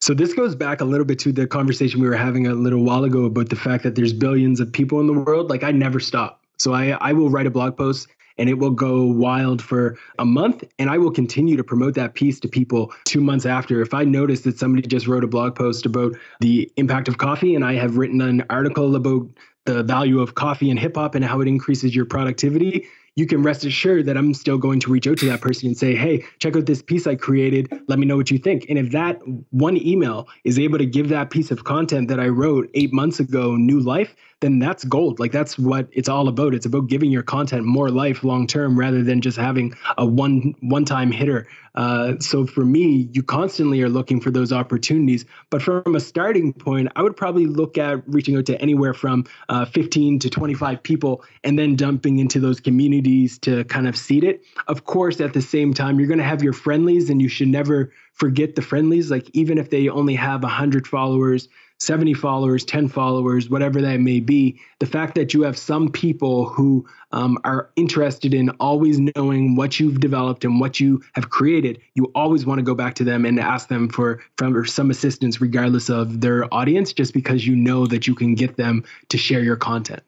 So 0.00 0.14
this 0.14 0.32
goes 0.32 0.54
back 0.54 0.80
a 0.80 0.84
little 0.84 1.04
bit 1.04 1.18
to 1.20 1.32
the 1.32 1.46
conversation 1.46 2.00
we 2.00 2.08
were 2.08 2.14
having 2.16 2.46
a 2.46 2.54
little 2.54 2.82
while 2.82 3.04
ago 3.04 3.24
about 3.24 3.50
the 3.50 3.56
fact 3.56 3.84
that 3.84 3.94
there's 3.94 4.14
billions 4.14 4.58
of 4.58 4.72
people 4.72 4.98
in 5.00 5.06
the 5.06 5.12
world. 5.12 5.50
Like 5.50 5.62
I 5.62 5.72
never 5.72 6.00
stop. 6.00 6.42
So 6.58 6.72
I, 6.72 6.90
I 7.00 7.12
will 7.12 7.28
write 7.28 7.46
a 7.46 7.50
blog 7.50 7.76
post 7.76 8.08
and 8.38 8.48
it 8.48 8.54
will 8.54 8.70
go 8.70 9.04
wild 9.04 9.60
for 9.60 9.98
a 10.18 10.24
month. 10.24 10.64
And 10.78 10.88
I 10.88 10.96
will 10.96 11.10
continue 11.10 11.56
to 11.58 11.64
promote 11.64 11.94
that 11.94 12.14
piece 12.14 12.40
to 12.40 12.48
people 12.48 12.92
two 13.04 13.20
months 13.20 13.44
after. 13.44 13.82
If 13.82 13.92
I 13.92 14.04
notice 14.04 14.40
that 14.42 14.58
somebody 14.58 14.88
just 14.88 15.06
wrote 15.06 15.24
a 15.24 15.26
blog 15.28 15.54
post 15.54 15.84
about 15.84 16.16
the 16.40 16.72
impact 16.76 17.08
of 17.08 17.18
coffee 17.18 17.54
and 17.54 17.62
I 17.62 17.74
have 17.74 17.98
written 17.98 18.22
an 18.22 18.44
article 18.48 18.96
about 18.96 19.28
the 19.66 19.82
value 19.82 20.20
of 20.20 20.34
coffee 20.34 20.70
and 20.70 20.78
hip 20.78 20.96
hop 20.96 21.14
and 21.14 21.22
how 21.22 21.42
it 21.42 21.48
increases 21.48 21.94
your 21.94 22.06
productivity, 22.06 22.86
you 23.16 23.26
can 23.26 23.42
rest 23.42 23.64
assured 23.64 24.06
that 24.06 24.16
I'm 24.16 24.32
still 24.34 24.58
going 24.58 24.80
to 24.80 24.90
reach 24.90 25.06
out 25.06 25.18
to 25.18 25.26
that 25.26 25.40
person 25.40 25.68
and 25.68 25.76
say, 25.76 25.94
hey, 25.94 26.24
check 26.38 26.56
out 26.56 26.66
this 26.66 26.82
piece 26.82 27.06
I 27.06 27.16
created. 27.16 27.70
Let 27.88 27.98
me 27.98 28.06
know 28.06 28.16
what 28.16 28.30
you 28.30 28.38
think. 28.38 28.66
And 28.68 28.78
if 28.78 28.92
that 28.92 29.20
one 29.50 29.76
email 29.76 30.28
is 30.44 30.58
able 30.58 30.78
to 30.78 30.86
give 30.86 31.08
that 31.08 31.30
piece 31.30 31.50
of 31.50 31.64
content 31.64 32.08
that 32.08 32.20
I 32.20 32.28
wrote 32.28 32.70
eight 32.74 32.92
months 32.92 33.20
ago 33.20 33.56
new 33.56 33.80
life, 33.80 34.14
then 34.40 34.58
that's 34.58 34.84
gold. 34.84 35.20
Like 35.20 35.32
that's 35.32 35.58
what 35.58 35.88
it's 35.92 36.08
all 36.08 36.28
about. 36.28 36.54
It's 36.54 36.66
about 36.66 36.88
giving 36.88 37.10
your 37.10 37.22
content 37.22 37.64
more 37.64 37.90
life 37.90 38.24
long 38.24 38.46
term 38.46 38.78
rather 38.78 39.02
than 39.02 39.20
just 39.20 39.36
having 39.36 39.74
a 39.98 40.06
one 40.06 40.54
one 40.60 40.84
time 40.84 41.12
hitter. 41.12 41.46
Uh, 41.74 42.14
so 42.18 42.46
for 42.46 42.64
me, 42.64 43.08
you 43.12 43.22
constantly 43.22 43.80
are 43.82 43.88
looking 43.88 44.20
for 44.20 44.30
those 44.30 44.52
opportunities. 44.52 45.24
But 45.50 45.62
from 45.62 45.94
a 45.94 46.00
starting 46.00 46.52
point, 46.52 46.88
I 46.96 47.02
would 47.02 47.16
probably 47.16 47.46
look 47.46 47.78
at 47.78 48.02
reaching 48.08 48.36
out 48.36 48.46
to 48.46 48.60
anywhere 48.60 48.92
from 48.92 49.24
uh, 49.48 49.66
15 49.66 50.18
to 50.20 50.30
25 50.30 50.82
people 50.82 51.24
and 51.44 51.58
then 51.58 51.76
dumping 51.76 52.18
into 52.18 52.40
those 52.40 52.60
communities 52.60 53.38
to 53.40 53.64
kind 53.64 53.86
of 53.86 53.96
seed 53.96 54.24
it. 54.24 54.42
Of 54.66 54.84
course, 54.84 55.20
at 55.20 55.32
the 55.32 55.42
same 55.42 55.72
time, 55.72 55.98
you're 56.00 56.08
going 56.08 56.18
to 56.18 56.24
have 56.24 56.42
your 56.42 56.52
friendlies 56.52 57.08
and 57.08 57.22
you 57.22 57.28
should 57.28 57.48
never 57.48 57.92
forget 58.14 58.56
the 58.56 58.62
friendlies. 58.62 59.10
Like 59.10 59.30
even 59.32 59.56
if 59.56 59.70
they 59.70 59.88
only 59.88 60.16
have 60.16 60.42
100 60.42 60.88
followers, 60.88 61.48
70 61.80 62.12
followers, 62.12 62.64
10 62.64 62.88
followers, 62.88 63.48
whatever 63.48 63.80
that 63.80 64.00
may 64.00 64.20
be, 64.20 64.60
the 64.80 64.86
fact 64.86 65.14
that 65.14 65.32
you 65.32 65.42
have 65.42 65.56
some 65.56 65.90
people 65.90 66.44
who 66.44 66.86
um, 67.12 67.38
are 67.44 67.70
interested 67.74 68.34
in 68.34 68.50
always 68.60 69.00
knowing 69.16 69.56
what 69.56 69.80
you've 69.80 69.98
developed 69.98 70.44
and 70.44 70.60
what 70.60 70.78
you 70.78 71.02
have 71.14 71.30
created, 71.30 71.80
you 71.94 72.12
always 72.14 72.44
want 72.44 72.58
to 72.58 72.62
go 72.62 72.74
back 72.74 72.94
to 72.94 73.04
them 73.04 73.24
and 73.24 73.40
ask 73.40 73.68
them 73.68 73.88
for, 73.88 74.22
for 74.36 74.64
some 74.66 74.90
assistance, 74.90 75.40
regardless 75.40 75.88
of 75.88 76.20
their 76.20 76.52
audience, 76.52 76.92
just 76.92 77.14
because 77.14 77.46
you 77.46 77.56
know 77.56 77.86
that 77.86 78.06
you 78.06 78.14
can 78.14 78.34
get 78.34 78.56
them 78.56 78.84
to 79.08 79.16
share 79.16 79.42
your 79.42 79.56
content. 79.56 80.02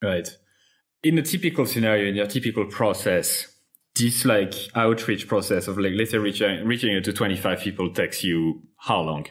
Right. 0.00 0.28
In 1.02 1.18
a 1.18 1.22
typical 1.22 1.66
scenario, 1.66 2.08
in 2.08 2.14
your 2.14 2.26
typical 2.26 2.66
process, 2.66 3.48
this 3.96 4.24
like 4.24 4.54
outreach 4.76 5.26
process 5.26 5.66
of 5.66 5.76
like 5.76 5.92
let's 5.96 6.12
say 6.12 6.18
reaching 6.18 6.64
reaching 6.64 6.96
out 6.96 7.02
to 7.02 7.12
25 7.12 7.60
people 7.60 7.92
takes 7.92 8.22
you 8.22 8.62
how 8.76 9.00
long 9.00 9.26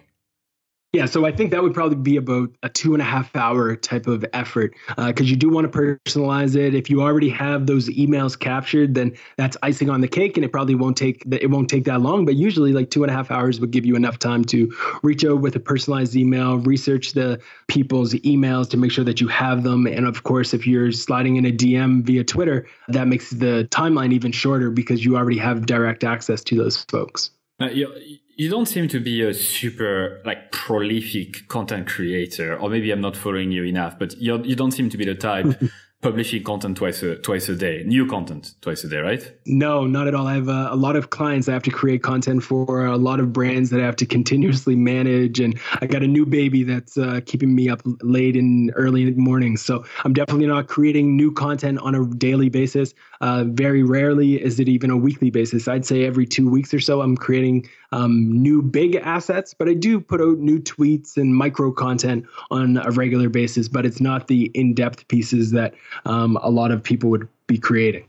yeah, 0.92 1.06
so 1.06 1.24
I 1.24 1.32
think 1.32 1.52
that 1.52 1.62
would 1.62 1.76
probably 1.76 1.98
be 1.98 2.18
about 2.18 2.50
a 2.64 2.70
two 2.70 2.94
and 2.94 3.02
a 3.02 3.06
half 3.06 3.36
hour 3.36 3.76
type 3.76 4.08
of 4.08 4.26
effort 4.34 4.74
because 4.88 5.28
uh, 5.28 5.30
you 5.30 5.36
do 5.36 5.48
want 5.48 5.72
to 5.72 5.78
personalize 5.78 6.56
it. 6.56 6.74
If 6.74 6.90
you 6.90 7.04
already 7.04 7.30
have 7.30 7.68
those 7.68 7.90
emails 7.90 8.38
captured, 8.38 8.96
then 8.96 9.16
that's 9.38 9.56
icing 9.62 9.92
on 9.92 10.02
the 10.02 10.08
cake, 10.08 10.36
and 10.36 10.44
it 10.44 10.52
probably 10.52 10.74
won't 10.74 10.98
take 10.98 11.24
it 11.32 11.52
won't 11.52 11.70
take 11.70 11.84
that 11.86 12.02
long. 12.02 12.26
But 12.26 12.38
usually, 12.38 12.74
like 12.74 12.90
two 12.90 13.04
and 13.04 13.12
a 13.12 13.14
half 13.14 13.30
hours 13.30 13.60
would 13.60 13.70
give 13.70 13.86
you 13.86 13.96
enough 13.96 14.18
time 14.18 14.44
to 14.46 14.76
reach 15.04 15.24
out 15.24 15.42
with 15.42 15.56
a 15.56 15.60
personalized 15.60 16.16
email, 16.16 16.58
research 16.58 17.12
the 17.12 17.40
people's 17.68 18.16
emails 18.16 18.68
to 18.72 18.78
make 18.78 18.92
sure 18.92 19.06
that 19.06 19.22
you 19.22 19.28
have 19.28 19.62
them, 19.62 19.86
and 19.86 20.08
of 20.08 20.24
course, 20.24 20.56
if 20.56 20.66
you're 20.66 20.92
sliding 20.92 21.36
in 21.36 21.46
a 21.46 21.52
DM 21.52 22.02
via 22.02 22.24
Twitter, 22.24 22.66
that 22.88 23.08
makes 23.08 23.30
the 23.30 23.68
timeline 23.70 24.12
even 24.12 24.32
shorter 24.32 24.72
because 24.72 25.06
you 25.06 25.18
already 25.18 25.38
have 25.38 25.68
direct 25.68 26.04
access 26.04 26.44
to 26.46 26.56
those 26.56 26.84
folks. 26.86 27.30
Uh, 27.62 27.66
you 27.68 28.18
don't 28.48 28.68
seem 28.68 28.88
to 28.90 29.00
be 29.00 29.24
a 29.24 29.34
super 29.34 30.22
like 30.24 30.52
prolific 30.52 31.48
content 31.48 31.88
creator, 31.88 32.56
or 32.58 32.70
maybe 32.70 32.92
I'm 32.92 33.02
not 33.02 33.18
following 33.18 33.52
you 33.52 33.64
enough, 33.64 33.98
but 33.98 34.16
you're, 34.22 34.40
you 34.46 34.56
don't 34.56 34.72
seem 34.72 34.90
to 34.92 34.98
be 34.98 35.04
the 35.04 35.16
type 35.16 35.60
publishing 36.02 36.42
content 36.44 36.78
twice 36.78 37.04
a 37.04 37.18
twice 37.18 37.50
a 37.50 37.56
day, 37.56 37.84
new 37.86 38.06
content 38.06 38.54
twice 38.62 38.84
a 38.84 38.88
day, 38.88 39.00
right? 39.00 39.34
No, 39.46 39.86
not 39.86 40.08
at 40.08 40.16
all. 40.16 40.28
I 40.28 40.36
have 40.36 40.48
a, 40.48 40.70
a, 40.72 40.76
lot 40.76 40.96
of 40.96 41.10
clients 41.10 41.50
I 41.50 41.54
have 41.54 41.64
to 41.64 41.72
create 41.72 42.02
content 42.02 42.42
for, 42.44 42.86
a 42.86 42.96
lot 42.96 43.20
of 43.20 43.34
brands 43.34 43.70
that 43.72 43.82
I 43.82 43.86
have 43.86 43.98
to 43.98 44.06
continuously 44.06 44.76
manage, 44.76 45.42
and 45.42 45.60
I 45.82 45.88
got 45.88 46.02
a 46.02 46.08
new 46.08 46.26
baby 46.26 46.64
that's 46.64 46.98
uh, 46.98 47.20
keeping 47.26 47.54
me 47.54 47.68
up 47.68 47.82
late 48.02 48.38
and 48.38 48.72
early 48.76 49.12
mornings. 49.12 49.62
So 49.66 49.84
I'm 50.06 50.14
definitely 50.14 50.48
not 50.48 50.68
creating 50.68 51.18
new 51.18 51.34
content 51.34 51.80
on 51.80 51.96
a 51.96 52.06
daily 52.06 52.48
basis. 52.48 52.94
Uh, 53.22 53.44
very 53.48 53.84
rarely 53.84 54.42
is 54.42 54.60
it 54.60 54.70
even 54.70 54.90
a 54.90 54.98
weekly 54.98 55.30
basis. 55.30 55.68
I'd 55.68 55.86
say 55.86 56.06
every 56.06 56.26
two 56.26 56.50
weeks 56.50 56.74
or 56.74 56.80
so 56.80 57.02
I'm 57.02 57.18
creating 57.18 57.70
um, 57.92 58.32
new 58.32 58.62
big 58.62 58.96
assets, 58.96 59.54
but 59.54 59.68
I 59.68 59.74
do 59.74 60.00
put 60.00 60.22
out 60.22 60.38
new 60.38 60.60
tweets 60.60 61.18
and 61.18 61.36
micro 61.36 61.72
content 61.72 62.26
on 62.50 62.78
a 62.78 62.92
regular 62.92 63.30
basis. 63.30 63.68
But 63.68 63.86
it's 63.86 64.00
not 64.00 64.28
the 64.28 64.52
in-depth 64.54 65.08
pieces 65.10 65.52
that 65.52 65.74
um, 66.06 66.38
a 66.42 66.50
lot 66.50 66.72
of 66.72 66.82
people 66.82 67.10
would 67.10 67.28
be 67.48 67.58
creating. 67.58 68.06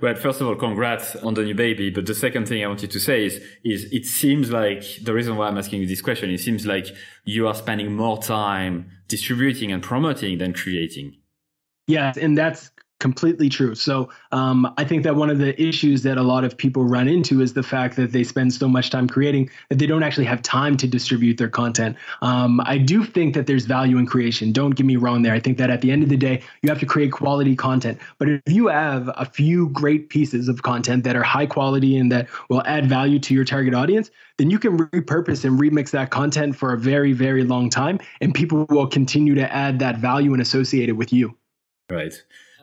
Well, 0.00 0.14
first 0.16 0.40
of 0.40 0.48
all, 0.48 0.56
congrats 0.56 1.16
on 1.16 1.34
the 1.34 1.44
new 1.44 1.54
baby. 1.54 1.90
But 1.90 2.06
the 2.06 2.14
second 2.14 2.48
thing 2.48 2.64
I 2.64 2.66
wanted 2.66 2.90
to 2.90 2.98
say 2.98 3.24
is, 3.24 3.40
is 3.64 3.84
it 3.92 4.04
seems 4.04 4.50
like 4.50 4.82
the 5.02 5.12
reason 5.12 5.36
why 5.36 5.48
I'm 5.48 5.58
asking 5.58 5.80
you 5.80 5.86
this 5.86 6.02
question, 6.02 6.30
it 6.30 6.40
seems 6.40 6.66
like 6.66 6.86
you 7.24 7.46
are 7.46 7.54
spending 7.54 7.94
more 7.94 8.20
time 8.20 8.90
distributing 9.08 9.70
and 9.70 9.82
promoting 9.82 10.38
than 10.38 10.52
creating. 10.52 11.16
Yes, 11.86 12.16
and 12.16 12.36
that's 12.36 12.70
completely 12.98 13.48
true. 13.48 13.74
So 13.74 14.08
um, 14.32 14.72
I 14.78 14.84
think 14.84 15.02
that 15.02 15.16
one 15.16 15.28
of 15.28 15.38
the 15.38 15.60
issues 15.60 16.02
that 16.04 16.16
a 16.16 16.22
lot 16.22 16.44
of 16.44 16.56
people 16.56 16.84
run 16.84 17.08
into 17.08 17.42
is 17.42 17.52
the 17.52 17.62
fact 17.62 17.96
that 17.96 18.12
they 18.12 18.24
spend 18.24 18.54
so 18.54 18.68
much 18.68 18.90
time 18.90 19.06
creating 19.06 19.50
that 19.68 19.78
they 19.78 19.86
don't 19.86 20.02
actually 20.02 20.24
have 20.24 20.42
time 20.42 20.76
to 20.78 20.86
distribute 20.86 21.36
their 21.36 21.48
content. 21.48 21.96
Um, 22.22 22.60
I 22.64 22.78
do 22.78 23.04
think 23.04 23.34
that 23.34 23.46
there's 23.46 23.66
value 23.66 23.98
in 23.98 24.06
creation. 24.06 24.52
Don't 24.52 24.74
get 24.74 24.86
me 24.86 24.96
wrong 24.96 25.22
there. 25.22 25.34
I 25.34 25.40
think 25.40 25.58
that 25.58 25.68
at 25.68 25.82
the 25.82 25.90
end 25.90 26.02
of 26.02 26.08
the 26.08 26.16
day, 26.16 26.42
you 26.62 26.70
have 26.70 26.80
to 26.80 26.86
create 26.86 27.12
quality 27.12 27.54
content. 27.54 27.98
But 28.18 28.28
if 28.28 28.42
you 28.46 28.68
have 28.68 29.10
a 29.16 29.26
few 29.26 29.68
great 29.70 30.08
pieces 30.08 30.48
of 30.48 30.62
content 30.62 31.04
that 31.04 31.16
are 31.16 31.22
high 31.22 31.46
quality 31.46 31.98
and 31.98 32.10
that 32.12 32.28
will 32.48 32.62
add 32.64 32.88
value 32.88 33.18
to 33.18 33.34
your 33.34 33.44
target 33.44 33.74
audience, 33.74 34.10
then 34.38 34.50
you 34.50 34.58
can 34.58 34.78
repurpose 34.78 35.44
and 35.44 35.60
remix 35.60 35.90
that 35.90 36.10
content 36.10 36.56
for 36.56 36.72
a 36.72 36.78
very, 36.78 37.12
very 37.12 37.44
long 37.44 37.68
time. 37.68 37.98
And 38.22 38.34
people 38.34 38.66
will 38.70 38.86
continue 38.86 39.34
to 39.34 39.52
add 39.52 39.78
that 39.80 39.98
value 39.98 40.32
and 40.32 40.40
associate 40.40 40.88
it 40.88 40.92
with 40.92 41.12
you. 41.12 41.36
Right. 41.90 42.14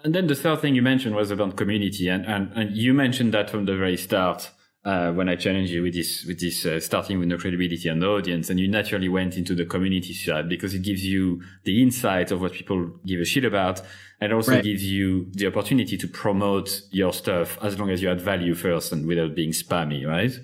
And 0.04 0.14
then 0.14 0.28
the 0.28 0.36
third 0.36 0.60
thing 0.60 0.76
you 0.76 0.82
mentioned 0.82 1.16
was 1.16 1.32
about 1.32 1.56
community, 1.56 2.10
and 2.10 2.26
and, 2.26 2.52
and 2.56 2.76
you 2.76 2.94
mentioned 2.94 3.34
that 3.34 3.50
from 3.50 3.66
the 3.66 3.76
very 3.76 3.98
start. 3.98 4.52
Uh, 4.86 5.14
when 5.14 5.30
I 5.30 5.38
challenged 5.38 5.72
you 5.72 5.82
with 5.82 5.94
this, 5.94 6.26
with 6.26 6.42
this 6.42 6.66
uh, 6.66 6.78
starting 6.82 7.18
with 7.18 7.30
no 7.30 7.38
credibility 7.38 7.88
and 7.88 8.02
the 8.02 8.08
audience, 8.10 8.50
and 8.50 8.60
you 8.60 8.68
naturally 8.68 9.08
went 9.08 9.38
into 9.38 9.56
the 9.56 9.66
community 9.66 10.14
side 10.14 10.50
because 10.50 10.74
it 10.74 10.82
gives 10.82 11.06
you 11.06 11.42
the 11.64 11.82
insight 11.82 12.32
of 12.32 12.42
what 12.42 12.52
people 12.52 12.92
give 13.06 13.22
a 13.22 13.24
shit 13.24 13.46
about, 13.46 13.82
and 14.20 14.34
also 14.34 14.52
right. 14.52 14.64
gives 14.64 14.84
you 14.84 15.28
the 15.32 15.48
opportunity 15.48 15.96
to 15.96 16.06
promote 16.06 16.82
your 16.92 17.14
stuff 17.14 17.58
as 17.64 17.80
long 17.80 17.92
as 17.92 18.02
you 18.02 18.12
add 18.12 18.20
value 18.20 18.54
first 18.54 18.92
and 18.92 19.08
without 19.08 19.34
being 19.36 19.52
spammy, 19.52 20.06
right? 20.06 20.38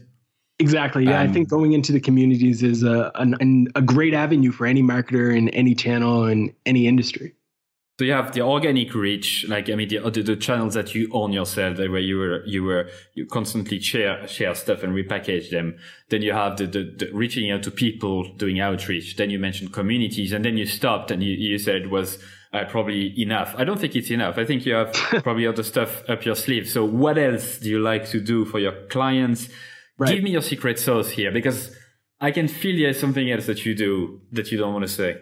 Exactly. 0.60 1.04
Yeah, 1.04 1.22
um, 1.22 1.30
I 1.30 1.34
think 1.34 1.50
going 1.50 1.74
into 1.74 1.92
the 1.92 2.00
communities 2.00 2.64
is 2.64 2.84
a 2.84 3.12
an, 3.16 3.68
a 3.76 3.82
great 3.82 4.14
avenue 4.14 4.52
for 4.52 4.66
any 4.66 4.82
marketer 4.82 5.36
in 5.36 5.50
any 5.50 5.76
channel 5.76 6.26
in 6.26 6.54
any 6.66 6.88
industry. 6.88 7.34
So 8.00 8.06
you 8.06 8.14
have 8.14 8.32
the 8.32 8.40
organic 8.44 8.96
reach, 8.96 9.46
like 9.50 9.70
I 9.70 9.76
mean, 9.76 9.90
the, 9.90 10.00
the, 10.10 10.22
the 10.22 10.38
channels 10.38 10.74
that 10.76 10.96
you 10.96 11.10
own 11.12 11.34
yourself, 11.34 11.80
where 11.80 12.00
you 12.00 12.18
were 12.18 12.46
you 12.46 12.64
were 12.64 12.90
you 13.14 13.26
constantly 13.26 13.82
share 13.82 14.26
share 14.26 14.56
stuff 14.56 14.84
and 14.84 14.94
repackage 14.94 15.50
them. 15.50 15.78
Then 16.08 16.22
you 16.22 16.32
have 16.32 16.56
the, 16.56 16.66
the, 16.66 16.96
the, 16.98 17.12
reaching 17.12 17.52
out 17.52 17.64
to 17.64 17.72
people, 17.72 18.34
doing 18.36 18.62
outreach. 18.62 19.18
Then 19.18 19.30
you 19.30 19.38
mentioned 19.38 19.74
communities, 19.74 20.32
and 20.32 20.46
then 20.46 20.56
you 20.56 20.66
stopped 20.66 21.12
and 21.12 21.22
you, 21.22 21.34
you 21.34 21.60
said 21.60 21.76
it 21.76 21.90
was 21.90 22.20
uh, 22.54 22.64
probably 22.70 23.22
enough. 23.22 23.54
I 23.58 23.66
don't 23.66 23.82
think 23.82 23.98
it's 23.98 24.12
enough. 24.12 24.38
I 24.38 24.46
think 24.46 24.66
you 24.66 24.76
have 24.76 24.94
probably 25.24 25.46
other 25.46 25.64
stuff 25.64 26.02
up 26.08 26.24
your 26.24 26.36
sleeve. 26.36 26.70
So 26.70 26.86
what 26.86 27.18
else 27.18 27.58
do 27.58 27.70
you 27.70 27.80
like 27.80 28.08
to 28.12 28.22
do 28.22 28.46
for 28.46 28.60
your 28.60 28.88
clients? 28.88 29.50
Right. 29.98 30.16
Give 30.16 30.24
me 30.24 30.32
your 30.32 30.42
secret 30.42 30.80
sauce 30.80 31.10
here, 31.10 31.34
because 31.34 31.76
I 32.22 32.32
can 32.32 32.48
feel 32.48 32.78
there's 32.78 32.98
something 32.98 33.30
else 33.30 33.48
that 33.48 33.66
you 33.66 33.76
do 33.76 34.22
that 34.32 34.54
you 34.54 34.58
don't 34.58 34.72
want 34.72 34.84
to 34.84 34.94
say. 34.94 35.18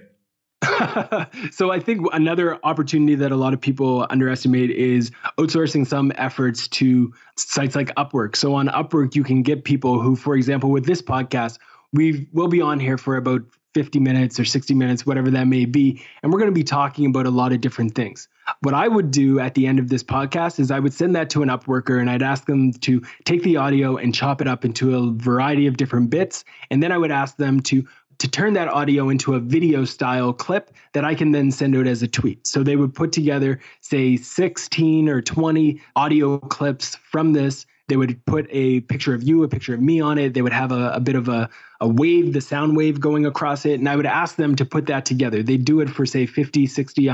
so 1.52 1.72
I 1.72 1.80
think 1.80 2.08
another 2.14 2.60
opportunity 2.64 3.16
that 3.16 3.32
a 3.32 3.36
lot 3.36 3.54
of 3.54 3.62
people 3.62 4.08
underestimate 4.10 4.72
is 4.72 5.12
outsourcing 5.38 5.86
some 5.86 6.12
efforts 6.16 6.68
to 6.70 7.14
sites 7.38 7.76
like 7.76 7.94
Upwork. 7.96 8.36
So 8.36 8.56
on 8.56 8.68
Upwork, 8.70 9.16
you 9.16 9.24
can 9.24 9.44
get 9.44 9.64
people 9.64 10.02
who, 10.02 10.16
for 10.16 10.36
example, 10.36 10.72
with 10.72 10.86
this 10.86 11.02
podcast, 11.02 11.60
we 11.94 12.28
will 12.34 12.48
be 12.48 12.62
on 12.62 12.80
here 12.80 12.98
for 12.98 13.18
about 13.18 13.42
50 13.78 14.00
minutes 14.00 14.40
or 14.40 14.46
60 14.46 14.74
minutes, 14.74 15.06
whatever 15.06 15.30
that 15.30 15.46
may 15.46 15.66
be, 15.66 16.02
and 16.24 16.34
we're 16.34 16.40
going 16.40 16.52
to 16.52 16.56
be 16.56 16.64
talking 16.64 17.06
about 17.06 17.28
a 17.28 17.30
lot 17.30 17.52
of 17.52 17.62
different 17.62 17.94
things. 17.94 18.28
What 18.62 18.74
I 18.74 18.88
would 18.88 19.12
do 19.12 19.40
at 19.40 19.54
the 19.54 19.68
end 19.68 19.78
of 19.78 19.90
this 19.90 20.04
podcast 20.04 20.60
is 20.60 20.72
I 20.72 20.80
would 20.80 20.94
send 20.94 21.16
that 21.16 21.30
to 21.32 21.44
an 21.44 21.50
Upworker 21.50 22.00
and 22.02 22.10
I'd 22.10 22.24
ask 22.24 22.46
them 22.48 22.74
to 22.74 23.04
take 23.26 23.44
the 23.44 23.58
audio 23.58 23.96
and 23.98 24.16
chop 24.16 24.42
it 24.42 24.48
up 24.48 24.66
into 24.66 24.96
a 24.96 25.12
variety 25.12 25.68
of 25.68 25.78
different 25.78 26.10
bits. 26.10 26.44
And 26.72 26.82
then 26.82 26.92
I 26.92 26.98
would 26.98 27.12
ask 27.12 27.38
them 27.38 27.60
to 27.62 27.88
to 28.20 28.28
turn 28.28 28.54
that 28.54 28.68
audio 28.68 29.10
into 29.10 29.36
a 29.36 29.40
video 29.40 29.86
style 29.86 30.34
clip 30.34 30.72
that 30.94 31.06
I 31.06 31.16
can 31.16 31.32
then 31.32 31.52
send 31.52 31.76
out 31.76 31.88
as 31.88 32.02
a 32.02 32.08
tweet. 32.08 32.48
So 32.48 32.64
they 32.64 32.76
would 32.76 32.94
put 32.94 33.12
together, 33.12 33.60
say, 33.82 34.18
16 34.18 35.10
or 35.10 35.22
20 35.22 35.82
audio 35.96 36.40
clips 36.40 36.96
from 36.96 37.34
this 37.34 37.66
they 37.88 37.96
would 37.96 38.24
put 38.26 38.48
a 38.50 38.82
picture 38.82 39.14
of 39.14 39.24
you, 39.24 39.44
a 39.44 39.48
picture 39.48 39.74
of 39.74 39.82
me 39.82 40.02
on 40.02 40.18
it. 40.18 40.34
They 40.34 40.42
would 40.42 40.54
have 40.54 40.72
a, 40.72 40.92
a 40.92 41.00
bit 41.00 41.16
of 41.16 41.30
a, 41.30 41.50
a 41.82 41.88
wave, 41.88 42.34
the 42.34 42.42
sound 42.42 42.76
wave 42.76 43.00
going 43.00 43.26
across 43.26 43.66
it. 43.66 43.80
And 43.80 43.88
I 43.88 43.96
would 43.96 44.06
ask 44.06 44.36
them 44.36 44.56
to 44.56 44.66
put 44.66 44.86
that 44.88 45.06
together. 45.06 45.44
They'd 45.44 45.66
do 45.66 45.80
it 45.80 45.90
for, 45.90 46.06
say, 46.06 46.26
50, 46.26 46.66
60, 46.66 47.10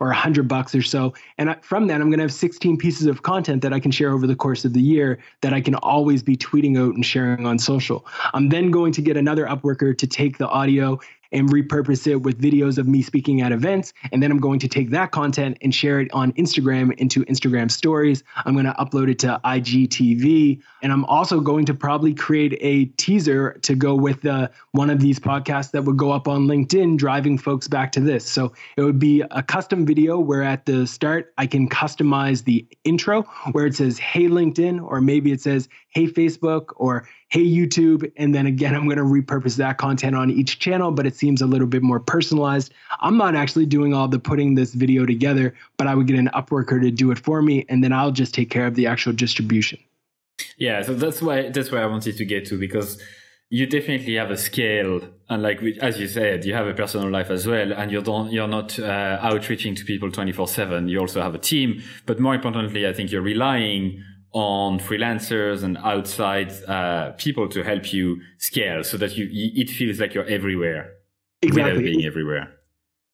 or 0.00 0.08
100 0.08 0.48
bucks 0.48 0.74
or 0.74 0.82
so. 0.82 1.14
And 1.38 1.54
from 1.62 1.86
that, 1.88 2.00
I'm 2.00 2.08
going 2.08 2.18
to 2.18 2.24
have 2.24 2.32
16 2.32 2.76
pieces 2.78 3.06
of 3.06 3.22
content 3.22 3.62
that 3.62 3.72
I 3.72 3.80
can 3.80 3.90
share 3.90 4.12
over 4.12 4.26
the 4.26 4.36
course 4.36 4.64
of 4.64 4.72
the 4.72 4.80
year 4.80 5.18
that 5.40 5.52
I 5.52 5.60
can 5.60 5.74
always 5.76 6.22
be 6.22 6.36
tweeting 6.36 6.78
out 6.78 6.94
and 6.94 7.04
sharing 7.04 7.46
on 7.46 7.58
social. 7.58 8.06
I'm 8.34 8.48
then 8.48 8.70
going 8.70 8.92
to 8.92 9.02
get 9.02 9.16
another 9.16 9.46
Upworker 9.46 9.96
to 9.96 10.06
take 10.06 10.38
the 10.38 10.48
audio 10.48 10.98
and 11.32 11.48
repurpose 11.50 12.06
it 12.06 12.16
with 12.22 12.40
videos 12.40 12.78
of 12.78 12.86
me 12.86 13.02
speaking 13.02 13.40
at 13.40 13.52
events. 13.52 13.92
And 14.12 14.22
then 14.22 14.30
I'm 14.30 14.38
going 14.38 14.58
to 14.60 14.68
take 14.68 14.90
that 14.90 15.10
content 15.10 15.58
and 15.62 15.74
share 15.74 16.00
it 16.00 16.10
on 16.12 16.32
Instagram 16.32 16.92
into 16.98 17.24
Instagram 17.26 17.70
stories. 17.70 18.22
I'm 18.44 18.54
going 18.54 18.66
to 18.66 18.72
upload 18.72 19.10
it 19.10 19.18
to 19.20 19.40
IGTV. 19.44 20.60
And 20.82 20.92
I'm 20.92 21.04
also 21.06 21.40
going 21.40 21.64
to 21.66 21.74
probably 21.74 22.14
create 22.14 22.56
a 22.60 22.86
teaser 22.96 23.58
to 23.62 23.74
go 23.74 23.94
with 23.94 24.24
uh, 24.24 24.48
one 24.72 24.90
of 24.90 25.00
these 25.00 25.18
podcasts 25.18 25.70
that 25.72 25.84
would 25.84 25.96
go 25.96 26.12
up 26.12 26.28
on 26.28 26.46
LinkedIn, 26.46 26.96
driving 26.96 27.38
folks 27.38 27.68
back 27.68 27.92
to 27.92 28.00
this. 28.00 28.24
So 28.24 28.52
it 28.76 28.82
would 28.82 28.98
be 28.98 29.22
a 29.30 29.42
custom 29.42 29.84
video 29.84 30.18
where 30.18 30.42
at 30.42 30.66
the 30.66 30.86
start, 30.86 31.32
I 31.38 31.46
can 31.46 31.68
customize 31.68 32.44
the 32.44 32.66
intro 32.84 33.22
where 33.52 33.66
it 33.66 33.74
says, 33.74 33.98
Hey, 33.98 34.24
LinkedIn, 34.24 34.82
or 34.82 35.00
maybe 35.00 35.32
it 35.32 35.40
says, 35.40 35.68
Hey, 35.90 36.06
Facebook, 36.06 36.72
or 36.76 37.08
hey 37.28 37.44
youtube. 37.44 38.10
And 38.16 38.34
then 38.34 38.46
again 38.46 38.74
i'm 38.74 38.84
going 38.84 38.98
to 38.98 39.04
repurpose 39.04 39.56
that 39.56 39.78
content 39.78 40.16
on 40.16 40.30
each 40.30 40.58
channel 40.58 40.90
but 40.90 41.06
it 41.06 41.16
seems 41.16 41.42
a 41.42 41.46
little 41.46 41.66
bit 41.66 41.82
more 41.82 42.00
personalized. 42.00 42.72
I'm 43.00 43.16
not 43.16 43.34
actually 43.34 43.66
doing 43.66 43.94
all 43.94 44.08
the 44.08 44.18
putting 44.18 44.54
this 44.54 44.74
video 44.74 45.06
together 45.06 45.54
but 45.76 45.86
i 45.86 45.94
would 45.94 46.06
get 46.06 46.18
an 46.18 46.30
upworker 46.34 46.80
to 46.80 46.90
do 46.90 47.10
it 47.10 47.18
for 47.18 47.42
me 47.42 47.64
and 47.68 47.82
then 47.82 47.92
i'll 47.92 48.12
just 48.12 48.34
take 48.34 48.50
care 48.50 48.66
of 48.66 48.74
the 48.74 48.86
actual 48.86 49.12
distribution. 49.12 49.78
Yeah 50.56 50.82
so 50.82 50.94
that's 50.94 51.22
why 51.22 51.50
that's 51.50 51.70
where 51.70 51.82
i 51.82 51.86
wanted 51.86 52.16
to 52.16 52.24
get 52.24 52.46
to 52.46 52.58
because 52.58 53.00
you 53.50 53.66
definitely 53.66 54.14
have 54.14 54.30
a 54.30 54.36
scale 54.36 55.00
and 55.30 55.42
like 55.42 55.62
as 55.80 55.98
you 55.98 56.06
said 56.06 56.44
you 56.44 56.52
have 56.52 56.66
a 56.66 56.74
personal 56.74 57.08
life 57.10 57.30
as 57.30 57.46
well 57.46 57.72
and 57.72 57.90
you 57.90 58.02
don't 58.02 58.30
you're 58.30 58.48
not 58.48 58.78
uh, 58.78 59.18
outreaching 59.22 59.74
to 59.74 59.84
people 59.84 60.10
24 60.10 60.48
7 60.48 60.88
you 60.88 60.98
also 60.98 61.22
have 61.22 61.34
a 61.34 61.38
team 61.38 61.82
but 62.04 62.20
more 62.20 62.34
importantly 62.34 62.86
i 62.86 62.92
think 62.92 63.10
you're 63.10 63.22
relying 63.22 64.02
on 64.32 64.78
freelancers 64.78 65.62
and 65.62 65.78
outside 65.78 66.52
uh, 66.64 67.12
people 67.12 67.48
to 67.48 67.62
help 67.62 67.92
you 67.92 68.20
scale 68.36 68.84
so 68.84 68.96
that 68.96 69.16
you 69.16 69.26
it 69.30 69.70
feels 69.70 69.98
like 69.98 70.14
you're 70.14 70.26
everywhere 70.26 70.92
exactly. 71.42 71.72
without 71.72 71.84
being 71.84 72.04
everywhere 72.04 72.58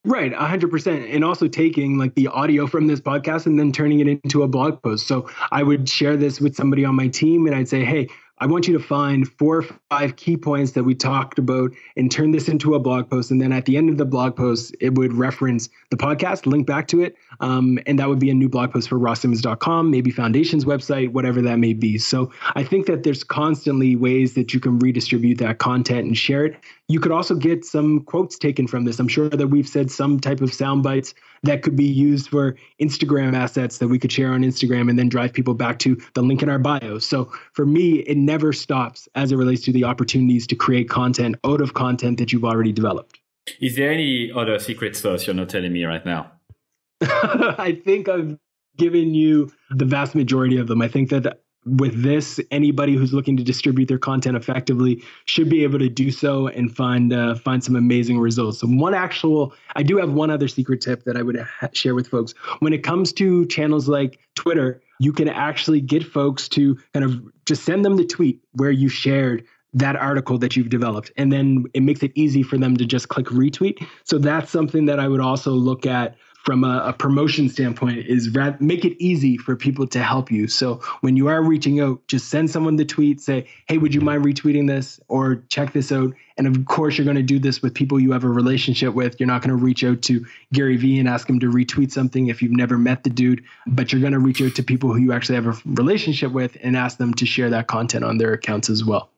Right, 0.06 0.32
100%. 0.32 1.14
And 1.14 1.24
also 1.24 1.48
taking 1.48 1.96
like 1.96 2.14
the 2.14 2.28
audio 2.28 2.66
from 2.66 2.86
this 2.86 3.00
podcast 3.00 3.46
and 3.46 3.58
then 3.58 3.72
turning 3.72 4.00
it 4.00 4.06
into 4.06 4.42
a 4.42 4.48
blog 4.48 4.82
post. 4.82 5.06
So 5.06 5.30
I 5.50 5.62
would 5.62 5.88
share 5.88 6.16
this 6.16 6.40
with 6.40 6.54
somebody 6.54 6.84
on 6.84 6.94
my 6.94 7.08
team 7.08 7.46
and 7.46 7.56
I'd 7.56 7.68
say, 7.68 7.84
hey, 7.84 8.08
I 8.45 8.47
want 8.47 8.68
you 8.68 8.74
to 8.76 8.84
find 8.84 9.26
four 9.26 9.57
or 9.57 9.62
five 9.88 10.16
key 10.16 10.36
points 10.36 10.72
that 10.72 10.84
we 10.84 10.95
talked 10.95 11.38
about 11.38 11.70
and 11.97 12.12
turn 12.12 12.30
this 12.30 12.47
into 12.47 12.74
a 12.74 12.78
blog 12.78 13.09
post. 13.09 13.30
And 13.30 13.40
then 13.40 13.55
at 13.55 13.64
the 13.64 13.78
end 13.78 13.88
of 13.88 13.97
the 13.97 14.05
blog 14.05 14.36
post, 14.36 14.76
it 14.82 14.97
would 14.97 15.14
reference 15.14 15.70
the 15.90 15.97
podcast, 15.97 16.45
link 16.45 16.66
back 16.66 16.86
to 16.88 17.01
it. 17.01 17.16
Um, 17.40 17.78
and 17.86 17.99
that 17.99 18.07
would 18.07 18.18
be 18.18 18.28
a 18.28 18.34
new 18.34 18.51
blog 18.51 18.70
post 18.70 18.90
for 18.90 18.99
rosssimmonds.com, 18.99 19.90
maybe 19.90 20.11
Foundation's 20.11 20.66
website, 20.66 21.11
whatever 21.12 21.40
that 21.40 21.59
may 21.59 21.72
be. 21.72 21.97
So 21.97 22.30
I 22.55 22.64
think 22.64 22.84
that 22.84 23.03
there's 23.03 23.24
constantly 23.24 23.97
ways 23.97 24.34
that 24.34 24.53
you 24.53 24.61
can 24.61 24.78
redistribute 24.78 25.38
that 25.38 25.57
content 25.57 26.05
and 26.05 26.14
share 26.14 26.45
it. 26.45 26.57
You 26.88 27.01
could 27.01 27.12
also 27.12 27.36
get 27.36 27.64
some 27.64 28.01
quotes 28.01 28.36
taken 28.36 28.66
from 28.66 28.84
this. 28.84 28.99
I'm 28.99 29.09
sure 29.09 29.30
that 29.30 29.47
we've 29.47 29.66
said 29.66 29.90
some 29.90 30.20
type 30.20 30.42
of 30.42 30.53
sound 30.53 30.82
bites 30.82 31.14
that 31.45 31.62
could 31.62 31.76
be 31.76 31.84
used 31.84 32.28
for 32.28 32.57
Instagram 32.80 33.34
assets 33.34 33.78
that 33.78 33.88
we 33.88 33.99
could 33.99 34.11
share 34.11 34.32
on 34.32 34.42
Instagram 34.42 34.88
and 34.90 34.99
then 34.99 35.09
drive 35.09 35.32
people 35.32 35.55
back 35.55 35.78
to 35.80 36.01
the 36.14 36.22
link 36.22 36.42
in 36.42 36.49
our 36.49 36.59
bio. 36.59 36.99
So 36.99 37.30
for 37.53 37.66
me, 37.66 38.01
it 38.01 38.16
never 38.16 38.53
stops 38.53 39.09
as 39.14 39.30
it 39.30 39.36
relates 39.36 39.62
to 39.62 39.72
the 39.72 39.84
opportunities 39.84 40.47
to 40.49 40.57
create 40.57 40.88
content 40.88 41.36
out 41.45 41.61
of 41.61 41.74
content 41.74 42.18
that 42.18 42.32
you've 42.32 42.45
already 42.45 42.72
developed. 42.72 43.20
Is 43.61 43.76
there 43.76 43.92
any 43.92 44.32
other 44.32 44.59
secret 44.59 44.97
sauce 44.97 45.26
you're 45.26 45.34
not 45.34 45.51
telling 45.51 45.72
me 45.72 45.84
right 45.84 46.05
now? 46.05 46.32
I 47.03 47.80
think 47.84 48.09
I've 48.09 48.38
given 48.76 49.14
you 49.14 49.53
the 49.70 49.84
vast 49.84 50.14
majority 50.14 50.57
of 50.57 50.66
them. 50.66 50.80
I 50.80 50.88
think 50.88 51.11
that 51.11 51.43
with 51.66 52.02
this, 52.02 52.40
anybody 52.50 52.94
who's 52.94 53.12
looking 53.14 53.36
to 53.36 53.44
distribute 53.44 53.86
their 53.86 53.98
content 53.98 54.36
effectively 54.36 55.02
should 55.24 55.48
be 55.48 55.62
able 55.62 55.78
to 55.78 55.88
do 55.88 56.10
so 56.10 56.48
and 56.48 56.74
find 56.74 57.12
uh, 57.12 57.34
find 57.36 57.64
some 57.64 57.76
amazing 57.76 58.18
results. 58.18 58.58
So 58.58 58.66
one 58.66 58.94
actual, 58.94 59.54
I 59.74 59.82
do 59.82 59.96
have 59.96 60.12
one 60.12 60.30
other 60.30 60.48
secret 60.48 60.80
tip 60.80 61.04
that 61.04 61.16
I 61.16 61.22
would 61.22 61.38
ha- 61.40 61.68
share 61.72 61.94
with 61.94 62.08
folks. 62.08 62.34
When 62.60 62.72
it 62.72 62.82
comes 62.82 63.12
to 63.14 63.46
channels 63.46 63.88
like 63.88 64.18
Twitter, 64.34 64.82
you 64.98 65.12
can 65.12 65.28
actually 65.28 65.80
get 65.80 66.04
folks 66.04 66.48
to 66.50 66.76
kind 66.92 67.04
of 67.04 67.22
just 67.46 67.64
send 67.64 67.84
them 67.84 67.96
the 67.96 68.04
tweet 68.04 68.42
where 68.52 68.70
you 68.70 68.88
shared 68.88 69.44
that 69.72 69.96
article 69.96 70.38
that 70.38 70.54
you've 70.54 70.68
developed 70.68 71.10
and 71.16 71.32
then 71.32 71.64
it 71.74 71.82
makes 71.82 72.02
it 72.04 72.12
easy 72.14 72.44
for 72.44 72.56
them 72.56 72.76
to 72.76 72.84
just 72.84 73.08
click 73.08 73.26
retweet 73.26 73.84
so 74.04 74.18
that's 74.18 74.48
something 74.48 74.86
that 74.86 75.00
i 75.00 75.08
would 75.08 75.20
also 75.20 75.50
look 75.50 75.84
at 75.84 76.14
from 76.45 76.62
a, 76.62 76.84
a, 76.86 76.92
promotion 76.92 77.49
standpoint 77.49 78.07
is 78.07 78.28
rad- 78.30 78.61
make 78.61 78.84
it 78.84 79.03
easy 79.03 79.38
for 79.38 79.57
people 79.57 79.86
to 79.86 80.03
help 80.03 80.30
you. 80.30 80.47
So 80.47 80.74
when 81.01 81.16
you 81.16 81.28
are 81.28 81.42
reaching 81.42 81.80
out, 81.80 82.07
just 82.07 82.28
send 82.28 82.51
someone 82.51 82.76
the 82.76 82.84
tweet, 82.84 83.20
say, 83.20 83.47
"Hey, 83.66 83.78
would 83.78 83.95
you 83.95 84.03
mind 84.03 84.24
retweeting 84.24 84.68
this?" 84.68 85.01
or 85.09 85.42
"Check 85.49 85.72
this 85.72 85.90
out." 85.90 86.14
And 86.36 86.47
of 86.47 86.64
course, 86.66 86.99
you're 86.99 87.07
going 87.07 87.16
to 87.16 87.22
do 87.22 87.38
this 87.38 87.62
with 87.62 87.74
people 87.74 87.99
you 87.99 88.12
have 88.12 88.24
a 88.24 88.28
relationship 88.28 88.92
with. 88.92 89.18
You're 89.18 89.26
not 89.26 89.40
going 89.40 89.57
to 89.57 89.64
reach 89.64 89.84
out 89.84 90.03
to 90.03 90.26
Gary 90.53 90.76
Vee 90.76 90.99
and 90.99 91.09
ask 91.09 91.28
him 91.28 91.40
to 91.40 91.51
retweet 91.51 91.92
something 91.92 92.26
if 92.26 92.42
you've 92.42 92.53
never 92.53 92.76
met 92.76 93.05
the 93.05 93.11
dude, 93.11 93.42
but 93.66 93.92
you're 93.92 94.01
going 94.01 94.12
to 94.12 94.18
reach 94.18 94.42
out 94.42 94.55
to 94.57 94.62
people 94.62 94.92
who 94.92 94.99
you 94.99 95.12
actually 95.12 95.36
have 95.36 95.47
a 95.47 95.57
relationship 95.64 96.32
with 96.32 96.57
and 96.62 96.76
ask 96.76 96.99
them 96.99 97.14
to 97.14 97.26
share 97.26 97.51
that 97.51 97.68
content 97.68 98.05
on 98.05 98.18
their 98.18 98.32
accounts 98.32 98.68
as 98.68 98.84
well. 98.84 99.11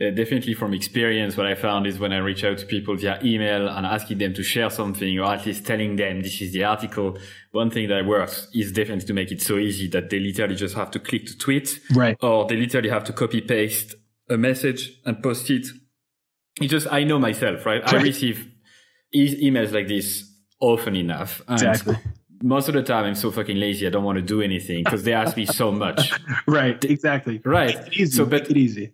Uh, 0.00 0.10
definitely 0.10 0.54
from 0.54 0.74
experience, 0.74 1.36
what 1.36 1.46
I 1.46 1.56
found 1.56 1.84
is 1.84 1.98
when 1.98 2.12
I 2.12 2.18
reach 2.18 2.44
out 2.44 2.58
to 2.58 2.66
people 2.66 2.96
via 2.96 3.18
email 3.24 3.66
and 3.66 3.84
asking 3.84 4.18
them 4.18 4.32
to 4.34 4.44
share 4.44 4.70
something 4.70 5.18
or 5.18 5.24
at 5.24 5.44
least 5.44 5.66
telling 5.66 5.96
them 5.96 6.22
this 6.22 6.40
is 6.40 6.52
the 6.52 6.62
article, 6.62 7.18
one 7.50 7.68
thing 7.68 7.88
that 7.88 8.06
works 8.06 8.46
is 8.54 8.70
definitely 8.70 9.06
to 9.06 9.12
make 9.12 9.32
it 9.32 9.42
so 9.42 9.56
easy 9.56 9.88
that 9.88 10.08
they 10.08 10.20
literally 10.20 10.54
just 10.54 10.76
have 10.76 10.92
to 10.92 11.00
click 11.00 11.26
to 11.26 11.36
tweet. 11.36 11.80
Right. 11.92 12.16
Or 12.22 12.46
they 12.46 12.56
literally 12.56 12.90
have 12.90 13.02
to 13.04 13.12
copy 13.12 13.40
paste 13.40 13.96
a 14.30 14.36
message 14.36 15.00
and 15.04 15.20
post 15.20 15.50
it. 15.50 15.66
It 16.60 16.68
just, 16.68 16.86
I 16.92 17.02
know 17.02 17.18
myself, 17.18 17.66
right? 17.66 17.82
right. 17.82 17.94
I 17.94 18.00
receive 18.00 18.48
e- 19.12 19.50
emails 19.50 19.72
like 19.72 19.88
this 19.88 20.32
often 20.60 20.94
enough. 20.94 21.42
exactly. 21.48 21.96
Most 22.40 22.68
of 22.68 22.74
the 22.74 22.84
time, 22.84 23.04
I'm 23.04 23.16
so 23.16 23.32
fucking 23.32 23.56
lazy. 23.56 23.84
I 23.84 23.90
don't 23.90 24.04
want 24.04 24.14
to 24.14 24.22
do 24.22 24.42
anything 24.42 24.84
because 24.84 25.02
they 25.02 25.12
ask 25.12 25.36
me 25.36 25.44
so 25.44 25.72
much. 25.72 26.12
right. 26.46 26.84
Exactly. 26.84 27.40
Right. 27.44 27.76
easy. 27.92 28.16
So, 28.16 28.24
but, 28.26 28.42
Make 28.42 28.50
it 28.52 28.56
easy 28.58 28.92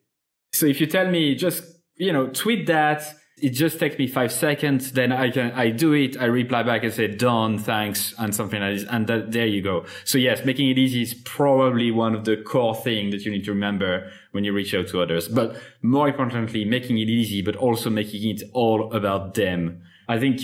so 0.55 0.67
if 0.67 0.81
you 0.81 0.87
tell 0.87 1.11
me 1.11 1.35
just, 1.35 1.65
you 1.97 2.13
know, 2.13 2.29
tweet 2.29 2.67
that, 2.67 3.03
it 3.39 3.51
just 3.51 3.81
takes 3.81 3.99
me 3.99 4.07
five 4.07 4.33
seconds. 4.33 4.93
Then 4.93 5.11
I 5.11 5.31
can, 5.31 5.51
I 5.53 5.71
do 5.71 5.93
it. 5.93 6.17
I 6.21 6.27
reply 6.27 6.63
back 6.63 6.85
and 6.85 6.93
say, 6.93 7.09
done, 7.09 7.59
thanks, 7.59 8.15
and 8.19 8.35
something 8.35 8.61
like 8.61 8.77
this. 8.77 8.89
And 8.89 9.07
that, 9.09 9.33
there 9.33 9.47
you 9.47 9.61
go. 9.61 9.85
So 10.05 10.19
yes, 10.19 10.45
making 10.45 10.71
it 10.71 10.79
easy 10.79 11.03
is 11.03 11.15
probably 11.25 11.91
one 11.91 12.15
of 12.15 12.25
the 12.25 12.37
core 12.37 12.77
things 12.77 13.13
that 13.13 13.25
you 13.25 13.33
need 13.33 13.45
to 13.45 13.53
remember 13.53 14.11
when 14.31 14.45
you 14.45 14.53
reach 14.53 14.75
out 14.75 14.87
to 14.89 15.03
others. 15.03 15.29
But 15.29 15.61
more 15.83 16.09
importantly, 16.09 16.65
making 16.65 16.99
it 16.99 17.09
easy, 17.09 17.43
but 17.43 17.57
also 17.57 17.91
making 17.91 18.29
it 18.31 18.43
all 18.53 18.93
about 18.95 19.35
them. 19.35 19.83
I 20.09 20.21
think 20.21 20.43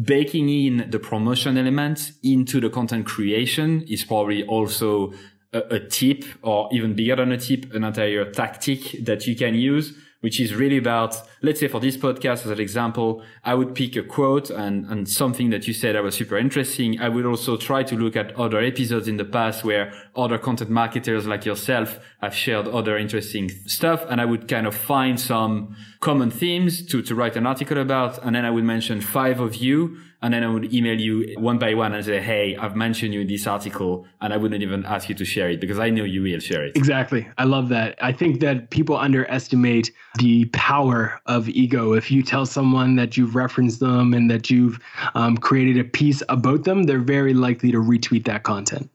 baking 0.00 0.48
in 0.48 0.90
the 0.90 0.98
promotion 0.98 1.56
element 1.56 2.12
into 2.22 2.60
the 2.60 2.68
content 2.68 3.06
creation 3.06 3.82
is 3.88 4.04
probably 4.04 4.44
also 4.44 5.12
a, 5.52 5.76
a 5.76 5.80
tip 5.80 6.24
or 6.42 6.68
even 6.72 6.94
bigger 6.94 7.16
than 7.16 7.32
a 7.32 7.38
tip, 7.38 7.72
an 7.74 7.84
entire 7.84 8.30
tactic 8.30 9.04
that 9.04 9.26
you 9.26 9.36
can 9.36 9.54
use 9.54 9.94
which 10.22 10.40
is 10.40 10.54
really 10.54 10.78
about, 10.78 11.20
let's 11.42 11.58
say 11.58 11.66
for 11.68 11.80
this 11.80 11.96
podcast 11.96 12.44
as 12.44 12.46
an 12.46 12.60
example, 12.60 13.22
I 13.44 13.54
would 13.54 13.74
pick 13.74 13.96
a 13.96 14.04
quote 14.04 14.50
and, 14.50 14.86
and 14.86 15.08
something 15.08 15.50
that 15.50 15.66
you 15.66 15.74
said 15.74 15.96
that 15.96 16.04
was 16.04 16.14
super 16.14 16.38
interesting. 16.38 17.00
I 17.00 17.08
would 17.08 17.26
also 17.26 17.56
try 17.56 17.82
to 17.82 17.96
look 17.96 18.14
at 18.14 18.34
other 18.36 18.60
episodes 18.60 19.08
in 19.08 19.16
the 19.16 19.24
past 19.24 19.64
where 19.64 19.92
other 20.14 20.38
content 20.38 20.70
marketers 20.70 21.26
like 21.26 21.44
yourself 21.44 21.98
have 22.20 22.36
shared 22.36 22.68
other 22.68 22.96
interesting 22.96 23.50
stuff. 23.66 24.04
And 24.08 24.20
I 24.20 24.24
would 24.24 24.46
kind 24.46 24.66
of 24.66 24.76
find 24.76 25.18
some 25.18 25.76
common 25.98 26.30
themes 26.30 26.86
to, 26.86 27.02
to 27.02 27.14
write 27.16 27.36
an 27.36 27.44
article 27.44 27.78
about. 27.78 28.24
And 28.24 28.36
then 28.36 28.44
I 28.44 28.50
would 28.50 28.64
mention 28.64 29.00
five 29.00 29.40
of 29.40 29.56
you 29.56 29.98
and 30.22 30.32
then 30.32 30.44
I 30.44 30.48
would 30.48 30.72
email 30.72 30.98
you 30.98 31.34
one 31.36 31.58
by 31.58 31.74
one 31.74 31.92
and 31.92 32.04
say, 32.04 32.20
Hey, 32.20 32.56
I've 32.56 32.76
mentioned 32.76 33.12
you 33.12 33.22
in 33.22 33.26
this 33.26 33.46
article 33.46 34.06
and 34.20 34.32
I 34.32 34.36
wouldn't 34.36 34.62
even 34.62 34.84
ask 34.86 35.08
you 35.08 35.14
to 35.16 35.24
share 35.24 35.50
it 35.50 35.60
because 35.60 35.80
I 35.80 35.90
know 35.90 36.04
you 36.04 36.22
will 36.22 36.38
share 36.38 36.64
it. 36.64 36.76
Exactly. 36.76 37.28
I 37.38 37.44
love 37.44 37.68
that. 37.70 37.98
I 38.00 38.12
think 38.12 38.40
that 38.40 38.70
people 38.70 38.96
underestimate 38.96 39.90
the 40.18 40.44
power 40.46 41.20
of 41.26 41.48
ego. 41.48 41.94
If 41.94 42.10
you 42.10 42.22
tell 42.22 42.46
someone 42.46 42.94
that 42.96 43.16
you've 43.16 43.34
referenced 43.34 43.80
them 43.80 44.14
and 44.14 44.30
that 44.30 44.48
you've 44.48 44.78
um, 45.14 45.36
created 45.36 45.78
a 45.78 45.84
piece 45.84 46.22
about 46.28 46.64
them, 46.64 46.84
they're 46.84 47.00
very 47.00 47.34
likely 47.34 47.72
to 47.72 47.78
retweet 47.78 48.24
that 48.26 48.44
content. 48.44 48.90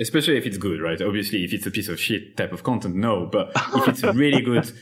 Especially 0.00 0.38
if 0.38 0.46
it's 0.46 0.56
good, 0.56 0.80
right? 0.80 1.00
Obviously, 1.02 1.44
if 1.44 1.52
it's 1.52 1.66
a 1.66 1.70
piece 1.70 1.88
of 1.88 2.00
shit 2.00 2.36
type 2.36 2.52
of 2.52 2.62
content, 2.62 2.94
no. 2.94 3.26
But 3.26 3.50
if 3.74 3.88
it's 3.88 4.02
really 4.02 4.40
good, 4.40 4.72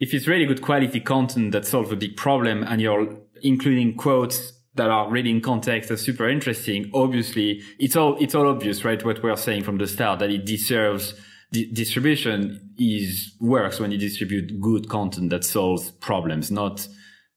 if 0.00 0.14
it's 0.14 0.26
really 0.26 0.46
good 0.46 0.62
quality 0.62 0.98
content 0.98 1.52
that 1.52 1.64
solves 1.64 1.92
a 1.92 1.96
big 1.96 2.16
problem 2.16 2.64
and 2.64 2.80
you're 2.80 3.18
including 3.42 3.94
quotes 3.96 4.54
that 4.74 4.88
are 4.88 5.10
really 5.10 5.30
in 5.30 5.40
context 5.40 5.90
are 5.90 5.96
super 5.96 6.28
interesting. 6.28 6.90
Obviously, 6.94 7.62
it's 7.78 7.96
all, 7.96 8.16
it's 8.20 8.34
all 8.34 8.48
obvious, 8.48 8.84
right? 8.84 9.04
What 9.04 9.22
we're 9.22 9.36
saying 9.36 9.64
from 9.64 9.78
the 9.78 9.86
start 9.86 10.20
that 10.20 10.30
it 10.30 10.46
deserves 10.46 11.14
di- 11.52 11.70
distribution 11.70 12.70
is 12.78 13.36
works 13.40 13.78
when 13.78 13.90
you 13.92 13.98
distribute 13.98 14.60
good 14.60 14.88
content 14.88 15.30
that 15.30 15.44
solves 15.44 15.90
problems, 15.92 16.50
not 16.50 16.86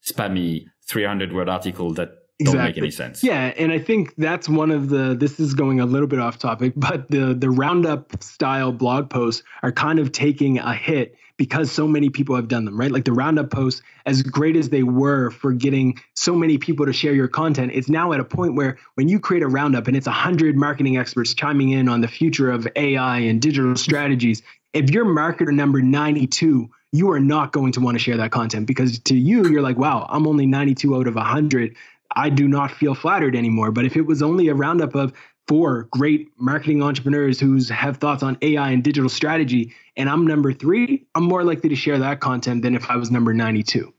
spammy 0.04 0.66
300 0.88 1.34
word 1.34 1.50
article 1.50 1.94
that 1.94 2.10
exactly. 2.40 2.58
don't 2.58 2.68
make 2.68 2.78
any 2.78 2.92
sense. 2.92 3.24
Yeah, 3.24 3.54
and 3.58 3.72
I 3.72 3.80
think 3.80 4.16
that's 4.18 4.48
one 4.48 4.72
of 4.72 4.90
the 4.90 5.16
this 5.16 5.40
is 5.40 5.54
going 5.54 5.80
a 5.80 5.86
little 5.86 6.08
bit 6.08 6.20
off 6.20 6.38
topic, 6.38 6.74
but 6.76 7.10
the 7.10 7.34
the 7.34 7.50
roundup 7.50 8.22
style 8.24 8.72
blog 8.72 9.10
posts 9.10 9.44
are 9.64 9.72
kind 9.72 10.00
of 10.00 10.12
taking 10.12 10.60
a 10.60 10.74
hit 10.74 11.16
because 11.38 11.72
so 11.72 11.88
many 11.88 12.10
people 12.10 12.36
have 12.36 12.48
done 12.48 12.66
them, 12.66 12.80
right? 12.80 12.92
Like 12.92 13.06
the 13.06 13.12
roundup 13.12 13.52
posts, 13.52 13.82
as 14.06 14.24
great 14.24 14.56
as 14.56 14.70
they 14.70 14.84
were 14.84 15.32
for 15.32 15.52
getting 15.54 16.00
so 16.16 16.36
many 16.36 16.58
people 16.58 16.86
to 16.86 16.94
share 16.94 17.14
your 17.14 17.28
content, 17.28 17.72
it's 17.74 17.90
now 17.90 18.14
at 18.14 18.20
a 18.20 18.24
point 18.24 18.56
where 18.56 18.78
when 18.96 19.10
you 19.10 19.20
create 19.20 19.44
a 19.44 19.48
roundup 19.48 19.88
and 19.88 19.98
it's 19.98 20.08
100 20.08 20.56
marketing 20.56 20.98
experts 20.98 21.34
chiming 21.34 21.72
in 21.72 21.90
on 21.90 22.02
the 22.02 22.08
future 22.08 22.52
of 22.52 22.68
AI 22.76 23.20
and 23.20 23.42
digital 23.42 23.76
strategies, 23.76 24.42
if 24.74 24.90
you're 24.90 25.06
marketer 25.06 25.54
number 25.54 25.82
92, 25.82 26.70
you 26.92 27.12
are 27.12 27.20
not 27.20 27.52
going 27.52 27.74
to 27.74 27.82
want 27.82 27.96
to 27.96 28.00
share 28.00 28.18
that 28.18 28.32
content 28.32 28.68
because 28.68 29.00
to 29.00 29.16
you, 29.16 29.48
you're 29.48 29.62
like, 29.62 29.78
wow, 29.78 30.06
I'm 30.10 30.28
only 30.28 30.46
92 30.46 30.96
out 30.96 31.08
of 31.08 31.16
100. 31.16 31.76
I 32.16 32.30
do 32.30 32.48
not 32.48 32.72
feel 32.72 32.96
flattered 32.96 33.36
anymore. 33.36 33.72
But 33.72 33.86
if 33.86 33.98
it 33.98 34.04
was 34.04 34.22
only 34.22 34.48
a 34.48 34.56
roundup 34.56 34.96
of 34.96 35.14
four 35.48 35.88
great 35.92 36.30
marketing 36.38 36.82
entrepreneurs 36.82 37.40
who 37.40 37.62
have 37.66 37.98
thoughts 37.98 38.24
on 38.24 38.38
AI 38.42 38.72
and 38.72 38.84
digital 38.84 39.10
strategy, 39.10 39.74
and 39.96 40.10
I'm 40.10 40.26
number 40.26 40.54
three, 40.54 41.06
I'm 41.16 41.24
more 41.24 41.44
likely 41.44 41.70
to 41.70 41.76
share 41.76 42.00
that 42.00 42.20
content 42.20 42.64
than 42.64 42.76
if 42.76 42.90
I 42.90 42.96
was 42.96 43.12
number 43.12 43.34
92. 43.34 43.94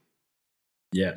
Yeah. 0.92 1.16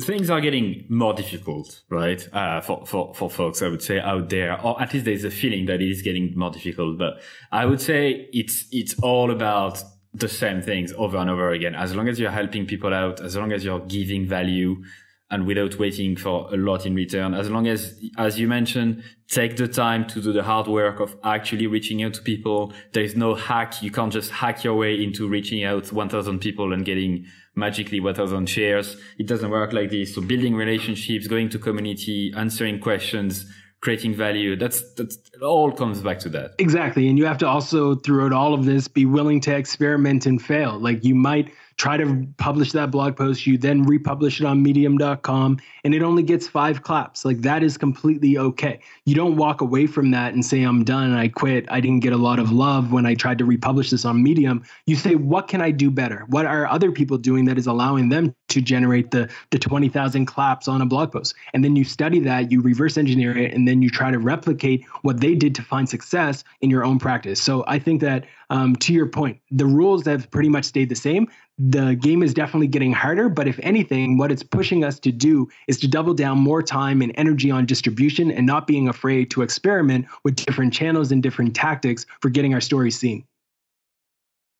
Things 0.00 0.30
are 0.30 0.40
getting 0.40 0.84
more 0.88 1.14
difficult, 1.14 1.82
right? 1.88 2.26
Uh, 2.32 2.60
for, 2.60 2.84
for, 2.86 3.14
for 3.14 3.30
folks, 3.30 3.62
I 3.62 3.68
would 3.68 3.82
say 3.82 4.00
out 4.00 4.30
there, 4.30 4.60
or 4.60 4.80
at 4.82 4.92
least 4.92 5.04
there's 5.04 5.24
a 5.24 5.30
feeling 5.30 5.66
that 5.66 5.80
it 5.80 5.88
is 5.88 6.02
getting 6.02 6.36
more 6.36 6.50
difficult. 6.50 6.98
But 6.98 7.20
I 7.52 7.66
would 7.66 7.80
say 7.80 8.28
it's, 8.32 8.66
it's 8.72 8.98
all 9.00 9.30
about 9.30 9.82
the 10.12 10.28
same 10.28 10.60
things 10.60 10.92
over 10.96 11.18
and 11.18 11.30
over 11.30 11.52
again. 11.52 11.74
As 11.76 11.94
long 11.94 12.08
as 12.08 12.18
you're 12.18 12.32
helping 12.32 12.66
people 12.66 12.92
out, 12.92 13.20
as 13.20 13.36
long 13.36 13.52
as 13.52 13.64
you're 13.64 13.80
giving 13.80 14.26
value, 14.26 14.82
and 15.30 15.46
without 15.46 15.78
waiting 15.78 16.16
for 16.16 16.48
a 16.52 16.56
lot 16.56 16.86
in 16.86 16.94
return. 16.94 17.34
As 17.34 17.50
long 17.50 17.66
as, 17.66 17.98
as 18.16 18.38
you 18.38 18.46
mentioned, 18.46 19.02
take 19.28 19.56
the 19.56 19.66
time 19.66 20.06
to 20.08 20.20
do 20.20 20.32
the 20.32 20.42
hard 20.42 20.68
work 20.68 21.00
of 21.00 21.16
actually 21.24 21.66
reaching 21.66 22.02
out 22.04 22.14
to 22.14 22.22
people. 22.22 22.72
There 22.92 23.02
is 23.02 23.16
no 23.16 23.34
hack. 23.34 23.82
You 23.82 23.90
can't 23.90 24.12
just 24.12 24.30
hack 24.30 24.62
your 24.62 24.76
way 24.76 25.02
into 25.02 25.28
reaching 25.28 25.64
out 25.64 25.92
1000 25.92 26.38
people 26.38 26.72
and 26.72 26.84
getting 26.84 27.26
magically 27.56 27.98
1000 27.98 28.48
shares. 28.48 28.96
It 29.18 29.26
doesn't 29.26 29.50
work 29.50 29.72
like 29.72 29.90
this. 29.90 30.14
So 30.14 30.20
building 30.20 30.54
relationships, 30.54 31.26
going 31.26 31.48
to 31.50 31.58
community, 31.58 32.32
answering 32.36 32.78
questions, 32.78 33.46
creating 33.80 34.14
value. 34.14 34.56
That's, 34.56 34.94
that's, 34.94 35.16
it 35.16 35.42
all 35.42 35.72
comes 35.72 36.02
back 36.02 36.20
to 36.20 36.28
that. 36.30 36.54
Exactly. 36.58 37.08
And 37.08 37.18
you 37.18 37.24
have 37.26 37.38
to 37.38 37.48
also, 37.48 37.96
throughout 37.96 38.32
all 38.32 38.54
of 38.54 38.64
this, 38.64 38.86
be 38.86 39.06
willing 39.06 39.40
to 39.42 39.56
experiment 39.56 40.26
and 40.26 40.40
fail. 40.40 40.78
Like 40.78 41.04
you 41.04 41.14
might, 41.14 41.52
try 41.76 41.96
to 41.98 42.26
publish 42.38 42.72
that 42.72 42.90
blog 42.90 43.16
post, 43.16 43.46
you 43.46 43.58
then 43.58 43.82
republish 43.82 44.40
it 44.40 44.46
on 44.46 44.62
medium.com 44.62 45.58
and 45.84 45.94
it 45.94 46.02
only 46.02 46.22
gets 46.22 46.48
five 46.48 46.82
claps. 46.82 47.24
Like 47.24 47.42
that 47.42 47.62
is 47.62 47.76
completely 47.76 48.38
okay. 48.38 48.80
You 49.04 49.14
don't 49.14 49.36
walk 49.36 49.60
away 49.60 49.86
from 49.86 50.10
that 50.12 50.32
and 50.32 50.44
say, 50.44 50.62
I'm 50.62 50.84
done, 50.84 51.12
I 51.12 51.28
quit. 51.28 51.66
I 51.70 51.80
didn't 51.80 52.00
get 52.00 52.14
a 52.14 52.16
lot 52.16 52.38
of 52.38 52.50
love 52.50 52.92
when 52.92 53.04
I 53.04 53.14
tried 53.14 53.38
to 53.38 53.44
republish 53.44 53.90
this 53.90 54.06
on 54.06 54.22
Medium. 54.22 54.64
You 54.86 54.96
say, 54.96 55.16
what 55.16 55.48
can 55.48 55.60
I 55.60 55.70
do 55.70 55.90
better? 55.90 56.24
What 56.28 56.46
are 56.46 56.66
other 56.66 56.90
people 56.90 57.18
doing 57.18 57.44
that 57.44 57.58
is 57.58 57.66
allowing 57.66 58.08
them 58.08 58.34
to 58.48 58.60
generate 58.62 59.10
the, 59.10 59.28
the 59.50 59.58
20,000 59.58 60.24
claps 60.24 60.68
on 60.68 60.80
a 60.80 60.86
blog 60.86 61.12
post? 61.12 61.34
And 61.52 61.62
then 61.62 61.76
you 61.76 61.84
study 61.84 62.20
that, 62.20 62.50
you 62.50 62.62
reverse 62.62 62.96
engineer 62.96 63.36
it, 63.36 63.52
and 63.52 63.68
then 63.68 63.82
you 63.82 63.90
try 63.90 64.10
to 64.10 64.18
replicate 64.18 64.84
what 65.02 65.20
they 65.20 65.34
did 65.34 65.54
to 65.56 65.62
find 65.62 65.88
success 65.88 66.42
in 66.62 66.70
your 66.70 66.84
own 66.84 66.98
practice. 66.98 67.42
So 67.42 67.64
I 67.66 67.78
think 67.78 68.00
that 68.00 68.24
um, 68.50 68.76
to 68.76 68.92
your 68.92 69.06
point, 69.06 69.40
the 69.50 69.66
rules 69.66 70.06
have 70.06 70.30
pretty 70.30 70.48
much 70.48 70.64
stayed 70.64 70.88
the 70.88 70.94
same. 70.96 71.28
The 71.58 71.94
game 71.94 72.22
is 72.22 72.34
definitely 72.34 72.68
getting 72.68 72.92
harder, 72.92 73.28
but 73.28 73.48
if 73.48 73.58
anything, 73.62 74.18
what 74.18 74.30
it's 74.30 74.42
pushing 74.42 74.84
us 74.84 75.00
to 75.00 75.12
do 75.12 75.48
is 75.66 75.78
to 75.80 75.88
double 75.88 76.14
down 76.14 76.38
more 76.38 76.62
time 76.62 77.02
and 77.02 77.12
energy 77.16 77.50
on 77.50 77.66
distribution 77.66 78.30
and 78.30 78.46
not 78.46 78.66
being 78.66 78.88
afraid 78.88 79.30
to 79.32 79.42
experiment 79.42 80.06
with 80.22 80.36
different 80.36 80.72
channels 80.72 81.12
and 81.12 81.22
different 81.22 81.56
tactics 81.56 82.06
for 82.20 82.28
getting 82.28 82.54
our 82.54 82.60
story 82.60 82.90
seen. 82.90 83.24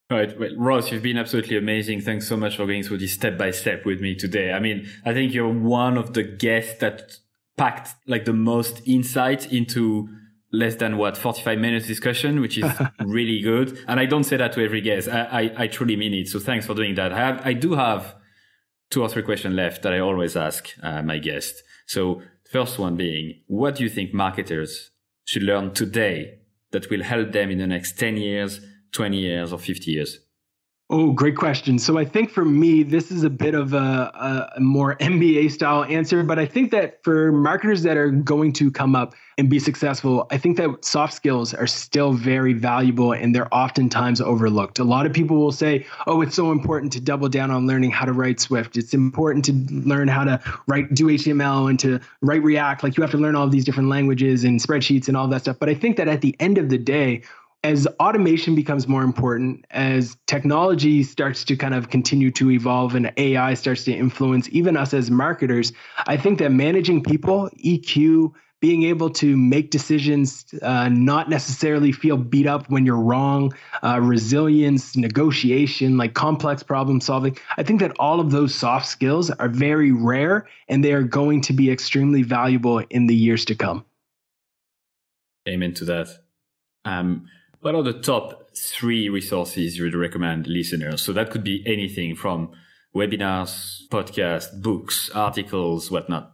Right. 0.09 0.37
Well, 0.39 0.55
Ross, 0.57 0.91
you've 0.91 1.03
been 1.03 1.17
absolutely 1.17 1.57
amazing. 1.57 1.99
Thanks 2.01 2.27
so 2.27 2.37
much 2.37 2.55
for 2.55 2.65
going 2.65 2.83
through 2.83 2.99
this 2.99 3.13
step 3.13 3.37
by 3.37 3.51
step 3.51 3.85
with 3.85 3.99
me 3.99 4.15
today. 4.15 4.53
I 4.53 4.59
mean, 4.59 4.87
I 5.05 5.13
think 5.13 5.33
you're 5.33 5.51
one 5.51 5.97
of 5.97 6.13
the 6.13 6.23
guests 6.23 6.79
that 6.79 7.17
packed 7.57 7.95
like 8.05 8.23
the 8.23 8.33
most 8.33 8.81
insight 8.85 9.51
into 9.51 10.07
less 10.51 10.75
than 10.75 10.97
what 10.97 11.17
45 11.17 11.59
minutes 11.59 11.87
discussion, 11.87 12.39
which 12.39 12.57
is 12.57 12.71
really 12.99 13.41
good. 13.41 13.77
And 13.87 13.99
I 13.99 14.05
don't 14.05 14.23
say 14.23 14.37
that 14.37 14.53
to 14.53 14.63
every 14.63 14.81
guest. 14.81 15.09
I, 15.09 15.21
I, 15.21 15.63
I, 15.63 15.67
truly 15.67 15.95
mean 15.95 16.13
it. 16.13 16.29
So 16.29 16.39
thanks 16.39 16.65
for 16.65 16.73
doing 16.73 16.95
that. 16.95 17.11
I 17.11 17.17
have, 17.17 17.41
I 17.45 17.53
do 17.53 17.73
have 17.73 18.15
two 18.89 19.01
or 19.01 19.09
three 19.09 19.23
questions 19.23 19.53
left 19.55 19.83
that 19.83 19.93
I 19.93 19.99
always 19.99 20.37
ask 20.37 20.69
uh, 20.81 21.01
my 21.01 21.17
guests. 21.17 21.61
So 21.85 22.21
first 22.51 22.79
one 22.79 22.95
being, 22.95 23.41
what 23.47 23.75
do 23.75 23.83
you 23.83 23.89
think 23.89 24.13
marketers 24.13 24.91
should 25.25 25.43
learn 25.43 25.73
today 25.73 26.39
that 26.71 26.89
will 26.89 27.03
help 27.03 27.33
them 27.33 27.51
in 27.51 27.57
the 27.57 27.67
next 27.67 27.99
10 27.99 28.17
years, 28.17 28.61
20 28.93 29.17
years 29.17 29.51
or 29.51 29.59
50 29.59 29.91
years? 29.91 30.19
Oh, 30.89 31.11
great 31.11 31.35
question. 31.35 31.79
So 31.79 31.97
I 31.97 32.05
think 32.05 32.29
for 32.29 32.45
me, 32.45 32.81
this 32.81 33.11
is 33.11 33.23
a 33.23 33.29
bit 33.29 33.55
of 33.55 33.73
a, 33.73 34.53
a, 34.55 34.59
more 34.61 34.95
MBA 35.01 35.51
style 35.51 35.83
answer, 35.83 36.23
but 36.23 36.39
I 36.39 36.45
think 36.45 36.71
that 36.71 37.03
for 37.03 37.33
marketers 37.33 37.83
that 37.83 37.97
are 37.97 38.09
going 38.09 38.53
to 38.53 38.71
come 38.71 38.95
up 38.95 39.13
and 39.37 39.49
be 39.49 39.59
successful, 39.59 40.27
I 40.31 40.37
think 40.37 40.55
that 40.55 40.85
soft 40.85 41.13
skills 41.13 41.53
are 41.53 41.67
still 41.67 42.13
very 42.13 42.53
valuable 42.53 43.11
and 43.11 43.35
they're 43.35 43.53
oftentimes 43.53 44.21
overlooked. 44.21 44.79
A 44.79 44.85
lot 44.85 45.05
of 45.05 45.11
people 45.11 45.35
will 45.35 45.51
say, 45.51 45.85
oh, 46.07 46.21
it's 46.21 46.35
so 46.35 46.53
important 46.53 46.93
to 46.93 47.01
double 47.01 47.27
down 47.27 47.51
on 47.51 47.67
learning 47.67 47.91
how 47.91 48.05
to 48.05 48.13
write 48.13 48.39
Swift. 48.39 48.77
It's 48.77 48.93
important 48.93 49.43
to 49.45 49.53
learn 49.69 50.07
how 50.07 50.23
to 50.23 50.41
write, 50.67 50.93
do 50.93 51.07
HTML 51.07 51.69
and 51.69 51.77
to 51.81 51.99
write 52.21 52.43
React. 52.43 52.83
Like 52.83 52.95
you 52.95 53.01
have 53.01 53.11
to 53.11 53.17
learn 53.17 53.35
all 53.35 53.49
these 53.49 53.65
different 53.65 53.89
languages 53.89 54.45
and 54.45 54.57
spreadsheets 54.57 55.09
and 55.09 55.17
all 55.17 55.27
that 55.27 55.41
stuff. 55.41 55.57
But 55.59 55.67
I 55.67 55.73
think 55.73 55.97
that 55.97 56.07
at 56.07 56.21
the 56.21 56.33
end 56.39 56.57
of 56.57 56.69
the 56.69 56.77
day, 56.77 57.23
as 57.67 57.85
automation 57.99 58.55
becomes 58.55 58.87
more 58.87 59.03
important, 59.03 59.65
as 59.71 60.15
technology 60.25 61.03
starts 61.03 61.43
to 61.43 61.57
kind 61.57 61.73
of 61.73 61.89
continue 61.89 62.31
to 62.31 62.49
evolve 62.49 62.95
and 62.95 63.11
AI 63.17 63.55
starts 63.55 63.83
to 63.83 63.91
influence 63.91 64.47
even 64.51 64.77
us 64.77 64.93
as 64.93 65.11
marketers, 65.11 65.73
I 66.07 66.15
think 66.15 66.39
that 66.39 66.53
managing 66.53 67.03
people, 67.03 67.49
EQ, 67.65 68.31
being 68.61 68.83
able 68.83 69.09
to 69.09 69.35
make 69.35 69.69
decisions, 69.69 70.45
uh, 70.61 70.87
not 70.87 71.29
necessarily 71.29 71.91
feel 71.91 72.15
beat 72.15 72.47
up 72.47 72.69
when 72.69 72.85
you're 72.85 72.95
wrong, 72.95 73.53
uh, 73.83 73.99
resilience, 74.01 74.95
negotiation, 74.95 75.97
like 75.97 76.13
complex 76.13 76.63
problem 76.63 77.01
solving. 77.01 77.37
I 77.57 77.63
think 77.63 77.81
that 77.81 77.91
all 77.99 78.21
of 78.21 78.31
those 78.31 78.55
soft 78.55 78.87
skills 78.87 79.29
are 79.29 79.49
very 79.49 79.91
rare 79.91 80.47
and 80.69 80.83
they 80.85 80.93
are 80.93 81.03
going 81.03 81.41
to 81.41 81.53
be 81.53 81.69
extremely 81.69 82.23
valuable 82.23 82.79
in 82.89 83.07
the 83.07 83.15
years 83.15 83.43
to 83.45 83.55
come. 83.55 83.83
Amen 85.49 85.73
to 85.75 85.85
that. 85.85 86.07
Um, 86.85 87.27
what 87.61 87.75
are 87.75 87.83
the 87.83 87.93
top 87.93 88.55
three 88.55 89.09
resources 89.09 89.77
you 89.77 89.83
would 89.83 89.95
recommend 89.95 90.47
listeners? 90.47 91.01
So 91.01 91.13
that 91.13 91.31
could 91.31 91.43
be 91.43 91.63
anything 91.65 92.15
from 92.15 92.51
webinars, 92.95 93.87
podcasts, 93.89 94.61
books, 94.61 95.09
articles, 95.13 95.91
whatnot. 95.91 96.33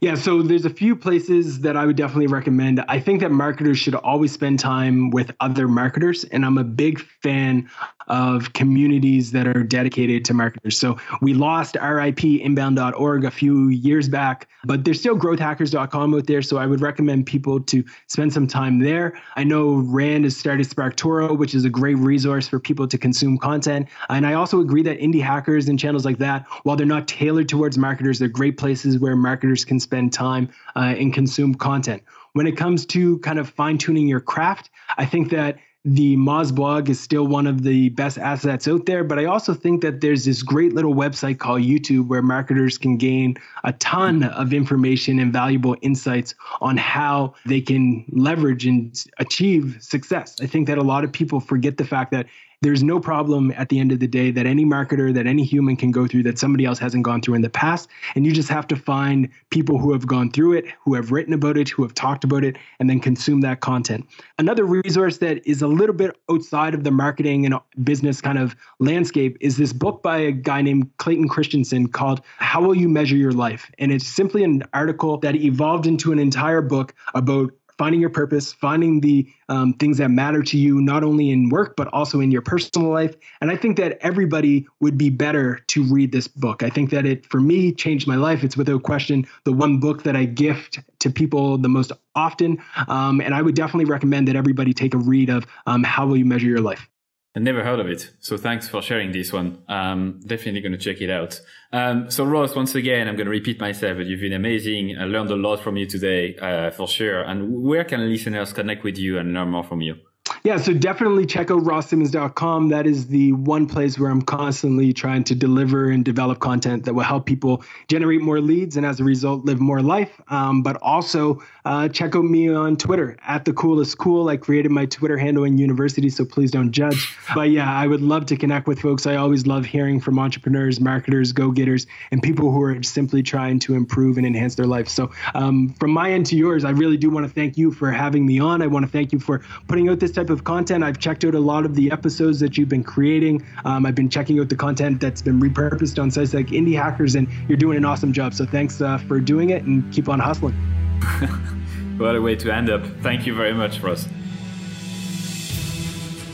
Yeah, 0.00 0.14
so 0.14 0.42
there's 0.42 0.64
a 0.64 0.70
few 0.70 0.94
places 0.94 1.60
that 1.60 1.76
I 1.76 1.86
would 1.86 1.96
definitely 1.96 2.26
recommend. 2.26 2.80
I 2.88 3.00
think 3.00 3.20
that 3.20 3.30
marketers 3.30 3.78
should 3.78 3.94
always 3.94 4.32
spend 4.32 4.58
time 4.58 5.10
with 5.10 5.32
other 5.40 5.68
marketers, 5.68 6.24
and 6.24 6.44
I'm 6.44 6.58
a 6.58 6.64
big 6.64 7.00
fan 7.22 7.70
of 8.10 8.52
communities 8.52 9.30
that 9.30 9.46
are 9.46 9.62
dedicated 9.62 10.24
to 10.26 10.34
marketers. 10.34 10.76
So 10.76 10.98
we 11.22 11.32
lost 11.32 11.76
RIP 11.80 12.24
inbound.org 12.24 13.24
a 13.24 13.30
few 13.30 13.68
years 13.68 14.08
back, 14.08 14.48
but 14.64 14.84
there's 14.84 14.98
still 14.98 15.16
growthhackers.com 15.16 16.14
out 16.14 16.26
there. 16.26 16.42
So 16.42 16.58
I 16.58 16.66
would 16.66 16.80
recommend 16.80 17.26
people 17.26 17.60
to 17.60 17.84
spend 18.08 18.32
some 18.32 18.48
time 18.48 18.80
there. 18.80 19.18
I 19.36 19.44
know 19.44 19.76
Rand 19.76 20.24
has 20.24 20.36
started 20.36 20.68
SparkToro, 20.68 21.38
which 21.38 21.54
is 21.54 21.64
a 21.64 21.70
great 21.70 21.96
resource 21.98 22.48
for 22.48 22.58
people 22.58 22.88
to 22.88 22.98
consume 22.98 23.38
content. 23.38 23.88
And 24.08 24.26
I 24.26 24.34
also 24.34 24.60
agree 24.60 24.82
that 24.82 24.98
indie 24.98 25.22
hackers 25.22 25.68
and 25.68 25.78
channels 25.78 26.04
like 26.04 26.18
that, 26.18 26.46
while 26.64 26.74
they're 26.74 26.86
not 26.86 27.06
tailored 27.06 27.48
towards 27.48 27.78
marketers, 27.78 28.18
they're 28.18 28.28
great 28.28 28.58
places 28.58 28.98
where 28.98 29.14
marketers 29.14 29.64
can 29.64 29.78
spend 29.78 30.12
time 30.12 30.50
uh, 30.74 30.94
and 30.98 31.14
consume 31.14 31.54
content. 31.54 32.02
When 32.32 32.46
it 32.46 32.56
comes 32.56 32.86
to 32.86 33.18
kind 33.18 33.38
of 33.38 33.48
fine 33.48 33.78
tuning 33.78 34.08
your 34.08 34.20
craft, 34.20 34.70
I 34.96 35.06
think 35.06 35.30
that 35.30 35.58
the 35.84 36.14
Moz 36.16 36.54
blog 36.54 36.90
is 36.90 37.00
still 37.00 37.26
one 37.26 37.46
of 37.46 37.62
the 37.62 37.88
best 37.90 38.18
assets 38.18 38.68
out 38.68 38.84
there, 38.84 39.02
but 39.02 39.18
I 39.18 39.24
also 39.24 39.54
think 39.54 39.80
that 39.80 40.02
there's 40.02 40.26
this 40.26 40.42
great 40.42 40.74
little 40.74 40.94
website 40.94 41.38
called 41.38 41.62
YouTube 41.62 42.08
where 42.08 42.20
marketers 42.20 42.76
can 42.76 42.98
gain 42.98 43.36
a 43.64 43.72
ton 43.74 44.24
of 44.24 44.52
information 44.52 45.18
and 45.18 45.32
valuable 45.32 45.76
insights 45.80 46.34
on 46.60 46.76
how 46.76 47.34
they 47.46 47.62
can 47.62 48.04
leverage 48.10 48.66
and 48.66 48.94
achieve 49.18 49.78
success. 49.80 50.36
I 50.42 50.46
think 50.46 50.66
that 50.66 50.76
a 50.76 50.82
lot 50.82 51.02
of 51.02 51.12
people 51.12 51.40
forget 51.40 51.78
the 51.78 51.84
fact 51.86 52.10
that 52.12 52.26
there's 52.62 52.82
no 52.82 53.00
problem 53.00 53.52
at 53.56 53.70
the 53.70 53.78
end 53.78 53.90
of 53.90 54.00
the 54.00 54.06
day 54.06 54.30
that 54.30 54.44
any 54.44 54.66
marketer, 54.66 55.14
that 55.14 55.26
any 55.26 55.44
human 55.44 55.76
can 55.76 55.90
go 55.90 56.06
through 56.06 56.22
that 56.24 56.38
somebody 56.38 56.66
else 56.66 56.78
hasn't 56.78 57.02
gone 57.04 57.22
through 57.22 57.34
in 57.34 57.40
the 57.40 57.48
past. 57.48 57.88
And 58.14 58.26
you 58.26 58.32
just 58.32 58.50
have 58.50 58.66
to 58.68 58.76
find 58.76 59.28
people 59.48 59.78
who 59.78 59.92
have 59.92 60.06
gone 60.06 60.30
through 60.30 60.54
it, 60.54 60.66
who 60.84 60.94
have 60.94 61.10
written 61.10 61.32
about 61.32 61.56
it, 61.56 61.70
who 61.70 61.82
have 61.82 61.94
talked 61.94 62.22
about 62.22 62.44
it, 62.44 62.58
and 62.78 62.90
then 62.90 63.00
consume 63.00 63.40
that 63.40 63.60
content. 63.60 64.06
Another 64.38 64.64
resource 64.64 65.18
that 65.18 65.46
is 65.48 65.62
a 65.62 65.66
little 65.66 65.94
bit 65.94 66.14
outside 66.30 66.74
of 66.74 66.84
the 66.84 66.90
marketing 66.90 67.46
and 67.46 67.54
business 67.82 68.20
kind 68.20 68.38
of 68.38 68.54
landscape 68.78 69.38
is 69.40 69.56
this 69.56 69.72
book 69.72 70.02
by 70.02 70.18
a 70.18 70.32
guy 70.32 70.60
named 70.60 70.90
Clayton 70.98 71.28
Christensen 71.28 71.88
called 71.88 72.20
How 72.36 72.60
Will 72.60 72.74
You 72.74 72.90
Measure 72.90 73.16
Your 73.16 73.32
Life? 73.32 73.70
And 73.78 73.90
it's 73.90 74.06
simply 74.06 74.44
an 74.44 74.64
article 74.74 75.16
that 75.18 75.34
evolved 75.34 75.86
into 75.86 76.12
an 76.12 76.18
entire 76.18 76.60
book 76.60 76.94
about 77.14 77.52
finding 77.80 77.98
your 77.98 78.10
purpose, 78.10 78.52
finding 78.52 79.00
the 79.00 79.26
um, 79.48 79.72
things 79.72 79.96
that 79.96 80.10
matter 80.10 80.42
to 80.42 80.58
you, 80.58 80.82
not 80.82 81.02
only 81.02 81.30
in 81.30 81.48
work, 81.48 81.76
but 81.76 81.88
also 81.94 82.20
in 82.20 82.30
your 82.30 82.42
personal 82.42 82.90
life. 82.90 83.16
And 83.40 83.50
I 83.50 83.56
think 83.56 83.78
that 83.78 83.96
everybody 84.02 84.66
would 84.80 84.98
be 84.98 85.08
better 85.08 85.60
to 85.68 85.82
read 85.84 86.12
this 86.12 86.28
book. 86.28 86.62
I 86.62 86.68
think 86.68 86.90
that 86.90 87.06
it, 87.06 87.24
for 87.24 87.40
me, 87.40 87.72
changed 87.72 88.06
my 88.06 88.16
life. 88.16 88.44
It's 88.44 88.54
without 88.54 88.82
question 88.82 89.26
the 89.44 89.52
one 89.54 89.80
book 89.80 90.02
that 90.02 90.14
I 90.14 90.26
gift 90.26 90.80
to 90.98 91.08
people 91.08 91.56
the 91.56 91.70
most 91.70 91.90
often. 92.14 92.62
Um, 92.88 93.22
and 93.22 93.34
I 93.34 93.40
would 93.40 93.54
definitely 93.54 93.86
recommend 93.86 94.28
that 94.28 94.36
everybody 94.36 94.74
take 94.74 94.92
a 94.92 94.98
read 94.98 95.30
of 95.30 95.46
um, 95.64 95.82
How 95.82 96.06
Will 96.06 96.18
You 96.18 96.26
Measure 96.26 96.48
Your 96.48 96.60
Life? 96.60 96.89
I 97.36 97.38
never 97.38 97.62
heard 97.62 97.78
of 97.78 97.86
it. 97.86 98.10
So 98.18 98.36
thanks 98.36 98.68
for 98.68 98.82
sharing 98.82 99.12
this 99.12 99.32
one. 99.32 99.62
Um, 99.68 100.20
definitely 100.26 100.62
going 100.62 100.72
to 100.72 100.78
check 100.78 101.00
it 101.00 101.10
out. 101.10 101.40
Um, 101.72 102.10
so 102.10 102.24
Ross, 102.24 102.56
once 102.56 102.74
again, 102.74 103.06
I'm 103.06 103.14
going 103.14 103.26
to 103.26 103.30
repeat 103.30 103.60
myself, 103.60 103.98
but 103.98 104.06
you've 104.06 104.20
been 104.20 104.32
amazing. 104.32 104.96
I 104.98 105.04
learned 105.04 105.30
a 105.30 105.36
lot 105.36 105.60
from 105.60 105.76
you 105.76 105.86
today, 105.86 106.34
uh, 106.36 106.72
for 106.72 106.88
sure. 106.88 107.22
And 107.22 107.62
where 107.62 107.84
can 107.84 108.00
listeners 108.08 108.52
connect 108.52 108.82
with 108.82 108.98
you 108.98 109.18
and 109.18 109.32
learn 109.32 109.50
more 109.50 109.62
from 109.62 109.80
you? 109.80 109.96
Yeah, 110.42 110.56
so 110.56 110.72
definitely 110.72 111.26
check 111.26 111.50
out 111.50 111.62
rosssimmonds.com. 111.64 112.70
That 112.70 112.86
is 112.86 113.08
the 113.08 113.34
one 113.34 113.66
place 113.66 113.98
where 113.98 114.10
I'm 114.10 114.22
constantly 114.22 114.90
trying 114.94 115.22
to 115.24 115.34
deliver 115.34 115.90
and 115.90 116.02
develop 116.02 116.38
content 116.38 116.86
that 116.86 116.94
will 116.94 117.02
help 117.02 117.26
people 117.26 117.62
generate 117.88 118.22
more 118.22 118.40
leads 118.40 118.78
and 118.78 118.86
as 118.86 119.00
a 119.00 119.04
result 119.04 119.44
live 119.44 119.60
more 119.60 119.82
life. 119.82 120.18
Um, 120.28 120.62
but 120.62 120.76
also 120.80 121.42
uh, 121.66 121.88
check 121.88 122.16
out 122.16 122.24
me 122.24 122.48
on 122.48 122.78
Twitter 122.78 123.18
at 123.26 123.44
the 123.44 123.52
coolest 123.52 123.98
cool. 123.98 124.30
I 124.30 124.38
created 124.38 124.70
my 124.70 124.86
Twitter 124.86 125.18
handle 125.18 125.44
in 125.44 125.58
university, 125.58 126.08
so 126.08 126.24
please 126.24 126.50
don't 126.50 126.72
judge. 126.72 127.14
But 127.34 127.50
yeah, 127.50 127.70
I 127.70 127.86
would 127.86 128.00
love 128.00 128.24
to 128.26 128.36
connect 128.36 128.66
with 128.66 128.80
folks. 128.80 129.06
I 129.06 129.16
always 129.16 129.46
love 129.46 129.66
hearing 129.66 130.00
from 130.00 130.18
entrepreneurs, 130.18 130.80
marketers, 130.80 131.32
go 131.32 131.50
getters, 131.50 131.86
and 132.12 132.22
people 132.22 132.50
who 132.50 132.62
are 132.62 132.82
simply 132.82 133.22
trying 133.22 133.58
to 133.60 133.74
improve 133.74 134.16
and 134.16 134.26
enhance 134.26 134.54
their 134.54 134.66
life. 134.66 134.88
So 134.88 135.10
um, 135.34 135.74
from 135.74 135.90
my 135.90 136.12
end 136.12 136.24
to 136.26 136.36
yours, 136.36 136.64
I 136.64 136.70
really 136.70 136.96
do 136.96 137.10
want 137.10 137.26
to 137.26 137.32
thank 137.32 137.58
you 137.58 137.72
for 137.72 137.92
having 137.92 138.24
me 138.24 138.40
on. 138.40 138.62
I 138.62 138.68
want 138.68 138.86
to 138.86 138.90
thank 138.90 139.12
you 139.12 139.18
for 139.18 139.40
putting 139.68 139.90
out 139.90 140.00
this 140.00 140.12
type 140.12 140.29
of 140.30 140.44
content. 140.44 140.84
I've 140.84 140.98
checked 140.98 141.24
out 141.24 141.34
a 141.34 141.40
lot 141.40 141.64
of 141.64 141.74
the 141.74 141.90
episodes 141.90 142.40
that 142.40 142.56
you've 142.56 142.68
been 142.68 142.84
creating. 142.84 143.44
Um, 143.64 143.86
I've 143.86 143.94
been 143.94 144.10
checking 144.10 144.38
out 144.40 144.48
the 144.48 144.56
content 144.56 145.00
that's 145.00 145.22
been 145.22 145.40
repurposed 145.40 146.00
on 146.00 146.10
sites 146.10 146.34
like 146.34 146.48
Indie 146.48 146.76
Hackers, 146.76 147.14
and 147.14 147.28
you're 147.48 147.58
doing 147.58 147.76
an 147.76 147.84
awesome 147.84 148.12
job. 148.12 148.34
So 148.34 148.46
thanks 148.46 148.80
uh, 148.80 148.98
for 148.98 149.20
doing 149.20 149.50
it 149.50 149.64
and 149.64 149.92
keep 149.92 150.08
on 150.08 150.18
hustling. 150.18 150.54
what 151.98 152.16
a 152.16 152.20
way 152.20 152.36
to 152.36 152.54
end 152.54 152.70
up. 152.70 152.84
Thank 153.02 153.26
you 153.26 153.34
very 153.34 153.54
much, 153.54 153.80
Ross. 153.80 154.06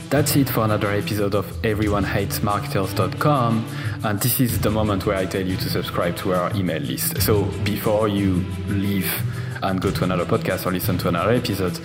That's 0.08 0.36
it 0.36 0.48
for 0.48 0.64
another 0.64 0.92
episode 0.92 1.34
of 1.34 1.46
EveryoneHatesMarketers.com. 1.62 3.66
And 4.04 4.20
this 4.20 4.38
is 4.38 4.60
the 4.60 4.70
moment 4.70 5.04
where 5.04 5.16
I 5.16 5.26
tell 5.26 5.44
you 5.44 5.56
to 5.56 5.68
subscribe 5.68 6.16
to 6.18 6.32
our 6.32 6.54
email 6.54 6.80
list. 6.80 7.20
So 7.20 7.42
before 7.64 8.06
you 8.06 8.44
leave 8.68 9.10
and 9.64 9.80
go 9.80 9.90
to 9.90 10.04
another 10.04 10.24
podcast 10.24 10.64
or 10.64 10.70
listen 10.70 10.96
to 10.98 11.08
another 11.08 11.32
episode, 11.32 11.80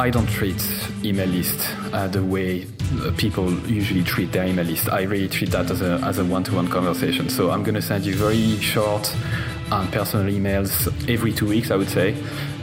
I 0.00 0.08
don't 0.08 0.30
treat 0.30 0.66
email 1.04 1.28
list 1.28 1.76
uh, 1.92 2.08
the 2.08 2.24
way 2.24 2.66
uh, 3.02 3.12
people 3.18 3.52
usually 3.68 4.02
treat 4.02 4.32
their 4.32 4.46
email 4.46 4.64
list. 4.64 4.88
I 4.88 5.02
really 5.02 5.28
treat 5.28 5.50
that 5.50 5.70
as 5.70 5.82
a, 5.82 6.00
as 6.02 6.16
a 6.16 6.24
one-to-one 6.24 6.68
conversation. 6.68 7.28
So 7.28 7.50
I'm 7.50 7.62
going 7.62 7.74
to 7.74 7.82
send 7.82 8.06
you 8.06 8.14
very 8.14 8.56
short 8.60 9.14
and 9.70 9.92
personal 9.92 10.32
emails 10.32 10.88
every 11.06 11.34
two 11.34 11.46
weeks, 11.46 11.70
I 11.70 11.76
would 11.76 11.90
say. 11.90 12.16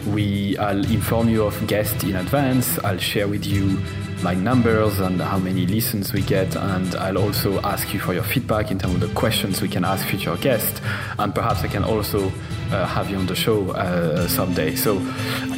We, 0.08 0.58
I'll 0.58 0.84
inform 0.92 1.30
you 1.30 1.44
of 1.44 1.68
guests 1.68 2.04
in 2.04 2.16
advance. 2.16 2.80
I'll 2.80 2.98
share 2.98 3.28
with 3.28 3.46
you 3.46 3.80
my 4.24 4.34
numbers 4.34 4.98
and 5.00 5.22
how 5.22 5.38
many 5.38 5.68
listens 5.68 6.14
we 6.14 6.24
get. 6.24 6.56
And 6.56 6.96
I'll 6.96 7.20
also 7.20 7.62
ask 7.62 7.94
you 7.94 8.00
for 8.00 8.16
your 8.16 8.24
feedback 8.24 8.72
in 8.72 8.80
terms 8.80 8.96
of 8.96 9.02
the 9.02 9.14
questions 9.14 9.62
we 9.62 9.70
can 9.70 9.86
ask 9.86 10.08
future 10.08 10.36
guests. 10.38 10.82
And 11.20 11.36
perhaps 11.36 11.62
I 11.62 11.68
can 11.68 11.84
also 11.84 12.32
uh, 12.72 12.86
have 12.86 13.10
you 13.10 13.18
on 13.18 13.26
the 13.26 13.36
show 13.36 13.72
uh, 13.72 14.28
someday. 14.28 14.76
So 14.76 15.00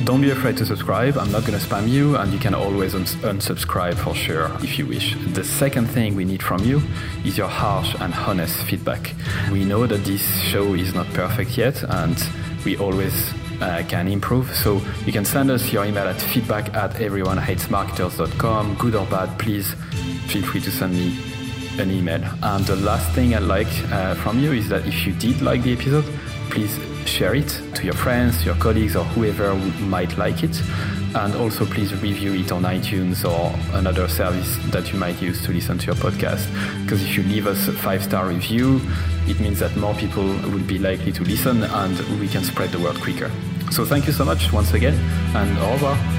don't 0.03 0.21
be 0.21 0.31
afraid 0.31 0.57
to 0.57 0.65
subscribe. 0.65 1.17
I'm 1.17 1.31
not 1.31 1.45
going 1.45 1.59
to 1.59 1.65
spam 1.65 1.89
you, 1.89 2.15
and 2.17 2.31
you 2.31 2.39
can 2.39 2.53
always 2.53 2.95
uns- 2.95 3.15
unsubscribe 3.15 3.95
for 3.95 4.15
sure 4.15 4.51
if 4.61 4.77
you 4.79 4.85
wish. 4.87 5.15
The 5.33 5.43
second 5.43 5.87
thing 5.87 6.15
we 6.15 6.25
need 6.25 6.41
from 6.43 6.63
you 6.63 6.81
is 7.25 7.37
your 7.37 7.47
harsh 7.47 7.95
and 7.99 8.13
honest 8.13 8.63
feedback. 8.63 9.13
We 9.51 9.65
know 9.65 9.87
that 9.87 10.03
this 10.05 10.23
show 10.43 10.73
is 10.73 10.93
not 10.93 11.07
perfect 11.13 11.57
yet, 11.57 11.83
and 11.83 12.17
we 12.65 12.77
always 12.77 13.33
uh, 13.61 13.83
can 13.87 14.07
improve. 14.07 14.53
So 14.55 14.81
you 15.05 15.11
can 15.11 15.25
send 15.25 15.51
us 15.51 15.71
your 15.71 15.85
email 15.85 16.07
at 16.07 16.21
feedback 16.21 16.73
at 16.73 16.91
everyonehatesmarketers.com. 16.93 18.75
Good 18.75 18.95
or 18.95 19.05
bad, 19.07 19.37
please 19.39 19.73
feel 20.27 20.43
free 20.43 20.61
to 20.61 20.71
send 20.71 20.93
me 20.93 21.17
an 21.79 21.91
email. 21.91 22.23
And 22.43 22.65
the 22.65 22.75
last 22.77 23.11
thing 23.13 23.35
I'd 23.35 23.43
like 23.43 23.67
uh, 23.91 24.15
from 24.15 24.39
you 24.39 24.51
is 24.51 24.69
that 24.69 24.85
if 24.85 25.05
you 25.05 25.13
did 25.13 25.41
like 25.41 25.63
the 25.63 25.73
episode, 25.73 26.05
please 26.49 26.77
share 27.09 27.35
it 27.35 27.49
to 27.75 27.83
your 27.83 27.95
friends, 27.95 28.45
your 28.45 28.55
colleagues, 28.55 28.95
or 28.95 29.03
whoever 29.03 29.55
might 29.81 30.17
like 30.17 30.43
it. 30.43 30.61
And 31.15 31.33
also, 31.35 31.65
please 31.65 31.91
review 32.01 32.33
it 32.35 32.51
on 32.51 32.63
iTunes 32.63 33.25
or 33.25 33.51
another 33.77 34.07
service 34.07 34.57
that 34.67 34.93
you 34.93 34.99
might 34.99 35.19
use 35.21 35.43
to 35.45 35.51
listen 35.51 35.79
to 35.79 35.85
your 35.87 35.95
podcast. 35.95 36.45
Because 36.83 37.01
if 37.01 37.17
you 37.17 37.23
leave 37.23 37.47
us 37.47 37.67
a 37.67 37.73
five 37.73 38.03
star 38.03 38.27
review, 38.27 38.79
it 39.27 39.39
means 39.39 39.59
that 39.59 39.75
more 39.75 39.95
people 39.95 40.23
will 40.23 40.65
be 40.67 40.77
likely 40.77 41.11
to 41.13 41.23
listen 41.23 41.63
and 41.63 41.99
we 42.19 42.27
can 42.27 42.43
spread 42.43 42.69
the 42.69 42.79
word 42.79 42.95
quicker. 43.01 43.31
So, 43.71 43.85
thank 43.85 44.05
you 44.05 44.13
so 44.13 44.23
much 44.23 44.53
once 44.53 44.73
again, 44.73 44.93
and 45.35 45.57
au 45.57 45.71
revoir. 45.73 46.18